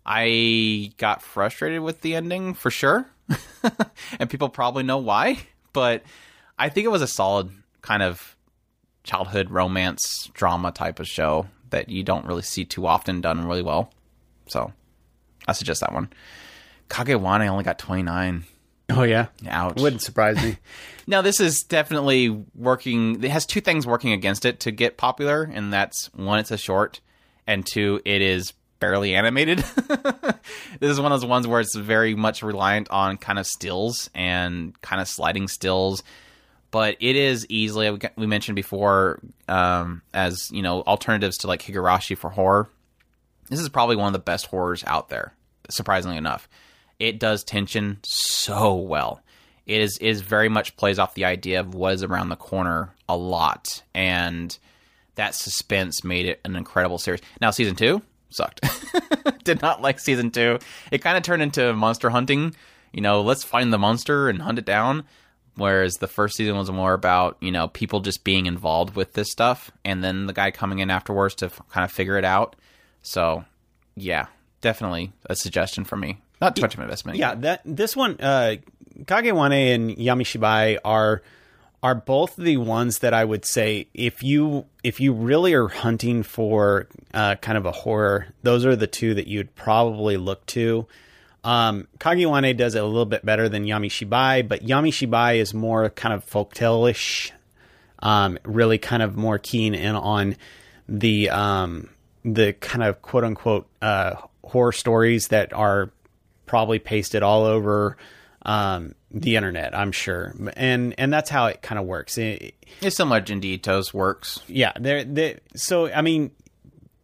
[0.05, 3.05] I got frustrated with the ending for sure,
[4.19, 5.39] and people probably know why.
[5.73, 6.03] But
[6.57, 7.51] I think it was a solid
[7.81, 8.35] kind of
[9.03, 13.61] childhood romance drama type of show that you don't really see too often done really
[13.61, 13.91] well.
[14.47, 14.71] So
[15.47, 16.09] I suggest that one.
[16.89, 18.45] Kagewani only got 29.
[18.89, 19.81] Oh yeah, Ouch.
[19.81, 20.57] wouldn't surprise me.
[21.09, 23.23] Now this is definitely working.
[23.23, 26.57] It has two things working against it to get popular, and that's one, it's a
[26.57, 26.99] short,
[27.47, 28.51] and two, it is
[28.81, 29.59] barely animated.
[30.79, 34.09] this is one of those ones where it's very much reliant on kind of stills
[34.13, 36.03] and kind of sliding stills.
[36.71, 42.17] But it is easily we mentioned before um, as you know alternatives to like Higurashi
[42.17, 42.67] for horror.
[43.49, 45.33] This is probably one of the best horrors out there.
[45.69, 46.47] Surprisingly enough,
[46.99, 49.21] it does tension so well.
[49.65, 52.93] It is is very much plays off the idea of what is around the corner
[53.09, 54.57] a lot, and
[55.15, 57.21] that suspense made it an incredible series.
[57.41, 58.61] Now season two sucked.
[59.43, 60.59] Did not like season two.
[60.91, 62.55] It kind of turned into monster hunting.
[62.93, 65.03] You know, let's find the monster and hunt it down.
[65.55, 69.31] Whereas the first season was more about you know people just being involved with this
[69.31, 72.55] stuff, and then the guy coming in afterwards to f- kind of figure it out.
[73.07, 73.45] So,
[73.95, 74.27] yeah,
[74.59, 76.17] definitely a suggestion for me.
[76.41, 77.17] Not too much of an investment.
[77.17, 78.57] Yeah, that this one, uh,
[79.03, 81.21] Kagewani and Yamishibai are
[81.81, 86.21] are both the ones that I would say if you if you really are hunting
[86.23, 90.85] for uh, kind of a horror, those are the two that you'd probably look to.
[91.45, 96.13] Um, Kagewani does it a little bit better than Yamishibai, but Yamishibai is more kind
[96.13, 97.31] of folktale-ish,
[97.99, 100.35] um, really kind of more keen in on
[100.89, 101.89] the um,
[102.33, 105.91] the kind of quote unquote uh, horror stories that are
[106.45, 107.97] probably pasted all over
[108.43, 109.75] um, the internet.
[109.75, 112.17] I'm sure, and and that's how it kind of works.
[112.17, 114.39] It- It's similar to Junji Ito's works.
[114.47, 115.39] yeah, there.
[115.55, 116.31] So I mean,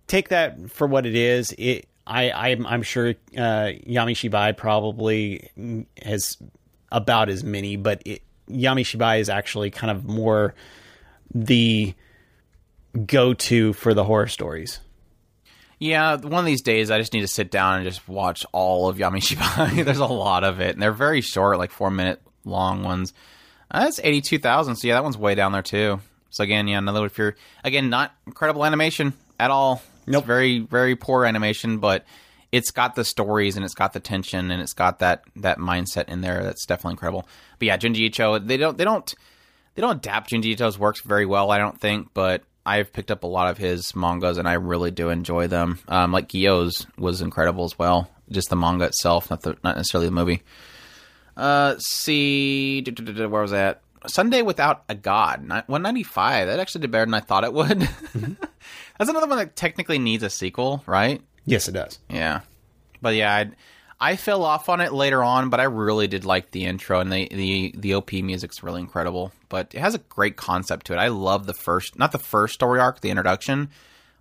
[0.07, 1.53] take that for what it is.
[1.57, 1.87] It.
[2.05, 2.31] I.
[2.31, 2.65] I'm.
[2.67, 5.49] I'm sure uh, Yamishibai probably
[6.01, 6.37] has
[6.91, 10.53] about as many, but it, Yamishibai is actually kind of more
[11.33, 11.93] the
[13.05, 14.79] go-to for the horror stories.
[15.83, 18.87] Yeah, one of these days I just need to sit down and just watch all
[18.87, 19.83] of Yamishibai.
[19.85, 23.13] There's a lot of it, and they're very short, like four minute long ones.
[23.69, 24.77] Uh, that's eighty two thousand.
[24.77, 25.99] So yeah, that one's way down there too.
[26.29, 27.35] So again, yeah, another if you're
[27.65, 29.81] again not incredible animation at all.
[30.07, 30.21] Nope.
[30.21, 32.05] It's very very poor animation, but
[32.53, 36.07] it's got the stories and it's got the tension and it's got that that mindset
[36.07, 37.27] in there that's definitely incredible.
[37.59, 39.13] But yeah, Junji Ito, they don't they don't
[39.75, 43.23] they don't adapt Junji Ito's works very well, I don't think, but I've picked up
[43.23, 45.79] a lot of his mangas and I really do enjoy them.
[45.87, 48.09] Um, like Gyo's was incredible as well.
[48.31, 50.43] Just the manga itself, not the not necessarily the movie.
[51.35, 53.81] Uh, see, where was that?
[54.05, 56.47] Sunday Without a God, 195.
[56.47, 57.79] That actually did better than I thought it would.
[58.97, 61.21] That's another one that technically needs a sequel, right?
[61.45, 61.99] Yes, it does.
[62.09, 62.41] Yeah,
[63.01, 63.51] but yeah, I,
[64.03, 67.09] I fell off on it later on, but I really did like the intro and
[67.09, 69.31] the the the OP music's really incredible.
[69.47, 70.97] But it has a great concept to it.
[70.97, 73.69] I love the first, not the first story arc, the introduction,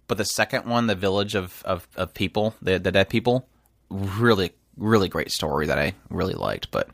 [0.06, 3.48] but the second one, the village of of, of people, the the dead people.
[3.90, 6.70] Really, really great story that I really liked.
[6.70, 6.86] But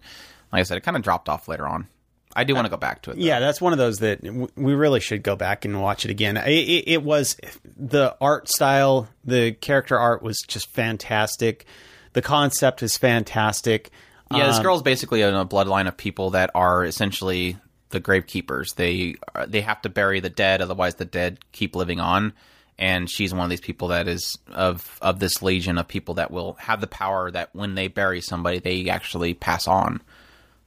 [0.50, 1.88] like I said, it kind of dropped off later on.
[2.34, 3.16] I do want to go back to it.
[3.16, 3.22] though.
[3.22, 4.22] Yeah, that's one of those that
[4.56, 6.38] we really should go back and watch it again.
[6.38, 7.36] It, it, it was
[7.76, 11.66] the art style, the character art was just fantastic.
[12.12, 13.90] The concept is fantastic.
[14.30, 17.56] Yeah, this Um, girl's basically in a bloodline of people that are essentially
[17.90, 18.74] the gravekeepers.
[18.74, 19.14] They
[19.46, 22.32] they have to bury the dead, otherwise the dead keep living on.
[22.78, 26.30] And she's one of these people that is of of this legion of people that
[26.30, 30.00] will have the power that when they bury somebody, they actually pass on.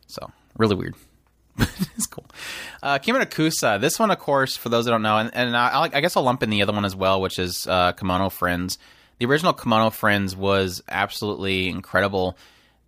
[0.08, 0.96] So really weird.
[1.60, 2.26] it's cool.
[2.82, 3.80] Uh, Kemurikusa.
[3.80, 6.24] This one, of course, for those that don't know, and, and I, I guess I'll
[6.24, 8.78] lump in the other one as well, which is uh, Kemono Friends.
[9.22, 12.40] The original Kemono Friends was absolutely incredible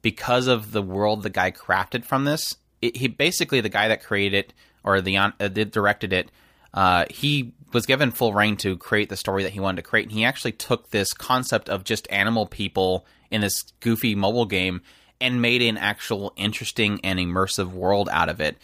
[0.01, 2.55] because of the world the guy crafted from this.
[2.81, 4.53] It, he basically the guy that created it
[4.83, 6.31] or the uh, directed it.
[6.73, 10.07] Uh, he was given full reign to create the story that he wanted to create,
[10.07, 14.81] and he actually took this concept of just animal people in this goofy mobile game
[15.21, 18.57] and made an actual interesting and immersive world out of it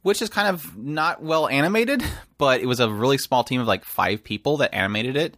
[0.00, 2.02] which is kind of not well animated,
[2.38, 5.36] but it was a really small team of like five people that animated it.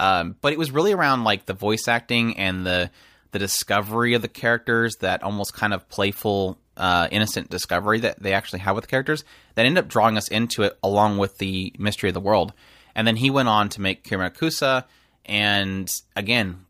[0.00, 2.90] Um, but it was really around like the voice acting and the
[3.32, 8.34] the discovery of the characters, that almost kind of playful, uh, innocent discovery that they
[8.34, 9.24] actually have with the characters
[9.54, 12.52] that ended up drawing us into it along with the mystery of the world.
[12.94, 14.84] And then he went on to make Kemurikusa,
[15.24, 16.66] and again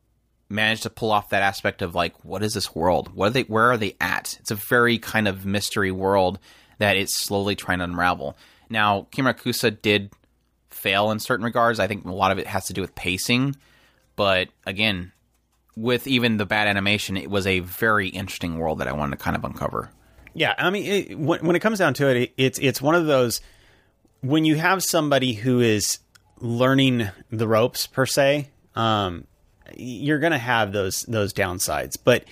[0.53, 3.13] managed to pull off that aspect of like what is this world?
[3.15, 4.37] What are they where are they at?
[4.41, 6.39] It's a very kind of mystery world
[6.79, 8.37] that it's slowly trying to unravel.
[8.69, 10.13] Now kemurikusa did
[10.83, 13.57] fail in certain regards i think a lot of it has to do with pacing
[14.17, 15.13] but again
[15.77, 19.25] with even the bad animation, it was a very interesting world that I wanted to
[19.25, 19.91] kind of uncover.
[20.35, 22.95] Yeah, I mean, it, when, when it comes down to it, it, it's it's one
[22.95, 23.41] of those
[24.23, 25.99] when you have somebody who is
[26.41, 29.27] learning the ropes per se, um,
[29.77, 31.97] you're going to have those those downsides.
[32.03, 32.25] But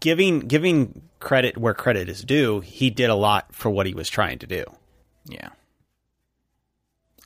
[0.00, 4.08] giving giving credit where credit is due, he did a lot for what he was
[4.08, 4.64] trying to do.
[5.26, 5.48] Yeah.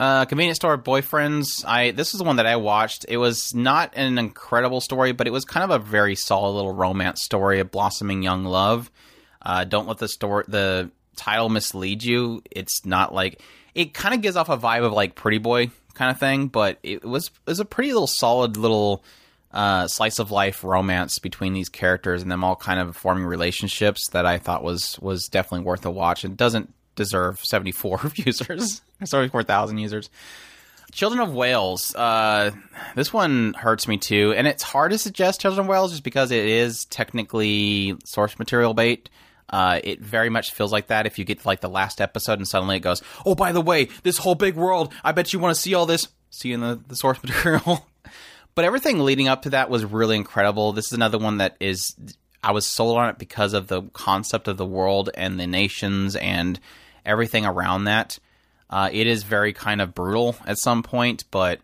[0.03, 1.65] Uh, convenience store boyfriends.
[1.65, 3.07] I this is the one that I watched.
[3.09, 6.75] It was not an incredible story, but it was kind of a very solid little
[6.75, 8.91] romance story of blossoming young love.
[9.41, 12.43] Uh, don't let the story the title mislead you.
[12.51, 13.43] It's not like
[13.77, 16.79] it kind of gives off a vibe of like Pretty Boy kind of thing, but
[16.83, 19.05] it was it was a pretty little solid little
[19.53, 24.09] uh, slice of life romance between these characters and them all kind of forming relationships
[24.11, 26.25] that I thought was was definitely worth a watch.
[26.25, 30.11] It doesn't deserve 74 users, 74,000 users.
[30.93, 31.95] Children of Whales.
[31.95, 32.51] Uh,
[32.95, 36.31] this one hurts me too, and it's hard to suggest Children of Whales just because
[36.31, 39.09] it is technically source material bait.
[39.49, 42.39] Uh, it very much feels like that if you get to, like the last episode
[42.39, 45.39] and suddenly it goes, oh, by the way, this whole big world, I bet you
[45.39, 46.09] want to see all this.
[46.31, 47.87] See you in the, the source material.
[48.55, 50.73] but everything leading up to that was really incredible.
[50.73, 51.95] This is another one that is,
[52.43, 56.17] I was sold on it because of the concept of the world and the nations
[56.17, 56.59] and
[57.05, 58.19] everything around that.
[58.71, 61.61] Uh, it is very kind of brutal at some point, but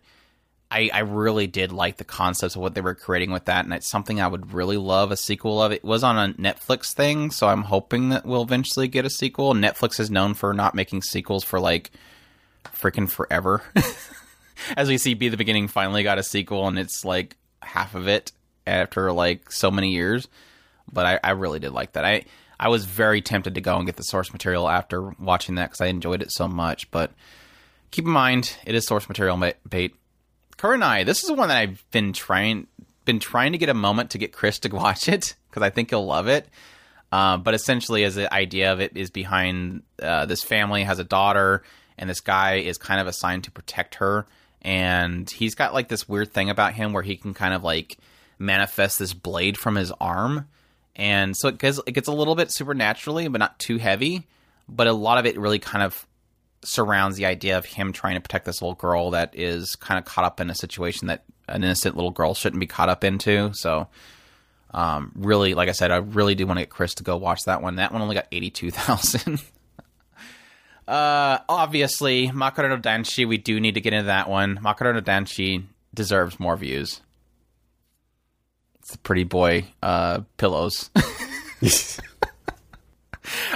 [0.71, 3.73] I, I really did like the concepts of what they were creating with that, and
[3.73, 5.71] it's something I would really love a sequel of.
[5.71, 9.55] It was on a Netflix thing, so I'm hoping that we'll eventually get a sequel.
[9.55, 11.89] Netflix is known for not making sequels for like
[12.67, 13.63] freaking forever.
[14.77, 18.07] As we see, B the Beginning finally got a sequel, and it's like half of
[18.07, 18.31] it
[18.67, 20.27] after like so many years.
[20.91, 22.05] But I, I really did like that.
[22.05, 22.25] I
[22.59, 25.81] I was very tempted to go and get the source material after watching that because
[25.81, 26.91] I enjoyed it so much.
[26.91, 27.11] But
[27.91, 29.37] keep in mind, it is source material
[29.67, 29.95] bait.
[30.57, 32.67] Kurenai, this is one that I've been trying
[33.05, 35.89] been trying to get a moment to get Chris to watch it because I think
[35.89, 36.47] he'll love it.
[37.11, 41.03] Uh, but essentially, as the idea of it is behind uh, this family has a
[41.03, 41.63] daughter,
[41.97, 44.27] and this guy is kind of assigned to protect her,
[44.61, 47.97] and he's got like this weird thing about him where he can kind of like
[48.37, 50.47] manifest this blade from his arm,
[50.99, 54.27] and so it gets it gets a little bit supernaturally, but not too heavy.
[54.67, 56.05] But a lot of it really kind of
[56.61, 60.03] surrounds the idea of him trying to protect this little girl that is kind of
[60.03, 63.49] caught up in a situation that an innocent little girl shouldn't be caught up into.
[63.53, 63.87] So,
[64.71, 67.39] um, really, like I said, I really do want to get Chris to go watch
[67.45, 67.77] that one.
[67.77, 69.41] That one only got eighty-two thousand.
[70.87, 73.25] uh, obviously, Makura no Danshi.
[73.25, 74.57] We do need to get into that one.
[74.57, 75.63] Makura no Danshi
[75.93, 76.99] deserves more views.
[78.97, 80.89] Pretty boy uh, pillows.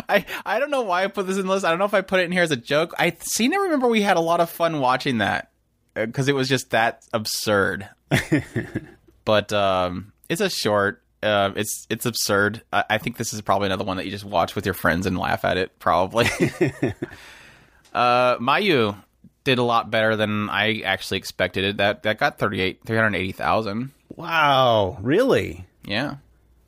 [0.10, 1.66] I I don't know why I put this in the list.
[1.66, 2.94] I don't know if I put it in here as a joke.
[2.98, 5.52] I seem to remember we had a lot of fun watching that
[5.96, 7.90] because it was just that absurd.
[9.26, 11.02] but um, it's a short.
[11.22, 12.62] Uh, it's it's absurd.
[12.72, 15.06] I, I think this is probably another one that you just watch with your friends
[15.06, 15.78] and laugh at it.
[15.80, 16.26] Probably.
[17.94, 18.96] uh, Maoyu
[19.44, 21.78] did a lot better than I actually expected it.
[21.78, 23.92] That that got 38 380,000.
[24.16, 25.66] Wow, really?
[25.86, 26.16] Yeah.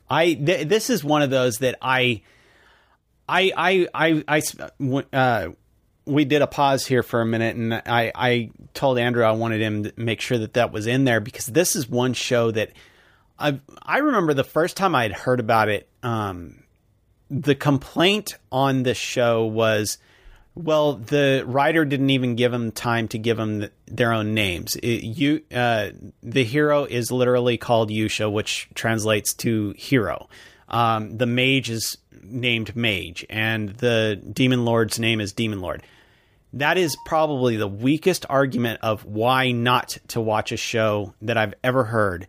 [0.08, 2.22] I th- this is one of those that I
[3.28, 3.88] I I
[4.28, 4.42] I
[4.88, 5.48] I uh,
[6.04, 9.60] we did a pause here for a minute, and I I told Andrew I wanted
[9.60, 12.70] him to make sure that that was in there because this is one show that
[13.38, 15.88] I I remember the first time I had heard about it.
[16.02, 16.62] Um,
[17.28, 19.98] the complaint on the show was,
[20.56, 24.74] well, the writer didn't even give them time to give them their own names.
[24.76, 25.90] It, you, uh,
[26.22, 30.28] the hero is literally called Yusha, which translates to hero.
[30.68, 35.82] Um, the mage is named Mage, and the Demon Lord's name is Demon Lord.
[36.54, 41.54] That is probably the weakest argument of why not to watch a show that I've
[41.62, 42.26] ever heard.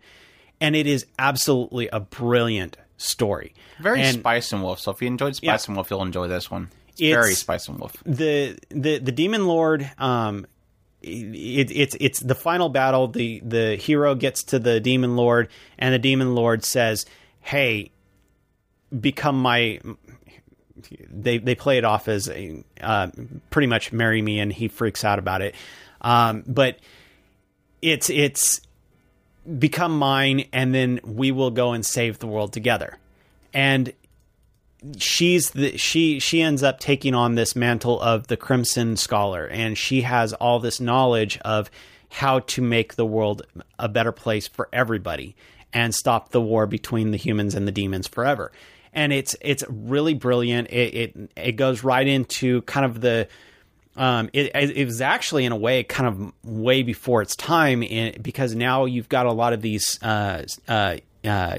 [0.60, 3.54] And it is absolutely a brilliant story.
[3.80, 4.80] Very and Spice and Wolf.
[4.80, 5.70] So if you enjoyed Spice Yeah.
[5.70, 6.68] and Wolf, you'll enjoy this one.
[6.98, 7.96] It's, very Spice and Wolf.
[8.04, 10.46] the the the demon lord um
[11.00, 13.08] it, it's it's the final battle.
[13.08, 15.48] The the hero gets to the demon lord
[15.78, 17.06] and the demon lord says
[17.40, 17.90] hey
[18.98, 19.80] become my
[21.10, 23.08] they they play it off as a uh,
[23.50, 25.54] pretty much marry me and he freaks out about it.
[26.00, 26.78] Um but
[27.80, 28.60] it's it's
[29.58, 32.98] become mine and then we will go and save the world together.
[33.54, 33.92] And
[34.98, 39.76] she's the she she ends up taking on this mantle of the crimson scholar and
[39.76, 41.70] she has all this knowledge of
[42.10, 43.42] how to make the world
[43.78, 45.34] a better place for everybody
[45.72, 48.52] and stop the war between the humans and the demons forever.
[48.92, 50.70] And it's it's really brilliant.
[50.70, 53.28] It it, it goes right into kind of the
[53.96, 58.22] um, it, it was actually in a way kind of way before its time in,
[58.22, 61.58] because now you've got a lot of these uh, uh, uh,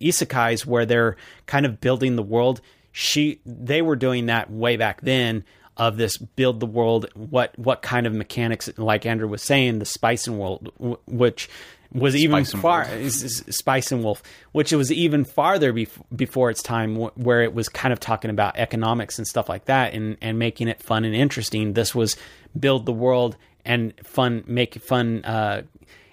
[0.00, 1.16] isekais where they're
[1.46, 2.60] kind of building the world.
[2.92, 5.44] She they were doing that way back then
[5.76, 7.06] of this build the world.
[7.14, 8.70] What what kind of mechanics?
[8.78, 10.72] Like Andrew was saying, the Spice and World,
[11.06, 11.48] which
[11.92, 13.06] was even Spice and far Wolf.
[13.06, 17.16] s- s- Spice and Wolf, which it was even farther bef- before its time, wh-
[17.18, 20.68] where it was kind of talking about economics and stuff like that, and and making
[20.68, 21.74] it fun and interesting.
[21.74, 22.16] This was
[22.58, 25.24] build the world and fun, make fun.
[25.24, 25.62] Uh,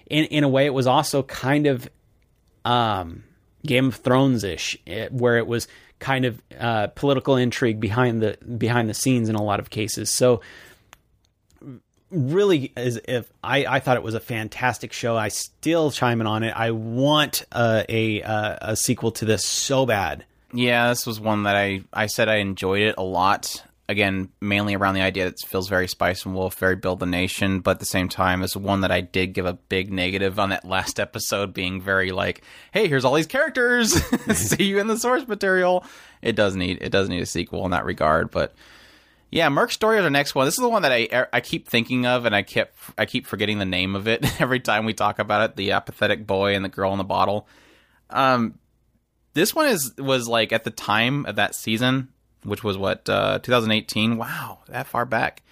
[0.06, 1.88] in in a way, it was also kind of
[2.64, 3.24] um,
[3.66, 4.78] Game of Thrones ish,
[5.10, 5.68] where it was
[5.98, 10.10] kind of uh, political intrigue behind the behind the scenes in a lot of cases.
[10.10, 10.40] So
[12.10, 15.16] really as if I, I thought it was a fantastic show.
[15.16, 16.54] I still chiming on it.
[16.54, 20.24] I want uh, a uh, a sequel to this so bad.
[20.52, 23.64] Yeah, this was one that I I said I enjoyed it a lot.
[23.86, 27.06] Again, mainly around the idea that it feels very Spice and Wolf, very Build the
[27.06, 30.38] Nation, but at the same time, it's one that I did give a big negative
[30.38, 32.42] on that last episode, being very like,
[32.72, 33.92] "Hey, here's all these characters.
[34.32, 35.84] See you in the source material."
[36.22, 38.54] It does need it does need a sequel in that regard, but
[39.34, 40.46] yeah, Merc Storia is our next one.
[40.46, 43.26] This is the one that I I keep thinking of, and I kept I keep
[43.26, 45.56] forgetting the name of it every time we talk about it.
[45.56, 47.48] The apathetic boy and the girl in the bottle.
[48.10, 48.60] Um,
[49.32, 52.10] this one is was like at the time of that season,
[52.44, 54.16] which was what uh, 2018.
[54.16, 55.42] Wow, that far back.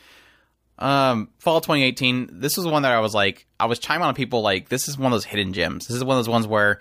[0.79, 2.41] Um, fall 2018.
[2.41, 4.99] This was one that I was like, I was chiming on people like, this is
[4.99, 5.87] one of those hidden gems.
[5.87, 6.81] This is one of those ones where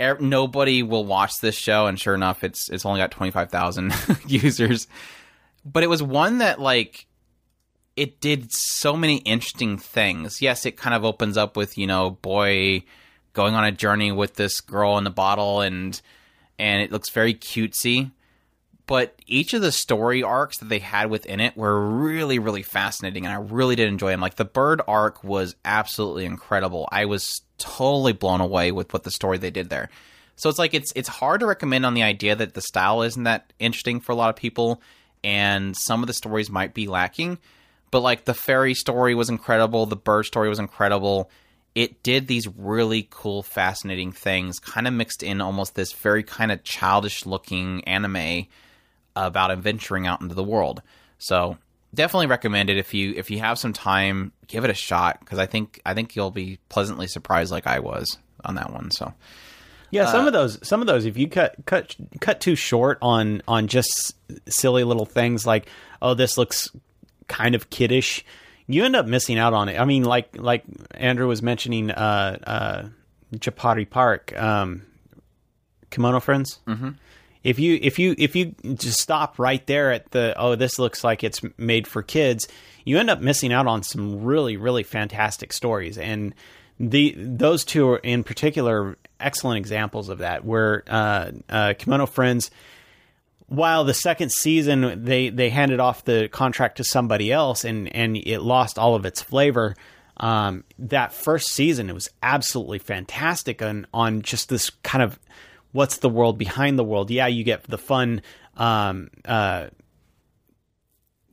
[0.00, 3.92] er- nobody will watch this show, and sure enough, it's it's only got 25,000
[4.26, 4.86] users.
[5.64, 7.06] But it was one that like
[7.96, 10.42] it did so many interesting things.
[10.42, 12.82] Yes, it kind of opens up with you know boy
[13.32, 16.00] going on a journey with this girl in the bottle, and
[16.58, 18.10] and it looks very cutesy.
[18.86, 23.24] But each of the story arcs that they had within it were really, really fascinating,
[23.24, 24.20] and I really did enjoy them.
[24.20, 26.86] Like the bird arc was absolutely incredible.
[26.92, 29.88] I was totally blown away with what the story they did there.
[30.36, 33.22] So it's like it's it's hard to recommend on the idea that the style isn't
[33.22, 34.82] that interesting for a lot of people,
[35.22, 37.38] and some of the stories might be lacking.
[37.90, 41.30] But like the fairy story was incredible, the bird story was incredible.
[41.74, 46.52] It did these really cool, fascinating things, kind of mixed in almost this very kind
[46.52, 48.46] of childish looking anime
[49.16, 50.82] about adventuring out into the world.
[51.18, 51.58] So
[51.94, 55.38] definitely recommend it if you if you have some time, give it a shot because
[55.38, 58.90] I think I think you'll be pleasantly surprised like I was on that one.
[58.90, 59.14] So
[59.90, 63.42] Yeah, some of those, some of those, if you cut cut cut too short on
[63.46, 64.16] on just
[64.48, 65.68] silly little things like,
[66.02, 66.68] oh, this looks
[67.28, 68.24] kind of kiddish,
[68.66, 69.78] you end up missing out on it.
[69.78, 72.88] I mean, like like Andrew was mentioning, uh, uh,
[73.36, 74.82] Japari Park, um,
[75.90, 76.58] Kemono Friends.
[76.66, 76.90] Mm-hmm.
[77.44, 81.04] If you if you if you just stop right there at the oh, this looks
[81.04, 82.48] like it's made for kids,
[82.84, 85.98] you end up missing out on some really really fantastic stories.
[85.98, 86.34] And
[86.80, 92.50] the those two are in particular excellent examples of that where uh, uh, kemono friends
[93.46, 98.16] while the second season they they handed off the contract to somebody else and and
[98.16, 99.76] it lost all of its flavor
[100.18, 105.18] um, that first season it was absolutely fantastic on on just this kind of
[105.74, 108.22] what's the world behind the world yeah you get the fun
[108.56, 109.66] um, uh,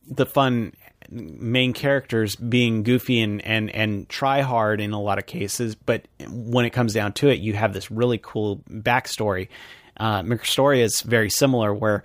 [0.08, 0.74] the fun
[1.12, 6.08] main characters being goofy and, and, and try hard in a lot of cases, but
[6.30, 9.50] when it comes down to it, you have this really cool backstory.
[9.98, 12.04] Uh, Story is very similar, where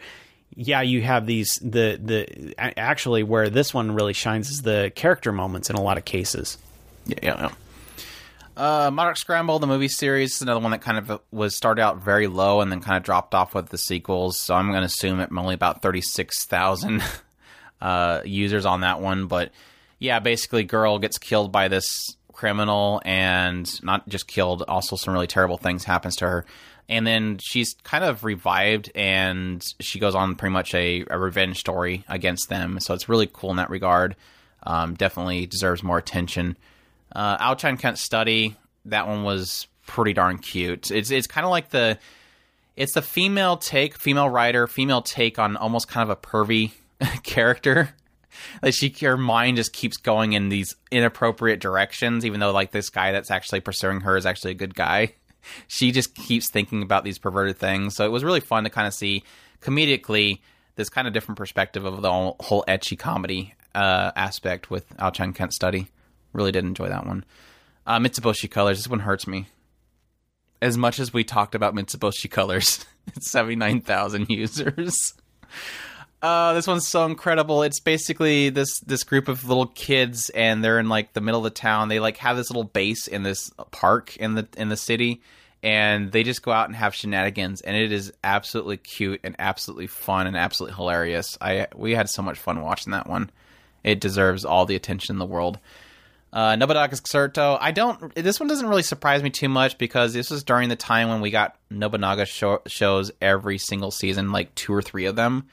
[0.55, 5.33] yeah, you have these the the actually where this one really shines is the character
[5.33, 6.59] moments in a lot of cases.
[7.07, 7.49] Yeah, yeah, yeah.
[8.57, 12.03] Uh, Mardock Scramble, the movie series, is another one that kind of was started out
[12.03, 14.41] very low and then kind of dropped off with the sequels.
[14.41, 17.03] So I'm going to assume it only about thirty six thousand
[17.83, 19.27] uh, users on that one.
[19.27, 19.51] But
[19.99, 25.27] yeah, basically, girl gets killed by this criminal, and not just killed, also some really
[25.27, 26.47] terrible things happens to her.
[26.89, 31.59] And then she's kind of revived, and she goes on pretty much a, a revenge
[31.59, 32.81] story against them.
[32.81, 34.17] So it's really cool in that regard.
[34.63, 36.57] Um, definitely deserves more attention.
[37.15, 38.57] Uh, Ao-chan Can't Study,
[38.87, 40.91] that one was pretty darn cute.
[40.91, 41.99] It's it's kind of like the
[42.77, 46.73] it's the female take, female writer, female take on almost kind of a pervy
[47.23, 47.95] character.
[48.63, 52.91] Like she, her mind just keeps going in these inappropriate directions, even though like this
[52.91, 55.15] guy that's actually pursuing her is actually a good guy.
[55.69, 57.95] She just keeps thinking about these perverted things.
[57.95, 59.23] So it was really fun to kind of see
[59.63, 60.41] comedically
[60.75, 65.35] this kind of different perspective of the whole, ecchi comedy uh, aspect with Al Ao-chan
[65.35, 65.87] Can't Study.
[66.37, 67.25] Really did enjoy that one.
[67.87, 68.77] Uh, Mitsuboshi Colors.
[68.77, 69.47] This one hurts me.
[70.61, 72.85] As much as we talked about Mitsuboshi Colors,
[73.17, 75.15] it's 79,000 users.
[76.21, 77.63] Uh, this one's so incredible.
[77.63, 81.45] It's basically this this group of little kids, and they're in like the middle of
[81.45, 81.89] the town.
[81.89, 85.23] They like have this little base in this park in the in the city,
[85.63, 89.87] and they just go out and have shenanigans, and it is absolutely cute and absolutely
[89.87, 91.39] fun and absolutely hilarious.
[91.41, 93.31] I we had so much fun watching that one.
[93.85, 95.59] It deserves all the attention in the world.
[96.33, 97.57] Uh, Nobunaga Concerto.
[97.61, 98.15] I don't.
[98.15, 101.21] This one doesn't really surprise me too much because this was during the time when
[101.21, 105.47] we got Nobunaga show, shows every single season, like two or three of them.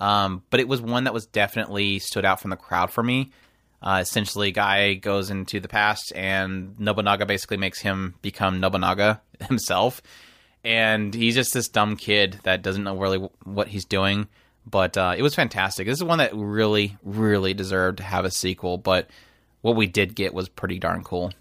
[0.00, 3.32] Um, but it was one that was definitely stood out from the crowd for me.
[3.80, 10.02] Uh, essentially, guy goes into the past, and Nobunaga basically makes him become Nobunaga himself,
[10.64, 14.26] and he's just this dumb kid that doesn't know really what he's doing.
[14.66, 15.86] But uh, it was fantastic.
[15.86, 19.08] This is one that really, really deserved to have a sequel, but
[19.60, 21.32] what we did get was pretty darn cool.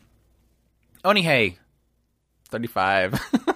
[1.03, 1.57] Onihei,
[2.49, 3.19] thirty-five.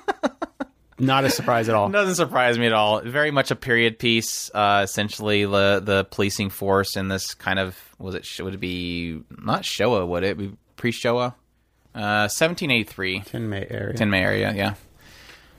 [1.02, 1.90] Not a surprise at all.
[1.90, 3.02] Doesn't surprise me at all.
[3.02, 4.52] Very much a period piece.
[4.54, 9.20] Uh, essentially, the the policing force in this kind of was it would it be
[9.30, 10.08] not Showa?
[10.08, 11.34] Would it be pre Showa?
[11.94, 13.22] Uh, 1783.
[13.22, 13.94] Tenmei area.
[13.96, 14.76] Tenmei area, yeah.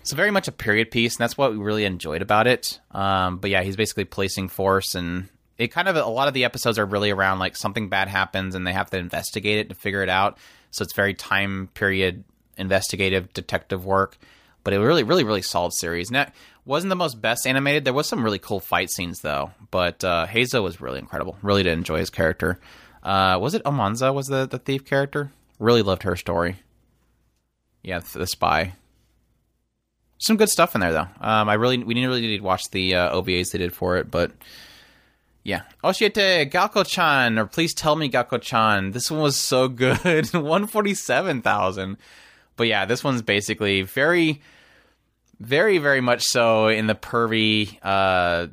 [0.05, 2.81] So very much a period piece, and that's what we really enjoyed about it.
[2.93, 6.45] Um, but yeah, he's basically policing force, and it kind of a lot of the
[6.45, 9.75] episodes are really around like something bad happens, and they have to investigate it to
[9.75, 10.39] figure it out.
[10.71, 12.25] So it's very time period
[12.57, 14.19] investigative detective work.
[14.65, 16.11] But it really, really, really solid series.
[16.11, 16.29] Now,
[16.65, 17.85] wasn't the most best animated.
[17.85, 19.51] There was some really cool fight scenes though.
[19.71, 21.37] But uh, was really incredible.
[21.43, 22.61] Really did enjoy his character.
[23.03, 24.15] Uh, was it Omanza?
[24.15, 25.33] Was the the thief character?
[25.59, 26.57] Really loved her story.
[27.83, 28.75] Yeah, the, the spy.
[30.19, 31.09] Some good stuff in there though.
[31.21, 33.97] Um, I really we didn't really need to watch the uh, OVAs they did for
[33.97, 34.31] it, but
[35.45, 35.63] yeah.
[35.83, 38.93] Oshiete Galko-chan, or please tell me Galko-chan.
[38.93, 40.33] This one was so good.
[40.35, 41.97] One forty seven thousand.
[42.57, 44.43] But yeah, this one's basically very,
[45.41, 47.79] very, very much so in the pervy.
[47.83, 48.49] Uh,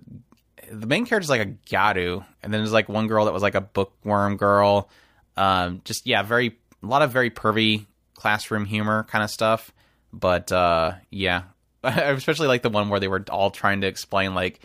[0.72, 3.56] the main character's like a Gyaru, and then there's like one girl that was like
[3.56, 4.90] a bookworm girl.
[5.36, 9.72] Um, just yeah, very a lot of very pervy classroom humor kind of stuff.
[10.12, 11.44] But uh, yeah,
[11.84, 14.60] I especially like the one where they were all trying to explain like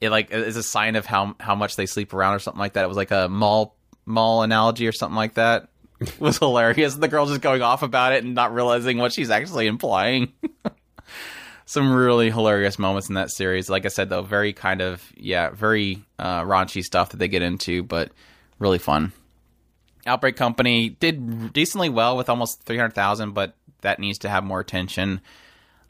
[0.00, 2.74] it like is a sign of how how much they sleep around or something like
[2.74, 2.84] that.
[2.84, 5.68] It was like a mall mall analogy or something like that.
[6.00, 6.94] It was hilarious.
[6.94, 10.32] The girl just going off about it and not realizing what she's actually implying.
[11.66, 13.68] Some really hilarious moments in that series.
[13.68, 17.42] Like I said, though, very kind of yeah, very uh, raunchy stuff that they get
[17.42, 18.10] into, but
[18.58, 19.12] really fun.
[20.06, 24.44] Outbreak Company did decently well with almost three hundred thousand, but that needs to have
[24.44, 25.20] more attention.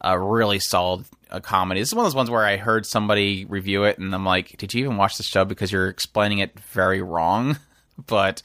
[0.01, 1.81] A really solid uh, comedy.
[1.81, 4.57] This is one of those ones where I heard somebody review it, and I'm like,
[4.59, 5.45] "Did you even watch the show?
[5.45, 7.59] Because you're explaining it very wrong."
[8.07, 8.43] but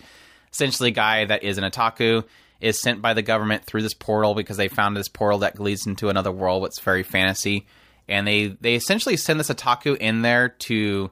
[0.52, 2.24] essentially a guy that is an otaku
[2.62, 5.86] is sent by the government through this portal because they found this portal that leads
[5.86, 7.66] into another world that's very fantasy
[8.08, 11.12] and they they essentially send this otaku in there to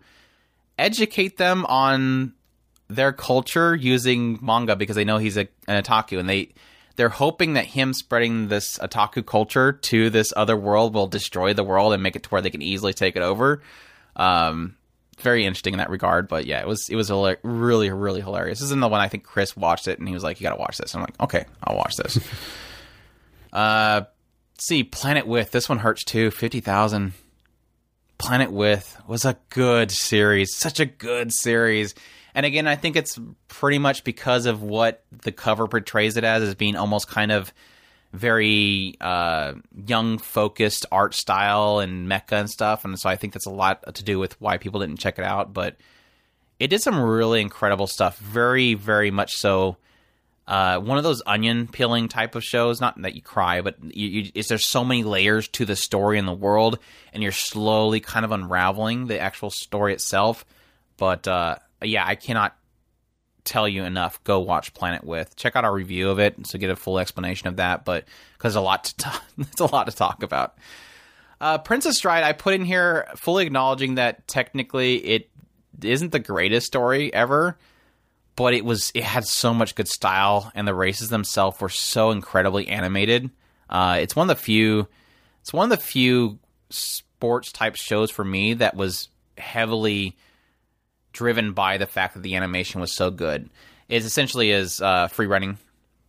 [0.77, 2.33] educate them on
[2.87, 6.49] their culture using manga because they know he's a, an otaku and they
[6.95, 11.63] they're hoping that him spreading this otaku culture to this other world will destroy the
[11.63, 13.61] world and make it to where they can easily take it over
[14.15, 14.75] um,
[15.19, 16.27] very interesting in that regard.
[16.27, 18.59] But yeah, it was it was hila- really really hilarious.
[18.59, 20.55] This is the one I think Chris watched it and he was like, "You got
[20.55, 22.19] to watch this." And I'm like, "Okay, I'll watch this."
[23.53, 24.01] uh,
[24.59, 26.31] see, Planet With this one hurts too.
[26.31, 27.13] Fifty thousand.
[28.17, 31.95] Planet With was a good series, such a good series.
[32.33, 36.43] And again, I think it's pretty much because of what the cover portrays it as,
[36.43, 37.53] as being almost kind of
[38.13, 39.53] very uh,
[39.85, 42.83] young focused art style and mecha and stuff.
[42.83, 45.25] And so i think that's a lot to do with why people didn't check it
[45.25, 45.53] out.
[45.53, 45.77] But
[46.59, 48.17] it did some really incredible stuff.
[48.17, 49.77] Very very much so
[50.47, 52.81] uh, one of those onion peeling type of shows.
[52.81, 56.25] Not that you cry but you, you, there's so many layers to the story in
[56.25, 56.79] the world
[57.13, 60.45] and you're slowly kind of unraveling the actual story itself.
[60.97, 62.55] But uh, yeah i cannot
[63.43, 65.35] tell you enough, go watch Planet With.
[65.35, 67.85] Check out our review of it to get a full explanation of that.
[67.85, 68.05] But
[68.37, 70.57] because a lot to talk, it's a lot to talk about.
[71.39, 75.29] Uh, Prince of Stride, I put in here fully acknowledging that technically it
[75.81, 77.57] isn't the greatest story ever,
[78.35, 82.11] but it was it had so much good style, and the races themselves were so
[82.11, 83.31] incredibly animated.
[83.69, 84.87] Uh, it's one of the few,
[85.41, 86.37] it's one of the few
[86.69, 90.15] sports type shows for me that was heavily
[91.13, 93.49] driven by the fact that the animation was so good.
[93.89, 95.57] It essentially is uh, free running,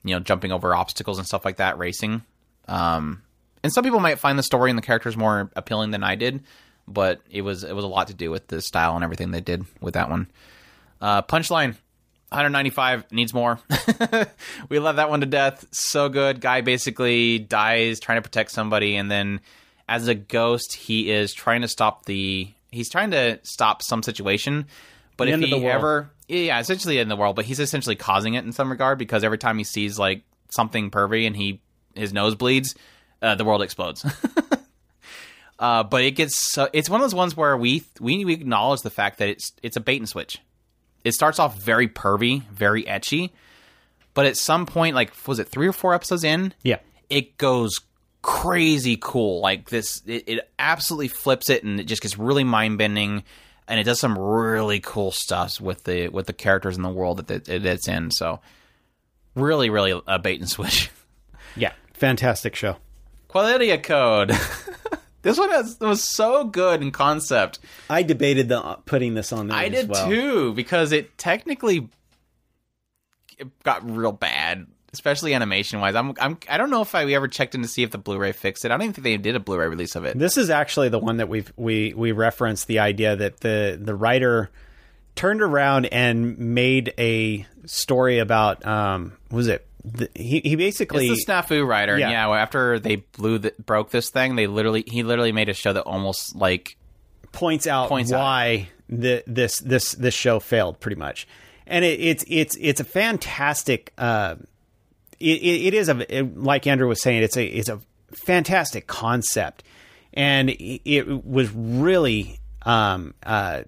[0.04, 2.22] you know, jumping over obstacles and stuff like that, racing.
[2.68, 3.22] Um,
[3.62, 6.42] and some people might find the story and the characters more appealing than I did,
[6.88, 9.40] but it was it was a lot to do with the style and everything they
[9.40, 10.28] did with that one.
[11.00, 11.74] Uh, Punchline,
[12.28, 13.60] 195 needs more.
[14.68, 15.66] we love that one to death.
[15.72, 16.40] So good.
[16.40, 19.40] Guy basically dies trying to protect somebody, and then
[19.88, 22.48] as a ghost, he is trying to stop the.
[22.70, 24.66] He's trying to stop some situation,
[25.16, 25.66] but The if he the world.
[25.74, 29.24] ever, yeah, essentially in the world, but he's essentially causing it in some regard because
[29.24, 31.60] every time he sees like something pervy and he
[31.94, 32.74] his nose bleeds,
[33.20, 34.04] uh, the world explodes.
[35.58, 38.80] uh, but it gets so, it's one of those ones where we we we acknowledge
[38.82, 40.38] the fact that it's it's a bait and switch.
[41.04, 43.30] It starts off very pervy, very ecchi,
[44.14, 46.78] but at some point, like was it three or four episodes in, Yeah.
[47.10, 47.72] it goes
[48.22, 49.40] crazy cool.
[49.40, 53.24] Like this, it, it absolutely flips it, and it just gets really mind bending,
[53.68, 57.18] and it does some really cool stuff with the with the characters in the world
[57.18, 58.10] that it, it, it's in.
[58.10, 58.40] So,
[59.34, 60.90] really, really a bait and switch.
[61.54, 61.72] Yeah.
[61.92, 62.76] Fantastic show.
[63.28, 64.30] Qualidea Code.
[65.22, 67.58] this one has, was so good in concept.
[67.90, 69.56] I debated the uh, putting this on there.
[69.58, 70.08] I as did well.
[70.08, 71.90] too because it technically
[73.36, 75.94] it got real bad, especially animation wise.
[75.94, 78.32] I'm, I'm I don't know if I ever checked in to see if the Blu-ray
[78.32, 78.70] fixed it.
[78.70, 80.18] I don't even think they did a Blu-ray release of it.
[80.18, 83.94] This is actually the one that we've we we referenced the idea that the the
[83.94, 84.50] writer
[85.14, 91.08] turned around and made a story about um what was it the, he he basically
[91.08, 92.10] It's the snafu writer, Yeah.
[92.10, 95.72] yeah, after they blew the, broke this thing, they literally he literally made a show
[95.72, 96.76] that almost like
[97.32, 98.18] points out Points out.
[98.20, 101.26] why the this this this show failed pretty much,
[101.66, 103.92] and it, it's it's it's a fantastic.
[103.98, 104.36] Uh,
[105.22, 107.80] it, it it is a it- like Andrew was saying, it's a it's a
[108.12, 109.62] fantastic concept,
[110.12, 112.38] and it, it was really.
[112.64, 113.62] Um, uh,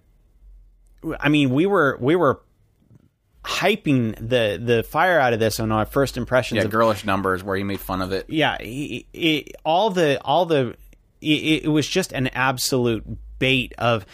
[1.21, 2.41] I mean, we were we were
[3.43, 7.45] hyping the the fire out of this on our first impressions yeah, of girlish numbers
[7.45, 8.27] where he made fun of it.
[8.29, 10.77] yeah, it, it, all the all the
[11.21, 13.05] it, it was just an absolute
[13.39, 14.07] bait of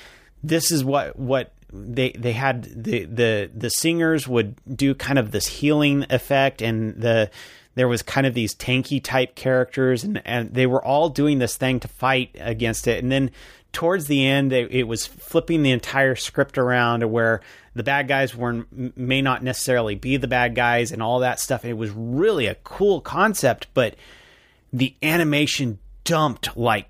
[0.42, 5.30] this is what what they they had the the the singers would do kind of
[5.30, 7.30] this healing effect and the
[7.74, 11.56] there was kind of these tanky type characters and and they were all doing this
[11.56, 13.02] thing to fight against it.
[13.02, 13.30] And then
[13.72, 17.40] towards the end it, it was flipping the entire script around where
[17.74, 21.62] the bad guys were may not necessarily be the bad guys and all that stuff.
[21.62, 23.94] And it was really a cool concept but
[24.72, 26.86] the animation dumped like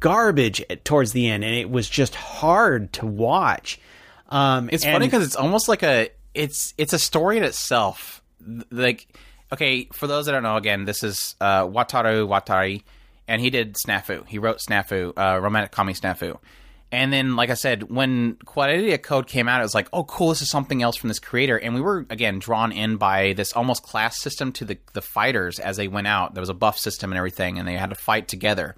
[0.00, 3.80] garbage towards the end and it was just hard to watch
[4.28, 8.22] um It's and- funny because it's almost like a it's it's a story in itself.
[8.70, 9.08] Like,
[9.52, 12.82] okay, for those that don't know, again, this is uh, Wataru Watari,
[13.26, 14.24] and he did Snafu.
[14.26, 16.38] He wrote Snafu, uh, romantic comedy Snafu.
[16.92, 20.28] And then, like I said, when Qualidea Code came out, it was like, oh, cool,
[20.28, 21.58] this is something else from this creator.
[21.58, 25.58] And we were again drawn in by this almost class system to the the fighters
[25.58, 26.34] as they went out.
[26.34, 28.76] There was a buff system and everything, and they had to fight together.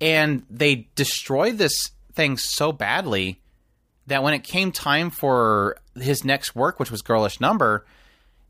[0.00, 3.40] And they destroyed this thing so badly
[4.06, 7.84] that when it came time for his next work, which was Girlish Number,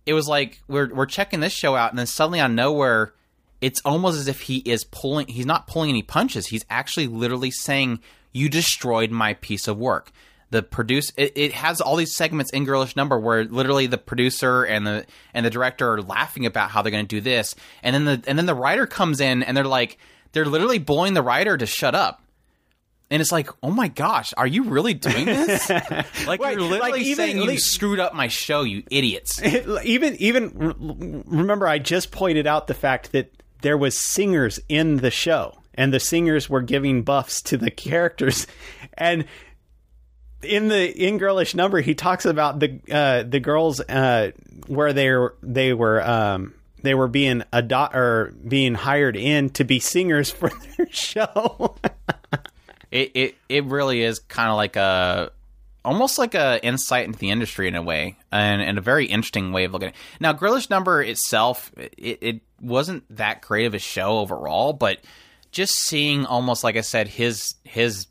[0.06, 3.12] it was like we're we're checking this show out, and then suddenly on nowhere,
[3.60, 5.26] it's almost as if he is pulling.
[5.28, 6.46] He's not pulling any punches.
[6.46, 8.00] He's actually literally saying,
[8.32, 10.12] "You destroyed my piece of work."
[10.50, 14.64] The produce it, it has all these segments in Girlish Number where literally the producer
[14.64, 17.94] and the and the director are laughing about how they're going to do this, and
[17.94, 19.98] then the and then the writer comes in and they're like
[20.32, 22.22] they're literally blowing the writer to shut up.
[23.12, 25.68] And it's like, oh my gosh, are you really doing this?
[26.26, 29.42] like Wait, you're literally like, even- saying you like- screwed up my show, you idiots.
[29.84, 33.32] even even remember I just pointed out the fact that
[33.62, 38.46] there was singers in the show and the singers were giving buffs to the characters
[38.94, 39.24] and
[40.42, 44.30] in the in girlish number he talks about the uh the girls uh
[44.68, 49.64] where they were they were um they were being ado- or being hired in to
[49.64, 51.76] be singers for their show.
[52.90, 55.30] It it it really is kind of like a
[55.84, 59.52] almost like a insight into the industry in a way, and, and a very interesting
[59.52, 60.00] way of looking at it.
[60.20, 64.98] Now, Girlish Number itself, it, it wasn't that great of a show overall, but
[65.52, 68.06] just seeing almost like I said, his his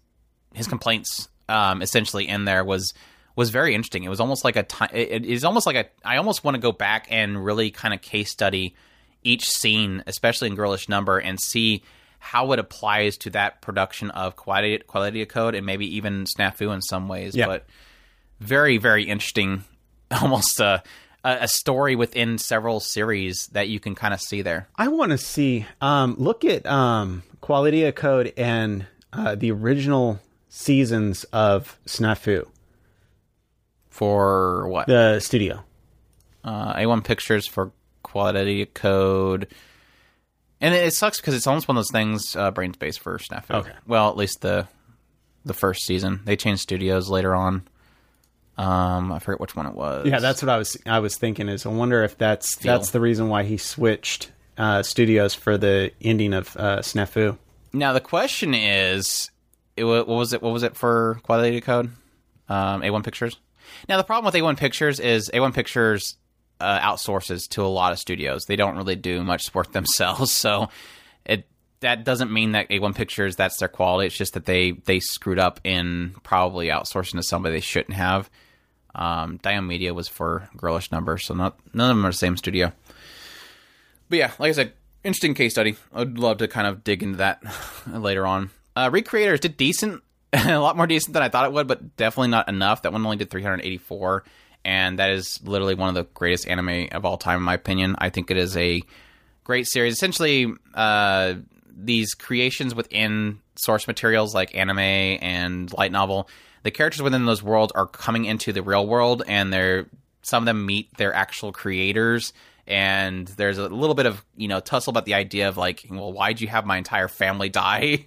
[0.54, 2.94] his complaints um, essentially in there was
[3.40, 4.04] was very interesting.
[4.04, 4.90] It was almost like a time.
[4.92, 5.86] It, is almost like a.
[6.04, 8.76] I almost want to go back and really kind of case study
[9.24, 11.82] each scene, especially in Girlish Number, and see
[12.20, 16.82] how it applies to that production of quality Qualidea Code and maybe even snafu in
[16.82, 17.34] some ways.
[17.34, 17.46] Yeah.
[17.46, 17.66] But
[18.42, 19.64] very very interesting,
[20.22, 20.84] almost a
[21.24, 24.68] a a story within several series that you can kind of see there.
[24.76, 25.66] I want to see.
[25.80, 32.46] Um, look at um, Qualidea Code and uh, the original seasons of Snafu,
[34.00, 34.88] For what?
[34.88, 35.62] the studio.
[36.46, 37.74] uh, A1 Pictures for
[38.04, 39.48] Qualidea Code.
[40.62, 42.34] And it, it sucks because it's almost one of those things.
[42.34, 43.52] Uh, Brain's Base for Snafu.
[43.52, 43.74] Okay.
[43.86, 44.68] Well, at least the
[45.44, 46.22] the first season.
[46.24, 47.64] They changed studios later on.
[48.58, 50.06] Um, I forget which one it was.
[50.08, 50.78] Yeah, that's what I was.
[50.86, 51.50] I was thinking.
[51.50, 52.74] Is I wonder if that's Feel.
[52.74, 57.38] that's the reason why he switched uh, studios for the ending of uh, Snafu.
[57.74, 59.30] now the question is,
[59.76, 60.42] it, what was it?
[60.42, 61.92] What was it for Qualidea Code?
[62.50, 63.38] Um, A1 Pictures.
[63.88, 66.18] Now the problem with A1 Pictures is A1 Pictures
[66.60, 68.46] uh, outsources to a lot of studios.
[68.46, 70.70] They don't really do much work themselves, so
[71.26, 71.46] it
[71.82, 74.08] that doesn't mean that A1 Pictures that's their quality.
[74.08, 78.30] It's just that they they screwed up in probably outsourcing to somebody they shouldn't have.
[78.96, 82.74] Um, Diomedéa was for Girlish Number, so not none of them are the same studio.
[84.10, 84.74] But yeah, like I said,
[85.04, 85.76] interesting case study.
[85.94, 87.42] I'd love to kind of dig into that
[87.88, 88.50] later on.
[88.76, 90.04] Uh, Recreators did decent,
[90.34, 92.84] a lot more decent than I thought it would, but definitely not enough.
[92.84, 94.24] That one only did 384,
[94.64, 97.96] and that is literally one of the greatest anime of all time, in my opinion.
[97.98, 98.84] I think it is a
[99.44, 99.94] great series.
[99.94, 101.36] Essentially, uh,
[101.68, 106.30] these creations within source materials like anime and light novel,
[106.64, 109.88] the characters within those worlds are coming into the real world, and they're
[110.22, 112.34] some of them meet their actual creators
[112.70, 116.14] and there's a little bit of you know tussle about the idea of like well
[116.14, 118.06] why'd you have my entire family die?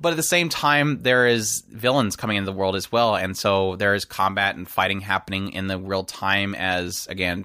[0.00, 3.36] But at the same time there is villains coming into the world as well and
[3.36, 7.44] so there is combat and fighting happening in the real time as again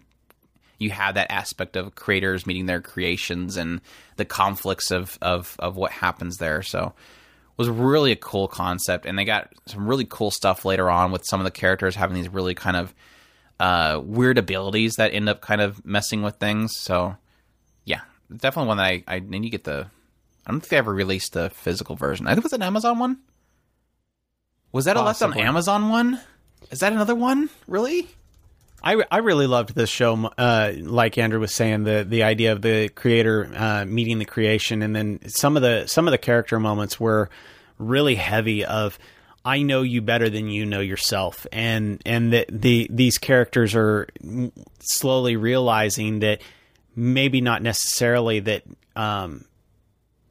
[0.80, 3.82] you have that aspect of creators meeting their creations and
[4.16, 6.62] the conflicts of of, of what happens there.
[6.62, 6.94] So
[7.58, 11.26] was really a cool concept and they got some really cool stuff later on with
[11.26, 12.94] some of the characters having these really kind of
[13.60, 16.76] uh, weird abilities that end up kind of messing with things.
[16.76, 17.16] So,
[17.86, 18.02] yeah,
[18.36, 19.88] definitely one that I, I need to get the.
[20.46, 22.28] I don't think they ever released the physical version.
[22.28, 23.18] I think it was an Amazon one.
[24.72, 26.22] Was that a left on Amazon one?
[26.72, 27.50] Is that another one?
[27.68, 28.08] Really?
[28.84, 30.32] I, I really loved this show.
[30.38, 34.82] Uh, like Andrew was saying, the the idea of the creator uh, meeting the creation,
[34.84, 37.30] and then some of the some of the character moments were
[37.80, 38.64] really heavy.
[38.64, 39.00] Of
[39.48, 44.10] I know you better than you know yourself, and and that the these characters are
[44.80, 46.42] slowly realizing that
[46.98, 48.64] maybe not necessarily that
[48.98, 49.46] um,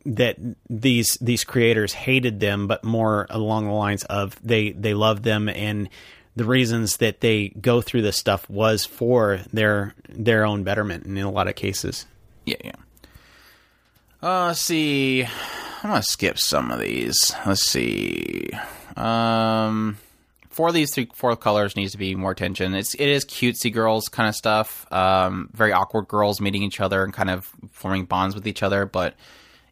[0.04, 0.36] that
[0.68, 5.48] these these creators hated them, but more along the lines of they they loved them
[5.48, 5.88] and
[6.36, 11.16] the reasons that they go through this stuff was for their their own betterment in
[11.16, 12.04] a lot of cases.
[12.44, 12.72] Yeah, yeah.
[14.26, 15.22] Uh, let's see.
[15.22, 17.32] I'm gonna skip some of these.
[17.46, 18.50] Let's see.
[18.96, 19.98] Um,
[20.50, 22.74] four of these three four colors needs to be more attention.
[22.74, 24.92] It's it is cutesy girls kind of stuff.
[24.92, 28.84] Um, very awkward girls meeting each other and kind of forming bonds with each other.
[28.84, 29.14] But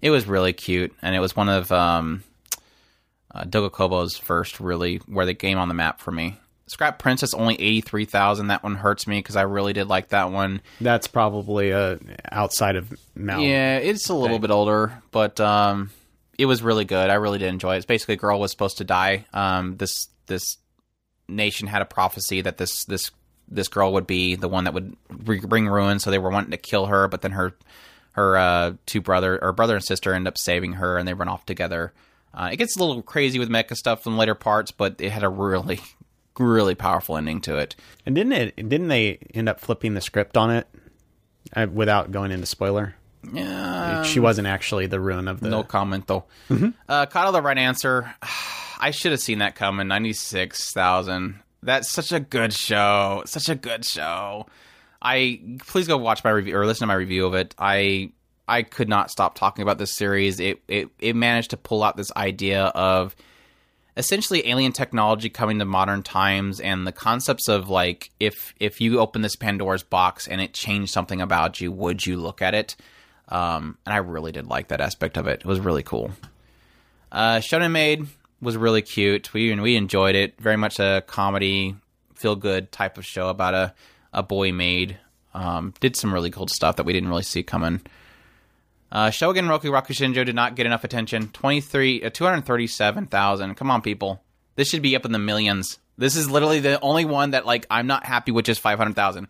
[0.00, 2.22] it was really cute, and it was one of um,
[3.34, 6.38] uh, Doga Kobo's first really where they game on the map for me.
[6.66, 8.46] Scrapped Princess only eighty three thousand.
[8.48, 10.62] That one hurts me because I really did like that one.
[10.80, 11.96] That's probably uh,
[12.32, 13.40] outside of Mal.
[13.40, 15.90] Yeah, it's a little bit older, but um,
[16.38, 17.10] it was really good.
[17.10, 17.78] I really did enjoy it.
[17.78, 19.26] It's basically a girl was supposed to die.
[19.32, 20.56] Um, this this
[21.28, 23.10] nation had a prophecy that this this
[23.46, 25.98] this girl would be the one that would re- bring ruin.
[25.98, 27.54] So they were wanting to kill her, but then her
[28.12, 31.28] her uh, two brother or brother and sister end up saving her, and they run
[31.28, 31.92] off together.
[32.32, 35.22] Uh, it gets a little crazy with mecha stuff in later parts, but it had
[35.22, 35.80] a really
[36.38, 37.76] really powerful ending to it.
[38.06, 38.56] And didn't it?
[38.56, 40.66] Didn't they end up flipping the script on it
[41.54, 42.94] uh, without going into spoiler?
[43.32, 45.48] Yeah, she wasn't actually the ruin of the.
[45.48, 46.24] No comment though.
[46.50, 48.14] Uh, Kado, the right answer.
[48.78, 49.88] I should have seen that coming.
[49.88, 51.40] Ninety six thousand.
[51.62, 53.22] That's such a good show.
[53.24, 54.46] Such a good show.
[55.00, 57.54] I please go watch my review or listen to my review of it.
[57.58, 58.12] I
[58.46, 60.40] I could not stop talking about this series.
[60.40, 63.16] It it it managed to pull out this idea of
[63.96, 68.98] essentially alien technology coming to modern times and the concepts of like if if you
[69.00, 72.76] open this Pandora's box and it changed something about you, would you look at it?
[73.28, 75.40] Um, and I really did like that aspect of it.
[75.40, 76.10] It was really cool.
[77.10, 78.06] Uh, Shonen Maid
[78.40, 79.32] was really cute.
[79.32, 80.38] We we enjoyed it.
[80.40, 81.76] Very much a comedy,
[82.14, 83.74] feel good type of show about a
[84.12, 84.98] a boy maid.
[85.32, 87.80] Um, did some really cool stuff that we didn't really see coming.
[88.92, 91.28] Uh, Showa Genroku Rakugo Shinju did not get enough attention.
[91.28, 93.54] 23, uh, 237,000.
[93.54, 94.22] Come on, people.
[94.56, 95.78] This should be up in the millions.
[95.96, 99.28] This is literally the only one that, like, I'm not happy with just 500,000.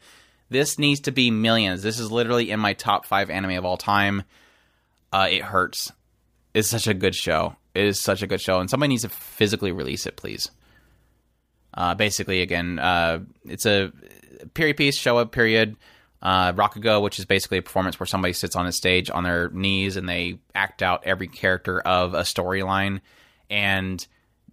[0.50, 1.82] This needs to be millions.
[1.82, 4.22] This is literally in my top five anime of all time.
[5.12, 5.92] Uh, it hurts.
[6.52, 7.56] It's such a good show.
[7.74, 8.60] It is such a good show.
[8.60, 10.50] And somebody needs to physically release it, please.
[11.72, 13.92] Uh, basically, again, uh, it's a
[14.54, 15.76] period piece, Showa period.
[16.24, 19.50] Uh, Rakugo, which is basically a performance where somebody sits on a stage on their
[19.50, 23.02] knees and they act out every character of a storyline.
[23.50, 24.04] And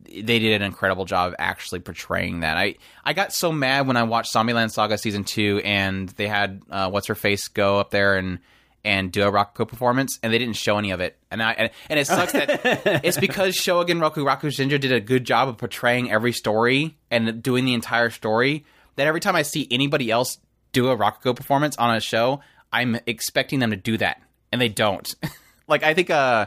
[0.03, 2.57] they did an incredible job actually portraying that.
[2.57, 2.75] I,
[3.05, 6.89] I got so mad when I watched Zombieland Saga season two and they had uh,
[6.89, 8.39] what's her face go up there and
[8.83, 11.17] and do a Rakugo performance and they didn't show any of it.
[11.29, 12.61] And I and, and it sucks that
[13.05, 17.41] it's because Showa Genroku Rakugo Shinju did a good job of portraying every story and
[17.41, 18.65] doing the entire story
[18.95, 20.37] that every time I see anybody else
[20.71, 22.41] do a Rakugo performance on a show,
[22.71, 24.21] I'm expecting them to do that
[24.51, 25.13] and they don't.
[25.67, 26.45] like I think uh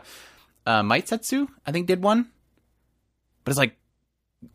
[0.66, 2.30] uh Might Setsu I think did one.
[3.44, 3.76] But it's like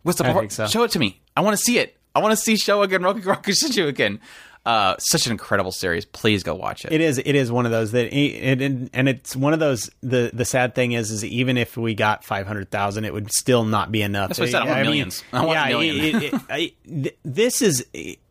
[0.04, 0.68] what's the perfor- so.
[0.68, 1.22] show it to me.
[1.38, 1.96] I want to see it.
[2.16, 4.20] I want to see Showa Genroku Rakugo Shinju again.
[4.66, 6.04] Uh, such an incredible series.
[6.06, 6.92] Please go watch it.
[6.92, 7.18] It is.
[7.18, 9.90] It is one of those that, it, it, and it's one of those.
[10.02, 13.32] The the sad thing is, is even if we got five hundred thousand, it would
[13.32, 14.28] still not be enough.
[14.30, 15.24] That's what I said, I want millions.
[15.32, 16.22] I want a million.
[16.50, 17.86] it- it- this is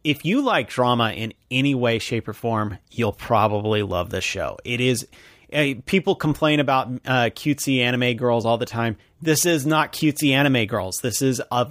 [0.08, 4.56] if you like drama in any way, shape, or form, you'll probably love this show.
[4.64, 5.06] It is.
[5.52, 8.96] Uh, people complain about uh, cutesy anime girls all the time.
[9.20, 11.00] This is not cutesy anime girls.
[11.00, 11.68] This is a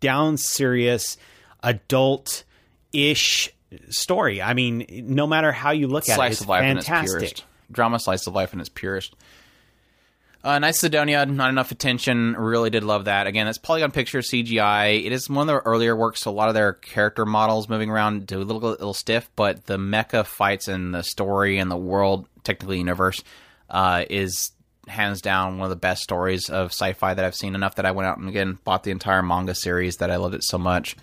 [0.00, 1.16] down serious
[1.62, 2.44] adult
[2.92, 3.50] ish
[3.88, 4.42] story.
[4.42, 6.86] I mean, no matter how you look at it, slice it's of life in its
[6.86, 7.18] fantastic.
[7.18, 7.44] purest.
[7.72, 9.14] Drama slice of life in its purest.
[10.44, 12.34] Uh, Knights of Sidonia, not enough attention.
[12.34, 13.26] Really did love that.
[13.26, 15.02] Again, that's Polygon Picture CGI.
[15.02, 17.88] It is one of their earlier works, so a lot of their character models moving
[17.88, 21.78] around do a little, little stiff, but the mecha fights and the story and the
[21.78, 23.24] world, technically universe,
[23.70, 24.52] uh, is
[24.86, 27.54] hands down one of the best stories of sci-fi that I've seen.
[27.54, 30.34] Enough that I went out and again bought the entire manga series that I loved
[30.34, 30.94] it so much.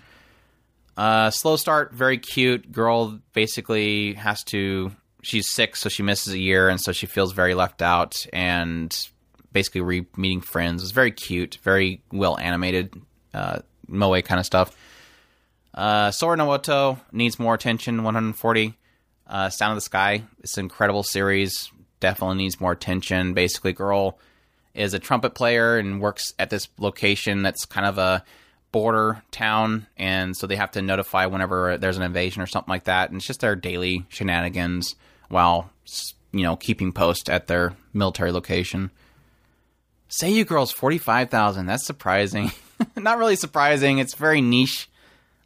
[0.96, 2.70] Uh, slow start, very cute.
[2.70, 4.92] Girl basically has to.
[5.24, 8.24] She's sick, so she misses a year, and so she feels very left out.
[8.32, 8.96] And
[9.52, 10.82] basically, re meeting friends.
[10.82, 12.94] It's very cute, very well animated,
[13.34, 14.76] uh, moe kind of stuff.
[15.74, 18.04] Uh, Sora no needs more attention.
[18.04, 18.74] 140.
[19.26, 20.22] Uh, Sound of the Sky.
[20.40, 21.70] It's an incredible series.
[22.00, 23.32] Definitely needs more attention.
[23.32, 24.18] Basically, girl
[24.74, 28.24] is a trumpet player and works at this location that's kind of a
[28.72, 32.84] border town, and so they have to notify whenever there's an invasion or something like
[32.84, 33.10] that.
[33.10, 34.96] And it's just their daily shenanigans
[35.28, 35.70] while
[36.32, 38.90] you know keeping post at their military location.
[40.12, 41.66] Seiyu Girls forty five thousand.
[41.66, 42.52] That's surprising.
[42.96, 43.98] Not really surprising.
[43.98, 44.88] It's very niche.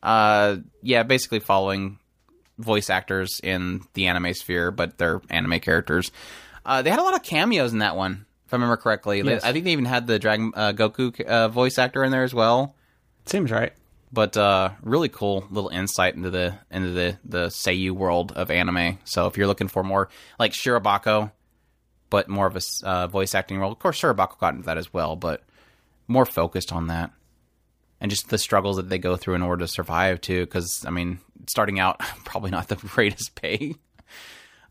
[0.02, 1.98] Uh, yeah, basically following
[2.58, 6.10] voice actors in the anime sphere, but they're anime characters.
[6.64, 9.22] Uh, they had a lot of cameos in that one, if I remember correctly.
[9.22, 9.44] Yes.
[9.44, 12.34] I think they even had the Dragon uh, Goku uh, voice actor in there as
[12.34, 12.74] well.
[13.26, 13.72] Seems right.
[14.12, 18.98] But uh, really cool little insight into the into the the Seiyu world of anime.
[19.04, 21.32] So if you're looking for more like Shirobako,
[22.10, 24.92] but more of a uh, voice acting role, of course Shirobako got into that as
[24.92, 25.42] well, but
[26.08, 27.10] more focused on that
[28.00, 30.44] and just the struggles that they go through in order to survive too.
[30.44, 33.74] Because I mean, starting out probably not the greatest pay.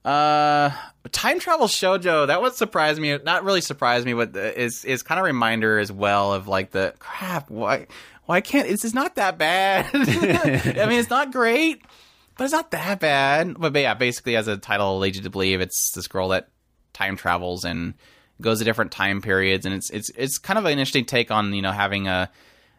[0.03, 0.70] Uh,
[1.12, 3.18] time travel shojo that would surprise me.
[3.18, 6.94] Not really surprise me, but is is kind of reminder as well of like the
[6.99, 7.49] crap.
[7.49, 7.88] Why
[8.26, 9.90] why can't this is not that bad?
[9.94, 11.84] I mean, it's not great,
[12.38, 13.56] but it's not that bad.
[13.57, 16.49] But, but yeah, basically, as a title leads you to believe, it's this girl that
[16.96, 17.94] time travels and
[18.42, 21.54] goes to different time periods, and it's it's it's kind of an interesting take on
[21.54, 22.32] you know having a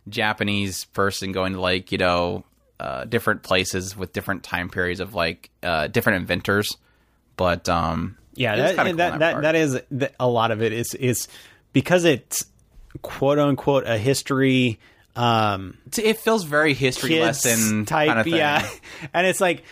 [0.08, 2.44] Japanese person going to like you know
[2.80, 6.76] uh, different places with different time periods of like uh, different inventors.
[7.36, 9.80] But um, Yeah, that cool that, that, that is
[10.18, 11.28] a lot of it is is
[11.72, 12.44] because it's
[13.02, 14.78] quote unquote a history
[15.16, 18.34] um it feels very history lesson type kind of thing.
[18.34, 18.66] yeah
[19.14, 19.64] and it's like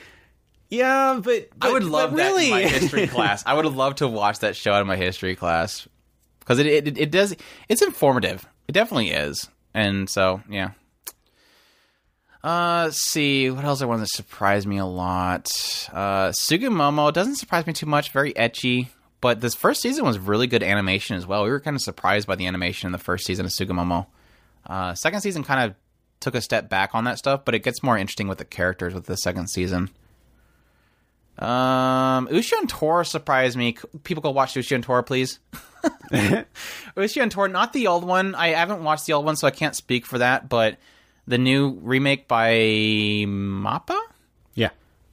[0.74, 3.42] yeah but, I would love but that really in my history class.
[3.46, 5.88] I would have loved to watch that show in my history class
[6.40, 7.34] because it, it it does
[7.68, 8.46] it's informative.
[8.68, 10.70] It definitely is, and so yeah.
[12.42, 15.48] Uh, let's see what else I wanted to surprise me a lot.
[15.90, 18.12] Uh, Tsugumomo doesn't surprise me too much.
[18.12, 18.88] Very ecchi,
[19.22, 21.44] but this first season was really good animation as well.
[21.44, 24.06] We were kind of surprised by the animation in the first season of Tsugumomo.
[24.66, 25.76] Uh, second season kind of
[26.20, 28.92] took a step back on that stuff, but it gets more interesting with the characters
[28.92, 29.88] with the second season.
[31.38, 33.76] Um, Ushio and Tora surprised me.
[34.04, 35.40] People go watch Ushio and Tora, please.
[36.12, 38.34] Ushio and Tora, not the old one.
[38.34, 40.48] I haven't watched the old one, so I can't speak for that.
[40.48, 40.78] But
[41.26, 42.52] the new remake by
[43.26, 43.98] Mappa
[44.54, 44.70] yeah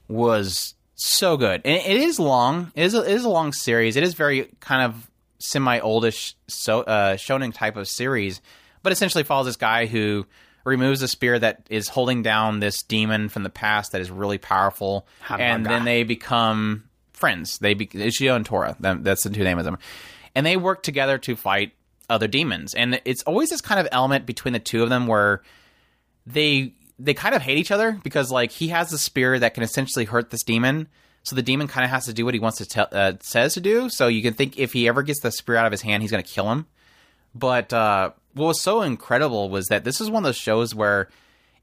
[0.08, 1.62] was so good.
[1.64, 2.70] And it is long.
[2.74, 3.96] It is a, it is a long series.
[3.96, 8.40] It is very kind of semi oldish so uh, shonen type of series,
[8.82, 10.26] but essentially follows this guy who
[10.64, 14.38] removes a spear that is holding down this demon from the past that is really
[14.38, 15.06] powerful,
[15.40, 17.58] and then they become friends.
[17.58, 18.76] They be Ushio and Tora.
[18.80, 19.78] That's the two names of them,
[20.34, 21.72] and they work together to fight
[22.08, 22.74] other demons.
[22.74, 25.42] And it's always this kind of element between the two of them where
[26.26, 29.62] they they kind of hate each other because like he has the spear that can
[29.62, 30.88] essentially hurt this demon.
[31.24, 33.54] So the demon kind of has to do what he wants to tell uh, says
[33.54, 33.88] to do.
[33.88, 36.10] So you can think if he ever gets the spear out of his hand, he's
[36.10, 36.66] going to kill him.
[37.34, 41.08] But uh, what was so incredible was that this is one of those shows where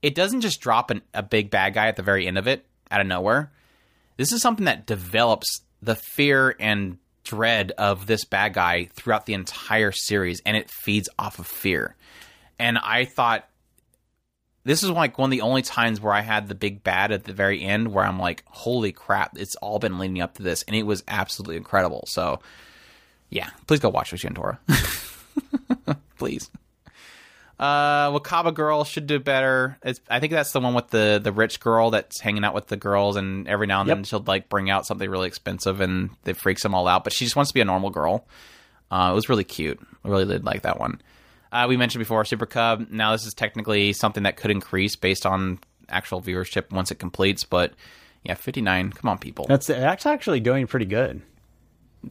[0.01, 2.65] it doesn't just drop an, a big bad guy at the very end of it
[2.89, 3.51] out of nowhere.
[4.17, 9.33] This is something that develops the fear and dread of this bad guy throughout the
[9.33, 11.95] entire series, and it feeds off of fear.
[12.57, 13.47] And I thought
[14.63, 17.23] this is like one of the only times where I had the big bad at
[17.23, 20.63] the very end where I'm like, holy crap, it's all been leading up to this,
[20.63, 22.03] and it was absolutely incredible.
[22.07, 22.39] So,
[23.29, 24.59] yeah, please go watch Ushio and Tora.
[26.17, 26.49] please.
[27.59, 29.77] Uh, Wakaba Girl should do better.
[29.83, 32.67] It's, I think that's the one with the the rich girl that's hanging out with
[32.67, 36.11] the girls, and every now and then she'll like bring out something really expensive, and
[36.25, 37.03] it freaks them all out.
[37.03, 38.25] But she just wants to be a normal girl.
[38.89, 39.77] Uh, it was really cute.
[40.05, 41.01] I really did like that one.
[41.51, 42.87] Uh, we mentioned before Super Cub.
[42.91, 45.59] Now this is technically something that could increase based on
[45.89, 47.43] actual viewership once it completes.
[47.43, 47.73] But
[48.23, 48.91] yeah, fifty nine.
[48.93, 49.47] Come on, people.
[49.49, 51.21] That's that's actually doing pretty good.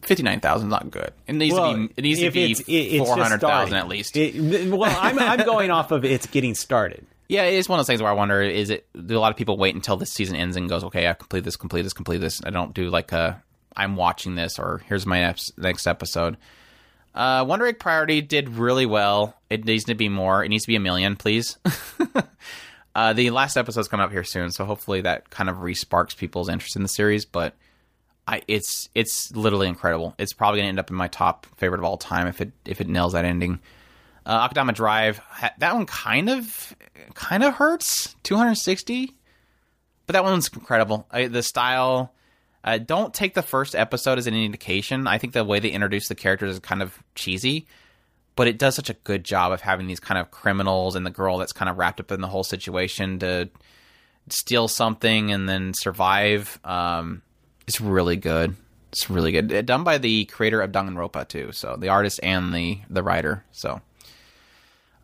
[0.02, 1.12] Fifty nine thousand is not good.
[1.26, 1.92] It needs to be.
[1.96, 4.16] It needs to be it's- it- it's just four hundred thousand at least.
[4.16, 7.06] It- well, I'm I'm going off of it's getting started.
[7.30, 8.86] Yeah, it's one of those things where I wonder: is it?
[9.06, 11.44] Do a lot of people wait until this season ends and goes, "Okay, I complete
[11.44, 13.42] this, complete this, complete this." I don't do like a
[13.76, 16.38] I'm watching this or here's my next next episode.
[17.14, 19.34] Uh, Wonder Egg Priority did really well.
[19.50, 20.42] It needs to be more.
[20.42, 21.58] It needs to be a million, please.
[22.94, 26.48] uh, the last episode's coming up here soon, so hopefully that kind of re-sparks people's
[26.48, 27.24] interest in the series.
[27.24, 27.54] But
[28.28, 30.14] I, it's it's literally incredible.
[30.18, 32.82] It's probably gonna end up in my top favorite of all time if it if
[32.82, 33.58] it nails that ending.
[34.26, 35.22] Uh, Akudama Drive,
[35.56, 36.76] that one kind of
[37.14, 38.14] kind of hurts.
[38.24, 39.14] 260,
[40.06, 41.06] but that one's incredible.
[41.10, 42.12] I, the style.
[42.62, 45.06] Uh, don't take the first episode as an indication.
[45.06, 47.66] I think the way they introduce the characters is kind of cheesy,
[48.36, 51.10] but it does such a good job of having these kind of criminals and the
[51.10, 53.48] girl that's kind of wrapped up in the whole situation to
[54.28, 56.58] steal something and then survive.
[56.64, 57.22] Um,
[57.68, 58.56] it's really good.
[58.90, 59.52] It's really good.
[59.52, 63.44] Uh, Done by the creator of Danganronpa too, so the artist and the the writer.
[63.52, 63.82] So,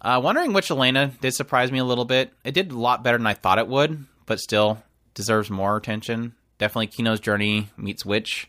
[0.01, 2.33] uh, Wandering Witch Elaina did surprise me a little bit.
[2.43, 4.83] It did a lot better than I thought it would, but still
[5.13, 6.35] deserves more attention.
[6.57, 8.49] Definitely Kino's Journey meets Witch.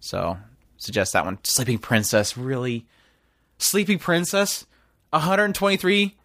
[0.00, 0.38] So,
[0.78, 1.38] suggest that one.
[1.44, 2.86] Sleeping Princess, really?
[3.58, 4.66] Sleeping Princess?
[5.10, 6.16] 123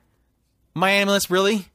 [0.76, 1.66] MyAnimeList, really?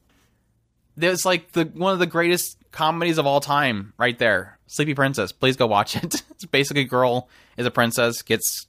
[0.97, 4.59] That was like the one of the greatest comedies of all time right there.
[4.67, 5.31] Sleepy Princess.
[5.31, 6.03] Please go watch it.
[6.31, 8.67] it's basically a girl is a princess, gets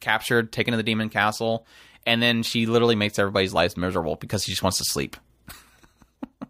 [0.00, 1.66] captured, taken to the demon castle,
[2.04, 5.16] and then she literally makes everybody's lives miserable because she just wants to sleep.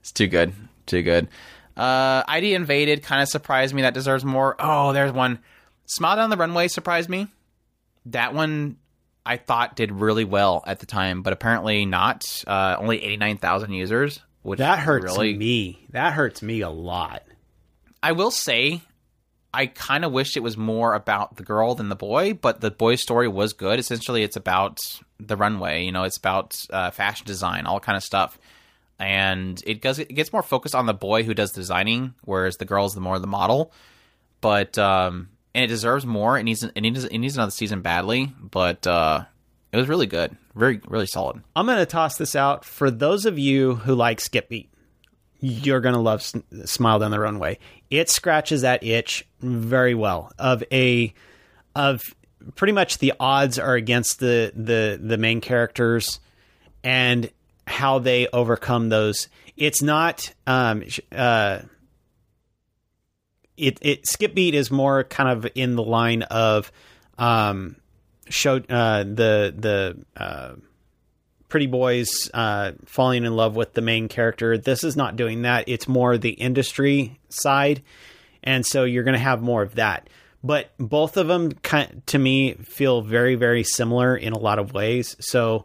[0.00, 0.52] it's too good.
[0.86, 1.28] Too good.
[1.76, 3.82] Uh, ID Invaded kind of surprised me.
[3.82, 4.56] That deserves more.
[4.58, 5.38] Oh, there's one.
[5.86, 7.28] Smile Down the Runway surprised me.
[8.06, 8.78] That one
[9.24, 12.24] I thought did really well at the time, but apparently not.
[12.46, 14.20] Uh, only 89,000 users.
[14.42, 15.86] Which That hurts really, me.
[15.90, 17.22] That hurts me a lot.
[18.02, 18.82] I will say,
[19.52, 22.70] I kind of wished it was more about the girl than the boy, but the
[22.70, 23.78] boy's story was good.
[23.78, 24.80] Essentially, it's about
[25.18, 25.84] the runway.
[25.84, 28.38] You know, it's about uh, fashion design, all kind of stuff,
[28.98, 32.64] and it does it gets more focused on the boy who does designing, whereas the
[32.64, 33.72] girl's the more the model.
[34.40, 36.38] But um, and it deserves more.
[36.38, 39.24] It needs it needs it needs another season badly, but uh,
[39.72, 41.42] it was really good, very really solid.
[41.54, 44.70] I'm going to toss this out for those of you who like Skip Beat.
[45.40, 46.22] You're going to love
[46.64, 47.58] Smile Down the Runway.
[47.90, 51.12] It scratches that itch very well of a
[51.76, 52.02] of
[52.54, 56.20] pretty much the odds are against the the the main characters
[56.82, 57.30] and
[57.66, 59.28] how they overcome those.
[59.56, 60.82] It's not um
[61.12, 61.60] uh
[63.56, 66.72] it it Skip Beat is more kind of in the line of
[67.18, 67.76] um
[68.28, 70.54] show uh the the uh
[71.48, 74.58] pretty boys uh, falling in love with the main character.
[74.58, 75.64] This is not doing that.
[75.66, 77.82] It's more the industry side,
[78.44, 80.08] and so you're going to have more of that.
[80.44, 84.72] But both of them, kind to me, feel very, very similar in a lot of
[84.72, 85.16] ways.
[85.18, 85.64] So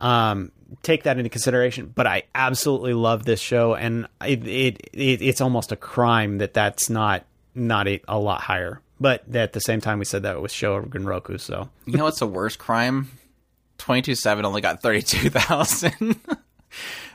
[0.00, 0.52] um,
[0.82, 1.90] take that into consideration.
[1.92, 6.54] But I absolutely love this show, and it, it, it it's almost a crime that
[6.54, 7.24] that's not
[7.54, 8.80] not a, a lot higher.
[9.00, 11.40] But at the same time, we said that with Showa Genroku.
[11.40, 13.10] So You know what's the worst crime?
[13.78, 16.16] 22-7 only got 32,000.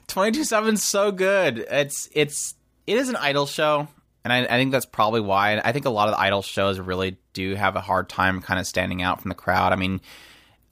[0.08, 1.60] 22-7's so good.
[1.70, 2.54] It's it's
[2.86, 3.88] it is an idol show,
[4.24, 5.60] and I, I think that's probably why.
[5.64, 8.60] I think a lot of the idol shows really do have a hard time kind
[8.60, 9.72] of standing out from the crowd.
[9.72, 10.02] I mean,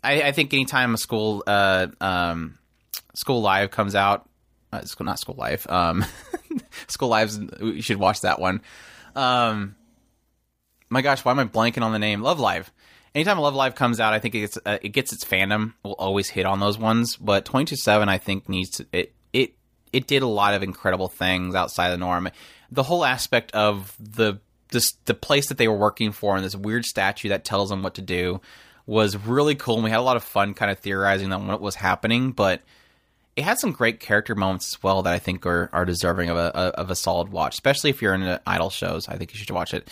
[0.04, 2.58] I, I think anytime a school uh um
[3.16, 4.28] school live comes out,
[4.74, 6.06] uh, school not school live, um
[6.88, 8.62] school lives you should watch that one.
[9.16, 9.77] Um
[10.90, 12.22] my gosh, why am I blanking on the name?
[12.22, 12.72] Love Live.
[13.16, 15.74] Anytime Love Live comes out, I think it gets uh, it gets its fandom.
[15.84, 19.14] Will always hit on those ones, but Twenty Two Seven, I think needs to it
[19.34, 19.54] it
[19.92, 22.30] it did a lot of incredible things outside the norm.
[22.72, 24.40] The whole aspect of the
[24.70, 27.84] this the place that they were working for and this weird statue that tells them
[27.84, 28.42] what to do
[28.86, 29.76] was really cool.
[29.76, 32.62] And we had a lot of fun kind of theorizing on what was happening, but
[33.36, 36.38] it had some great character moments as well that I think are, are deserving of
[36.38, 39.08] a, a of a solid watch, especially if you're into idol shows.
[39.08, 39.90] I think you should watch it.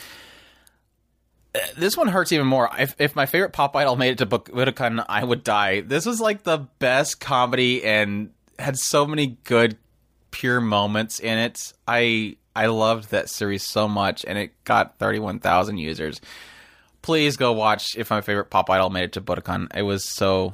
[1.78, 2.70] This one hurts even more.
[2.78, 5.82] If, if my favorite pop idol made it to Budokan, I would die.
[5.82, 9.78] This was like the best comedy and had so many good,
[10.32, 11.74] pure moments in it.
[11.88, 16.22] I I loved that series so much, and it got thirty one thousand users.
[17.02, 19.76] Please go watch if my favorite pop idol made it to Budokan.
[19.76, 20.54] It was so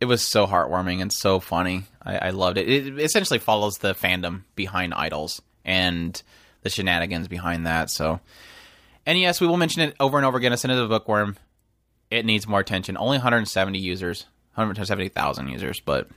[0.00, 1.84] it was so heartwarming and so funny.
[2.02, 2.68] I, I loved it.
[2.68, 6.20] It essentially follows the fandom behind Idols and
[6.62, 7.88] the shenanigans behind that.
[7.88, 8.20] So,
[9.06, 10.52] and yes, we will mention it over and over again.
[10.52, 11.36] It's into the bookworm.
[12.10, 12.96] It needs more attention.
[12.98, 16.08] Only 170 users, 170,000 users, but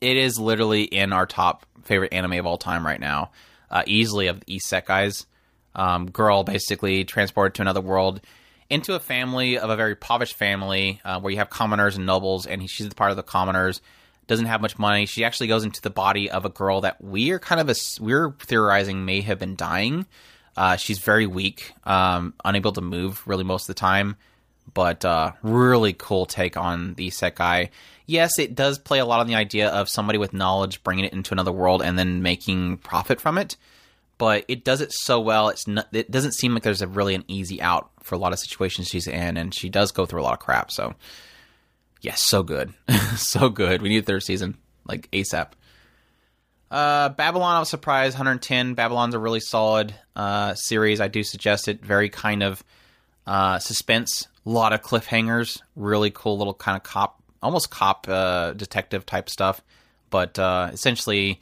[0.00, 3.30] it is literally in our top favorite anime of all time right now.
[3.70, 5.26] Uh, easily of the isekais.
[5.72, 8.20] Um, girl basically transported to another world
[8.68, 12.46] into a family of a very impoverished family uh, where you have commoners and nobles,
[12.46, 13.80] and he, she's the part of the commoners.
[14.26, 15.06] Doesn't have much money.
[15.06, 17.74] She actually goes into the body of a girl that we are kind of a,
[18.00, 20.06] we're theorizing may have been dying.
[20.56, 24.16] Uh, she's very weak, um, unable to move really most of the time,
[24.74, 27.70] but uh, really cool take on the Isekai.
[28.06, 31.12] Yes, it does play a lot on the idea of somebody with knowledge bringing it
[31.12, 33.56] into another world and then making profit from it
[34.20, 35.48] but it does it so well.
[35.48, 38.34] It's not, it doesn't seem like there's a really an easy out for a lot
[38.34, 40.70] of situations she's in, and she does go through a lot of crap.
[40.70, 40.94] So,
[42.02, 42.74] yes, so good,
[43.16, 43.80] so good.
[43.80, 45.52] We need a third season, like ASAP.
[46.70, 48.14] Uh, Babylon, I was surprised.
[48.14, 48.74] 110.
[48.74, 51.00] Babylon's a really solid uh, series.
[51.00, 51.84] I do suggest it.
[51.84, 52.62] Very kind of
[53.26, 54.28] uh, suspense.
[54.46, 55.60] A lot of cliffhangers.
[55.74, 59.60] Really cool little kind of cop, almost cop uh, detective type stuff.
[60.10, 61.40] But uh, essentially,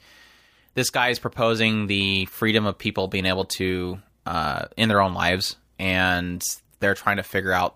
[0.73, 5.13] this guy is proposing the freedom of people being able to uh, in their own
[5.13, 6.41] lives, and
[6.79, 7.75] they're trying to figure out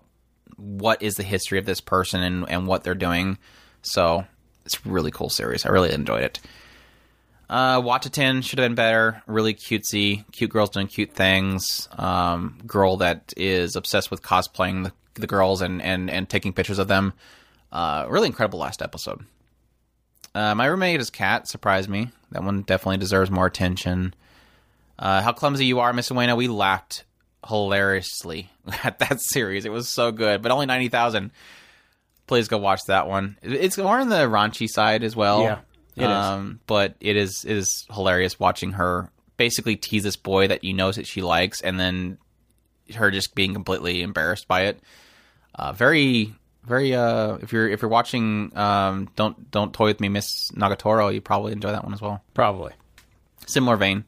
[0.56, 3.38] what is the history of this person and, and what they're doing.
[3.82, 4.24] So
[4.64, 5.66] it's a really cool series.
[5.66, 6.40] I really enjoyed it.
[7.48, 9.22] Uh, should have been better.
[9.26, 11.88] Really cutesy, cute girls doing cute things.
[11.96, 16.78] Um, girl that is obsessed with cosplaying the, the girls and, and, and taking pictures
[16.78, 17.12] of them.
[17.70, 19.24] Uh, really incredible last episode.
[20.34, 22.10] Uh, my roommate is cat surprised me.
[22.32, 24.14] That one definitely deserves more attention.
[24.98, 26.36] Uh, How clumsy you are, Miss Ueno.
[26.36, 27.04] We laughed
[27.46, 28.50] hilariously
[28.84, 29.64] at that series.
[29.64, 31.30] It was so good, but only ninety thousand.
[32.26, 33.36] Please go watch that one.
[33.42, 35.42] It's more on the raunchy side as well.
[35.42, 35.58] Yeah,
[35.96, 36.08] it is.
[36.10, 40.74] um, But it is it is hilarious watching her basically tease this boy that you
[40.74, 42.18] know that she likes, and then
[42.94, 44.80] her just being completely embarrassed by it.
[45.54, 46.34] Uh, very
[46.64, 51.12] very uh if you're if you're watching um don't don't toy with me miss nagatoro
[51.12, 52.72] you probably enjoy that one as well Probably.
[53.46, 54.04] similar vein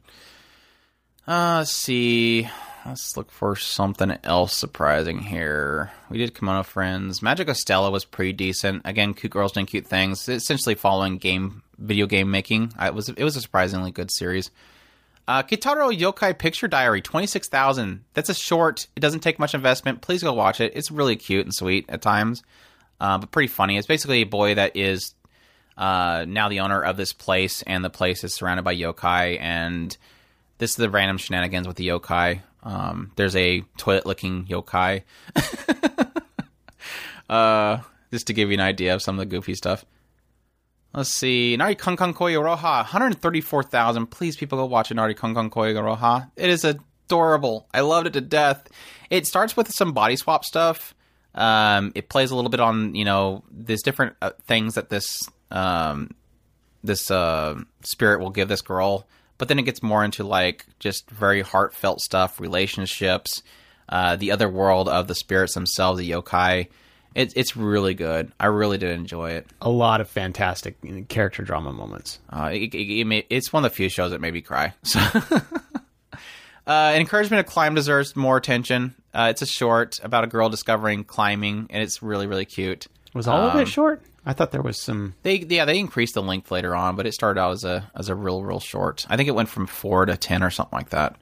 [1.29, 2.49] uh let's see
[2.89, 8.05] let's look for something else surprising here we did Kemono Friends magic of stella was
[8.05, 12.95] pretty decent again cute girls doing cute things essentially following game video game making it
[12.95, 14.51] was it was a surprisingly good series
[15.29, 18.05] uh, Kitaro Yokai Picture Diary, 26,000.
[18.15, 18.87] That's a short.
[18.95, 20.01] It doesn't take much investment.
[20.01, 20.73] Please go watch it.
[20.77, 22.45] It's really cute and sweet at times,
[23.01, 23.77] uh, but pretty funny.
[23.77, 25.15] It's basically a boy that is
[25.77, 29.97] uh, now the owner of this place, and the place is surrounded by yokai, and
[30.59, 32.43] this is the random shenanigans with the yokai.
[32.67, 35.05] Um, there's a toilet licking yokai.
[37.31, 37.79] uh,
[38.11, 39.85] just to give you an idea of some of the goofy stuff.
[40.93, 41.57] Let's see.
[41.57, 44.09] Nari Kankan Koyo Roha, 134,000.
[44.09, 46.29] Please, people, go watch Nari Kankan Koyo Roha.
[46.35, 47.69] It is adorable.
[47.73, 48.69] I loved it to death.
[49.11, 50.93] It starts with some body swap stuff.
[51.37, 55.21] Um, it plays a little bit on, you know, there's different uh, things that this
[55.53, 56.11] um,
[56.83, 59.07] this uh, spirit will give this girl.
[59.39, 63.43] But then it gets more into like just very heartfelt stuff, relationships,
[63.89, 66.69] uh, the other world of the spirits themselves, the yokai.
[67.15, 68.31] It, it's really good.
[68.39, 69.47] I really did enjoy it.
[69.63, 70.77] A lot of fantastic
[71.09, 72.19] character drama moments.
[72.31, 74.75] Uh, it, it, it it's one of the few shows that made me cry.
[74.83, 75.01] So,
[76.67, 78.95] uh, encouragement to climb deserves more attention.
[79.15, 82.87] Uh, it's a short about a girl discovering climbing, and it's really really cute.
[83.15, 84.03] Was all of Um, it short?
[84.29, 85.15] I thought there was some.
[85.23, 88.09] They yeah they increased the length later on, but it started out as a as
[88.09, 89.07] a real real short.
[89.09, 91.17] I think it went from four to ten or something like that.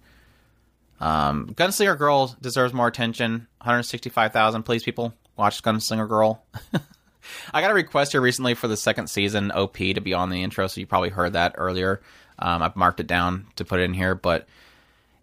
[1.00, 3.32] Um, Gunslinger Girl deserves more attention.
[3.32, 4.62] One hundred sixty five thousand.
[4.62, 6.42] Please, people, watch Gunslinger Girl.
[7.52, 10.42] I got a request here recently for the second season OP to be on the
[10.42, 12.00] intro, so you probably heard that earlier.
[12.38, 14.46] Um, I've marked it down to put it in here, but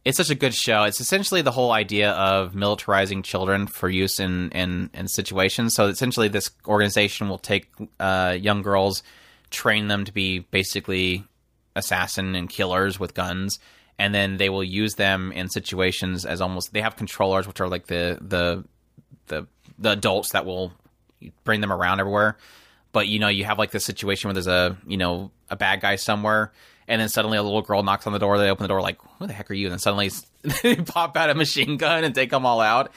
[0.03, 0.84] it's such a good show.
[0.84, 5.76] It's essentially the whole idea of militarizing children for use in in, in situations.
[5.76, 7.68] So essentially, this organization will take
[7.99, 9.03] uh, young girls,
[9.52, 11.23] train them to be basically
[11.76, 13.60] assassin and killers with guns,
[13.99, 17.68] and then they will use them in situations as almost they have controllers, which are
[17.68, 18.64] like the the
[19.28, 19.48] the
[19.78, 20.73] the adults that will
[21.44, 22.38] bring them around everywhere.
[22.91, 25.82] But you know, you have like this situation where there's a you know a bad
[25.82, 26.52] guy somewhere,
[26.91, 28.38] and then suddenly a little girl knocks on the door.
[28.38, 30.11] They open the door like, "Who the heck are you?" And then suddenly
[30.63, 32.91] they pop out a machine gun and take them all out.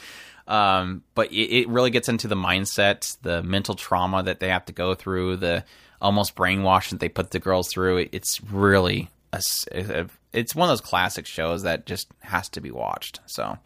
[0.47, 4.65] Um, but it, it really gets into the mindset, the mental trauma that they have
[4.65, 5.63] to go through, the
[6.01, 7.97] almost brainwash that they put the girls through.
[7.97, 9.41] It, it's really a
[9.71, 13.21] a- it's one of those classic shows that just has to be watched.
[13.27, 13.57] So,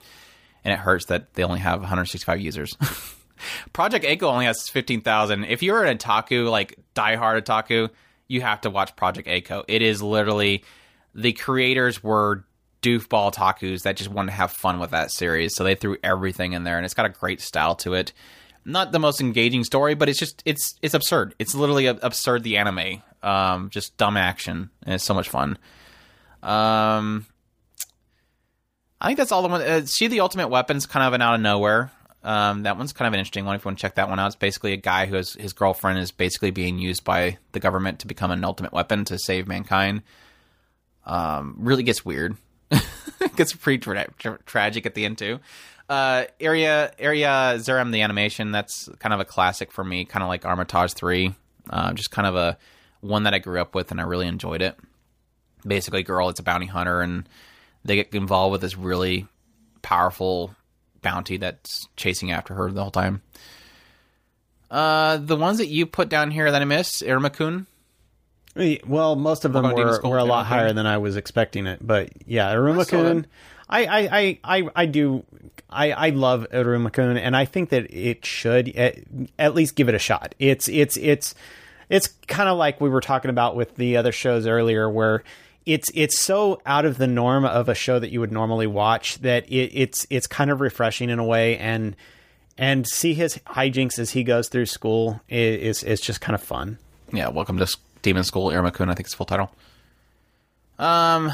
[0.64, 2.78] and it hurts that they only have 165 users.
[3.74, 5.46] Project Echo only has fifteen thousand.
[5.46, 7.90] If you're an otaku, like diehard otaku,
[8.30, 9.66] you have to watch Project Echo.
[9.68, 10.64] It is literally
[11.14, 12.46] the creators were
[12.82, 16.54] doofball takus that just wanted to have fun with that series, so they threw everything
[16.54, 18.14] in there, and it's got a great style to it.
[18.64, 21.34] Not the most engaging story, but it's just it's it's absurd.
[21.40, 22.44] It's literally absurd.
[22.44, 25.58] The anime, um, just dumb action, and it's so much fun.
[26.44, 27.26] Um,
[29.02, 29.62] I think that's all the one.
[29.62, 31.92] Uh, She the Ultimate Weapon's kind of an out of nowhere.
[32.24, 33.56] Um, that one's kind of an interesting one.
[33.56, 35.54] If you want to check that one out, it's basically a guy who has his
[35.54, 39.48] girlfriend is basically being used by the government to become an ultimate weapon to save
[39.48, 40.02] mankind.
[41.06, 42.36] Um, really gets weird.
[42.72, 45.40] it gets pretty tra- tra- tragic at the end too.
[45.88, 50.30] Uh, area Iria Zeiram the animation that's kind of a classic for me, kind of
[50.30, 51.34] like Armitage three.
[51.70, 52.58] Uh, just kind of a
[53.02, 54.78] one that I grew up with and I really enjoyed it.
[55.66, 57.28] Basically, girl, it's a bounty hunter and
[57.86, 59.26] they get involved with this really
[59.82, 60.54] powerful
[61.02, 63.22] bounty that's chasing after her the whole time.
[64.72, 67.66] Uh, the ones that you put down here that I missed, Iruma-kun.
[68.86, 70.46] Well, most of them We're were, a lot Iruma-kun.
[70.46, 71.80] higher than I was expecting it.
[71.82, 73.22] But yeah, I saw
[73.72, 75.24] I, I, I, I, I do,
[75.70, 78.98] I, I love Iruma-kun, and I think that it should at,
[79.38, 80.36] at least give it a shot.
[80.40, 81.36] It's, it's, it's,
[81.88, 85.24] it's kind of like we were talking about with the other shows earlier, where
[85.66, 89.20] it's, it's so out of the norm of a show that you would normally watch
[89.20, 91.96] that it, it's, it's kind of refreshing in a way, and,
[92.58, 96.78] and see his hijinks as he goes through school is, is, just kind of fun.
[97.14, 98.90] Yeah, welcome to Demon School, Iruma-kun.
[98.90, 99.50] I think it's full title.
[100.78, 101.32] Um,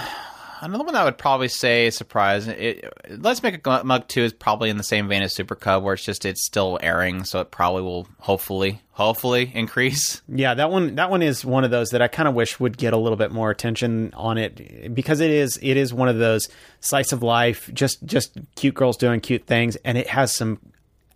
[0.66, 2.48] another one I would probably say is surprise.
[2.48, 5.84] It, Let's Make a Mug Too is probably in the same vein as Super Cub,
[5.84, 10.22] where it's just it's still airing, so it probably will hopefully hopefully increase.
[10.28, 12.78] Yeah, that one that one is one of those that I kind of wish would
[12.78, 16.18] get a little bit more attention on it because it is it is one of
[16.18, 16.48] those
[16.80, 20.60] slice of life, just just cute girls doing cute things, and it has some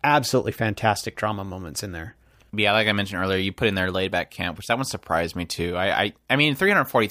[0.03, 2.15] absolutely fantastic drama moments in there.
[2.51, 5.35] Yeah, like I mentioned earlier, you put in there Laid-Back Camp, which that one surprised
[5.35, 5.76] me too.
[5.76, 7.09] I I, I mean, three hundred forty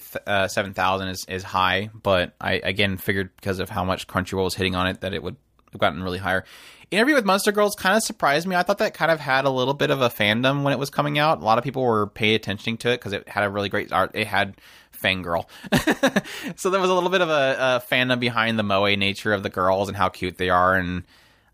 [0.49, 4.55] seven thousand is is high, but I again figured because of how much Crunchyroll was
[4.55, 5.37] hitting on it that it would
[5.73, 6.45] have gotten really higher.
[6.91, 8.57] Interview with Monster Girls kind of surprised me.
[8.57, 10.89] I thought that kind of had a little bit of a fandom when it was
[10.89, 11.41] coming out.
[11.41, 13.93] A lot of people were paying attention to it because it had a really great
[13.93, 14.13] art.
[14.15, 14.57] It had
[14.99, 15.45] Fangirl,
[16.57, 19.45] so there was a little bit of a, a fandom behind the moe nature of
[19.45, 21.05] the girls and how cute they are and.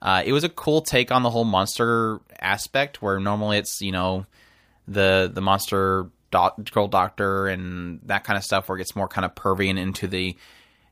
[0.05, 3.91] Uh, it was a cool take on the whole monster aspect, where normally it's you
[3.91, 4.27] know
[4.87, 9.09] the the monster doc, girl doctor and that kind of stuff, where it gets more
[9.09, 10.37] kind of pervy and into the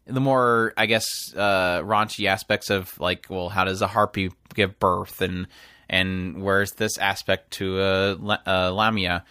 [0.06, 1.06] the more I guess
[1.36, 5.46] uh, raunchy aspects of like, well, how does a harpy give birth, and
[5.90, 9.24] and where's this aspect to uh, uh, Lamia?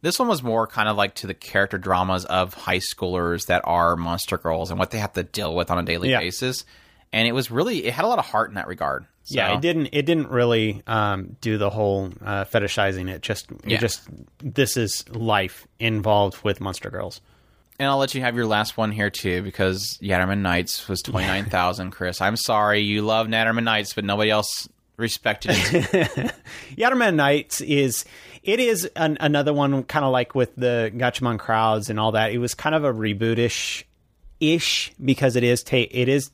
[0.00, 3.62] This one was more kind of like to the character dramas of high schoolers that
[3.64, 6.20] are monster girls and what they have to deal with on a daily Yeah.
[6.20, 6.64] basis.
[7.12, 9.06] And it was really it had a lot of heart in that regard.
[9.28, 13.20] So- Yeah, it didn't it didn't really um, do the whole uh, fetishizing it.
[13.22, 13.78] Just it Yeah.
[13.78, 17.20] just this is life involved with Monster Girls.
[17.80, 21.26] And I'll let you have your last one here too, because Yatterman Knights was twenty
[21.26, 21.90] nine thousand.
[21.90, 26.32] Chris, I'm sorry you love Yatterman Knights, but nobody else respected it.
[26.76, 28.04] Yatterman Knights is
[28.42, 32.32] it is an, another one kind of like with the Gatchaman crowds and all that.
[32.32, 33.84] It was kind of a rebootish
[34.40, 36.30] ish because it is ta- it is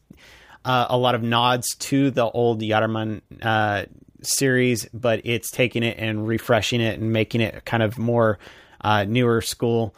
[0.65, 3.85] uh, a lot of nods to the old Yatterman uh,
[4.23, 8.39] series, but it's taking it and refreshing it and making it kind of more
[8.81, 9.95] uh, newer school.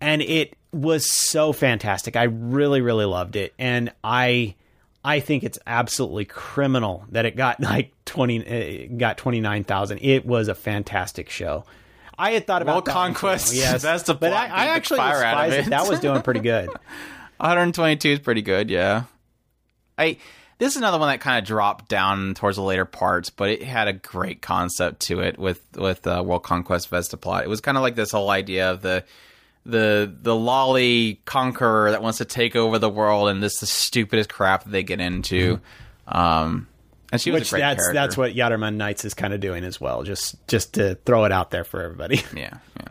[0.00, 2.16] And it was so fantastic.
[2.16, 4.54] I really really loved it, and I.
[5.04, 9.98] I think it's absolutely criminal that it got like twenty, uh, got twenty nine thousand.
[10.02, 11.64] It was a fantastic show.
[12.18, 15.22] I had thought about that Conquest, yes, that's the but I, I actually fire was
[15.22, 15.70] out of surprised it.
[15.70, 16.68] that that was doing pretty good.
[17.38, 19.04] 122 is pretty good, yeah.
[19.98, 20.16] I
[20.58, 23.62] this is another one that kind of dropped down towards the later parts, but it
[23.62, 27.44] had a great concept to it with with uh, World Conquest Zvezda plot.
[27.44, 29.04] It was kind of like this whole idea of the
[29.64, 33.66] the the lolly conqueror that wants to take over the world, and this is the
[33.66, 35.60] stupidest crap that they get into.
[36.06, 36.66] Um,
[37.12, 37.94] and she was Which a great that's character.
[37.94, 40.02] that's what Yatterman Knights is kind of doing as well.
[40.02, 42.22] Just just to throw it out there for everybody.
[42.34, 42.88] Yeah, yeah.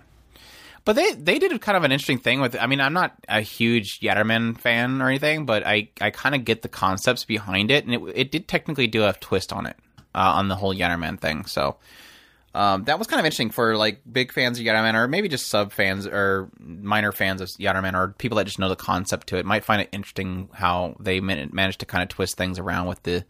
[0.87, 2.55] But they they did kind of an interesting thing with.
[2.57, 6.45] I mean, I'm not a huge Yatterman fan or anything, but I I kind of
[6.45, 9.75] get the concepts behind it, and it it did technically do a twist on it
[10.15, 11.45] uh, on the whole Yatterman thing.
[11.45, 11.75] So.
[12.55, 15.47] Um, that was kind of interesting for like big fans of Yatterman, or maybe just
[15.47, 19.37] sub fans or minor fans of Yatterman, or people that just know the concept to
[19.37, 19.45] it.
[19.45, 23.03] Might find it interesting how they man- managed to kind of twist things around with
[23.03, 23.25] the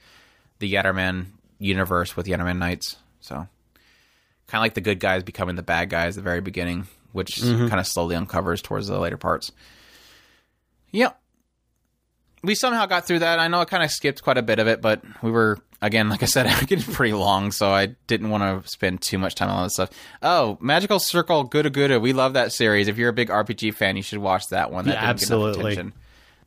[0.60, 1.26] the Yatterman
[1.60, 2.98] universe with Yatterman Knights.
[3.20, 3.50] So kind
[4.54, 7.68] of like the good guys becoming the bad guys at the very beginning, which mm-hmm.
[7.68, 9.52] kind of slowly uncovers towards the later parts.
[10.92, 11.20] Yep.
[12.44, 13.40] we somehow got through that.
[13.40, 16.10] I know I kind of skipped quite a bit of it, but we were again,
[16.10, 19.50] like I said, getting pretty long, so I didn't want to spend too much time
[19.50, 19.90] on all this stuff.
[20.22, 22.88] Oh, Magical Circle Guru Guru, we love that series.
[22.88, 24.86] If you're a big RPG fan, you should watch that one.
[24.86, 25.94] That Yeah, didn't get enough absolutely.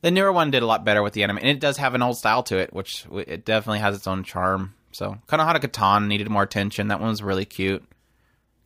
[0.01, 2.01] The newer one did a lot better with the anime, and it does have an
[2.01, 4.73] old style to it, which it definitely has its own charm.
[4.91, 6.87] So, Konohana Kitan needed more attention.
[6.87, 7.83] That one was really cute.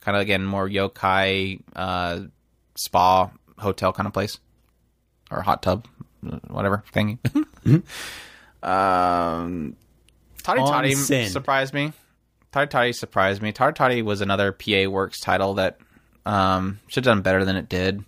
[0.05, 2.19] Kind of again more yokai uh,
[2.75, 4.39] spa hotel kind of place
[5.31, 5.87] or hot tub,
[6.47, 7.17] whatever thingy.
[8.63, 9.75] um,
[10.43, 11.29] Tari Tari Onsen.
[11.29, 11.91] surprised me.
[12.51, 13.51] Tari Tari surprised me.
[13.51, 15.79] Tari Tari was another PA Works title that
[16.25, 18.03] um, should have done better than it did.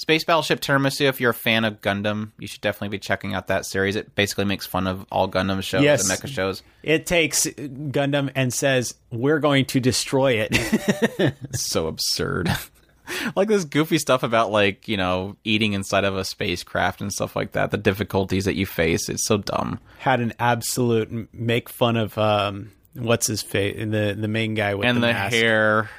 [0.00, 3.48] Space Battleship Tiramisu, if you're a fan of Gundam, you should definitely be checking out
[3.48, 3.96] that series.
[3.96, 6.08] It basically makes fun of all Gundam shows Yes.
[6.08, 6.62] and mecha shows.
[6.82, 11.34] It takes Gundam and says, We're going to destroy it.
[11.52, 12.48] So absurd.
[13.36, 17.36] like this goofy stuff about like, you know, eating inside of a spacecraft and stuff
[17.36, 17.70] like that.
[17.70, 19.10] The difficulties that you face.
[19.10, 19.80] It's so dumb.
[19.98, 24.86] Had an absolute make fun of um, what's his face, the the main guy with
[24.86, 25.90] and the, the, hair.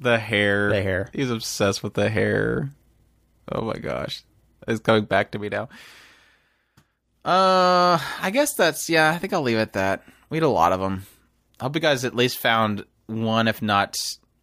[0.00, 0.70] The hair.
[0.70, 1.10] The hair.
[1.12, 2.70] He's obsessed with the hair.
[3.50, 4.22] Oh my gosh.
[4.66, 5.68] It's coming back to me now.
[7.24, 9.10] Uh, I guess that's yeah.
[9.10, 10.04] I think I'll leave it at that.
[10.28, 11.06] We had a lot of them.
[11.60, 13.96] I hope you guys at least found one, if not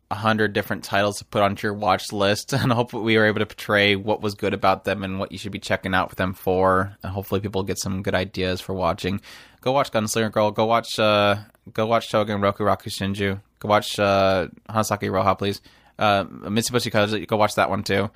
[0.09, 3.25] a hundred different titles to put onto your watch list, and I hope we were
[3.25, 6.09] able to portray what was good about them and what you should be checking out
[6.09, 6.95] for them for.
[7.03, 9.21] And hopefully, people get some good ideas for watching.
[9.61, 10.51] Go watch Gunslinger Girl.
[10.51, 10.97] Go watch.
[10.97, 11.37] Uh,
[11.73, 13.41] go watch Showa Genroku Rakugo Shinju.
[13.59, 15.61] Go watch uh, Hanasaku Iroha, please.
[15.99, 17.27] Uh, Mitsubishi Kaji.
[17.27, 18.09] Go watch that one too.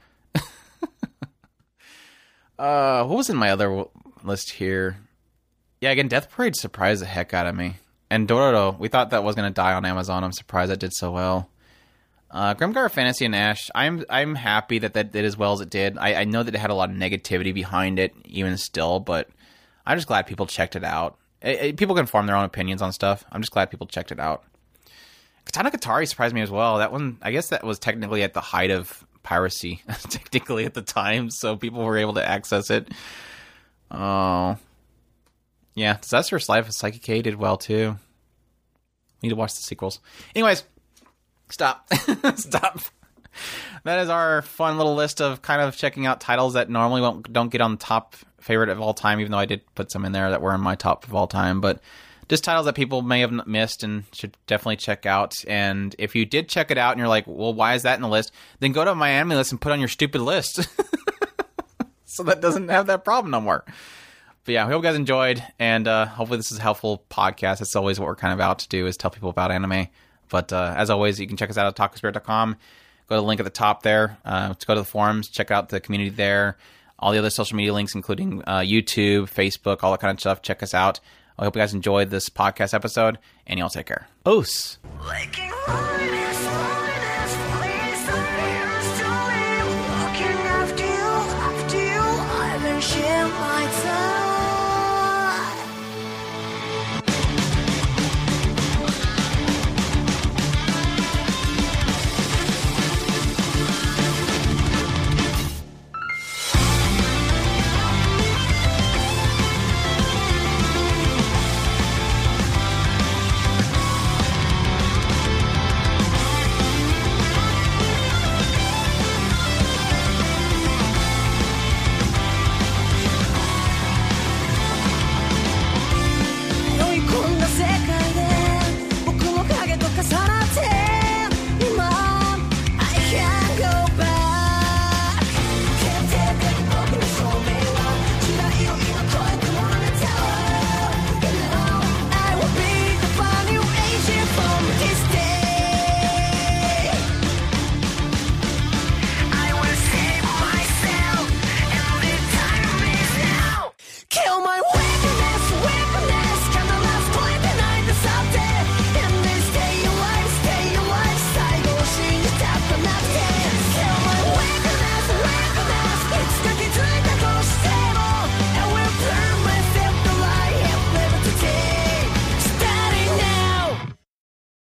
[2.57, 3.85] Uh, what was in my other
[4.23, 4.97] list here?
[5.81, 7.75] Yeah, again, Death Parade surprised the heck out of me.
[8.09, 10.23] And Dororo, we thought that was to die on Amazon.
[10.23, 11.49] I'm surprised that did so well.
[12.31, 15.69] Uh, Grimgar Fantasy and Ash, I'm I'm happy that that did as well as it
[15.69, 15.97] did.
[15.97, 19.29] I, I know that it had a lot of negativity behind it, even still, but
[19.85, 21.17] I'm just glad people checked it out.
[21.41, 23.23] It- it- people can form their own opinions on stuff.
[23.31, 24.43] I'm just glad people checked it out.
[25.45, 26.79] Katanagatari surprised me as well.
[26.79, 30.81] That one, I guess that was technically at the height of piracy, technically at the
[30.81, 32.87] time, so people were able to access it.
[33.91, 34.57] Oh,
[35.73, 37.97] yeah, Disastrous Life of Saiki K did well too.
[39.21, 39.99] Need to watch the sequels.
[40.35, 40.63] Anyways,
[41.49, 41.89] stop,
[42.35, 42.79] stop.
[43.83, 47.31] That is our fun little list of kind of checking out titles that normally won't
[47.33, 49.19] don't get on top favorite of all time.
[49.19, 51.27] Even though I did put some in there that were in my top of all
[51.27, 51.81] time, but
[52.27, 55.35] just titles that people may have missed and should definitely check out.
[55.47, 58.01] And if you did check it out and you're like, well, why is that in
[58.01, 58.31] the list?
[58.59, 60.67] Then go to MyAnimeList and put on your stupid list.
[62.05, 63.63] so that doesn't have that problem no more.
[64.45, 67.59] But yeah, we hope you guys enjoyed, and uh, hopefully this is a helpful podcast.
[67.59, 69.87] That's always what we're kind of out to do is tell people about anime.
[70.29, 72.55] But uh, as always, you can check us out at otakuspirit.com.
[73.07, 75.49] Go to the link at the top there uh, to go to the forums, check
[75.49, 76.57] out the community there.
[76.97, 80.41] All the other social media links, including uh, YouTube, Facebook, all that kind of stuff.
[80.41, 80.99] Check us out.
[81.37, 84.07] I hope you guys enjoyed this podcast episode, and y'all take care.
[84.25, 84.77] Os.
[85.07, 86.24] Waking right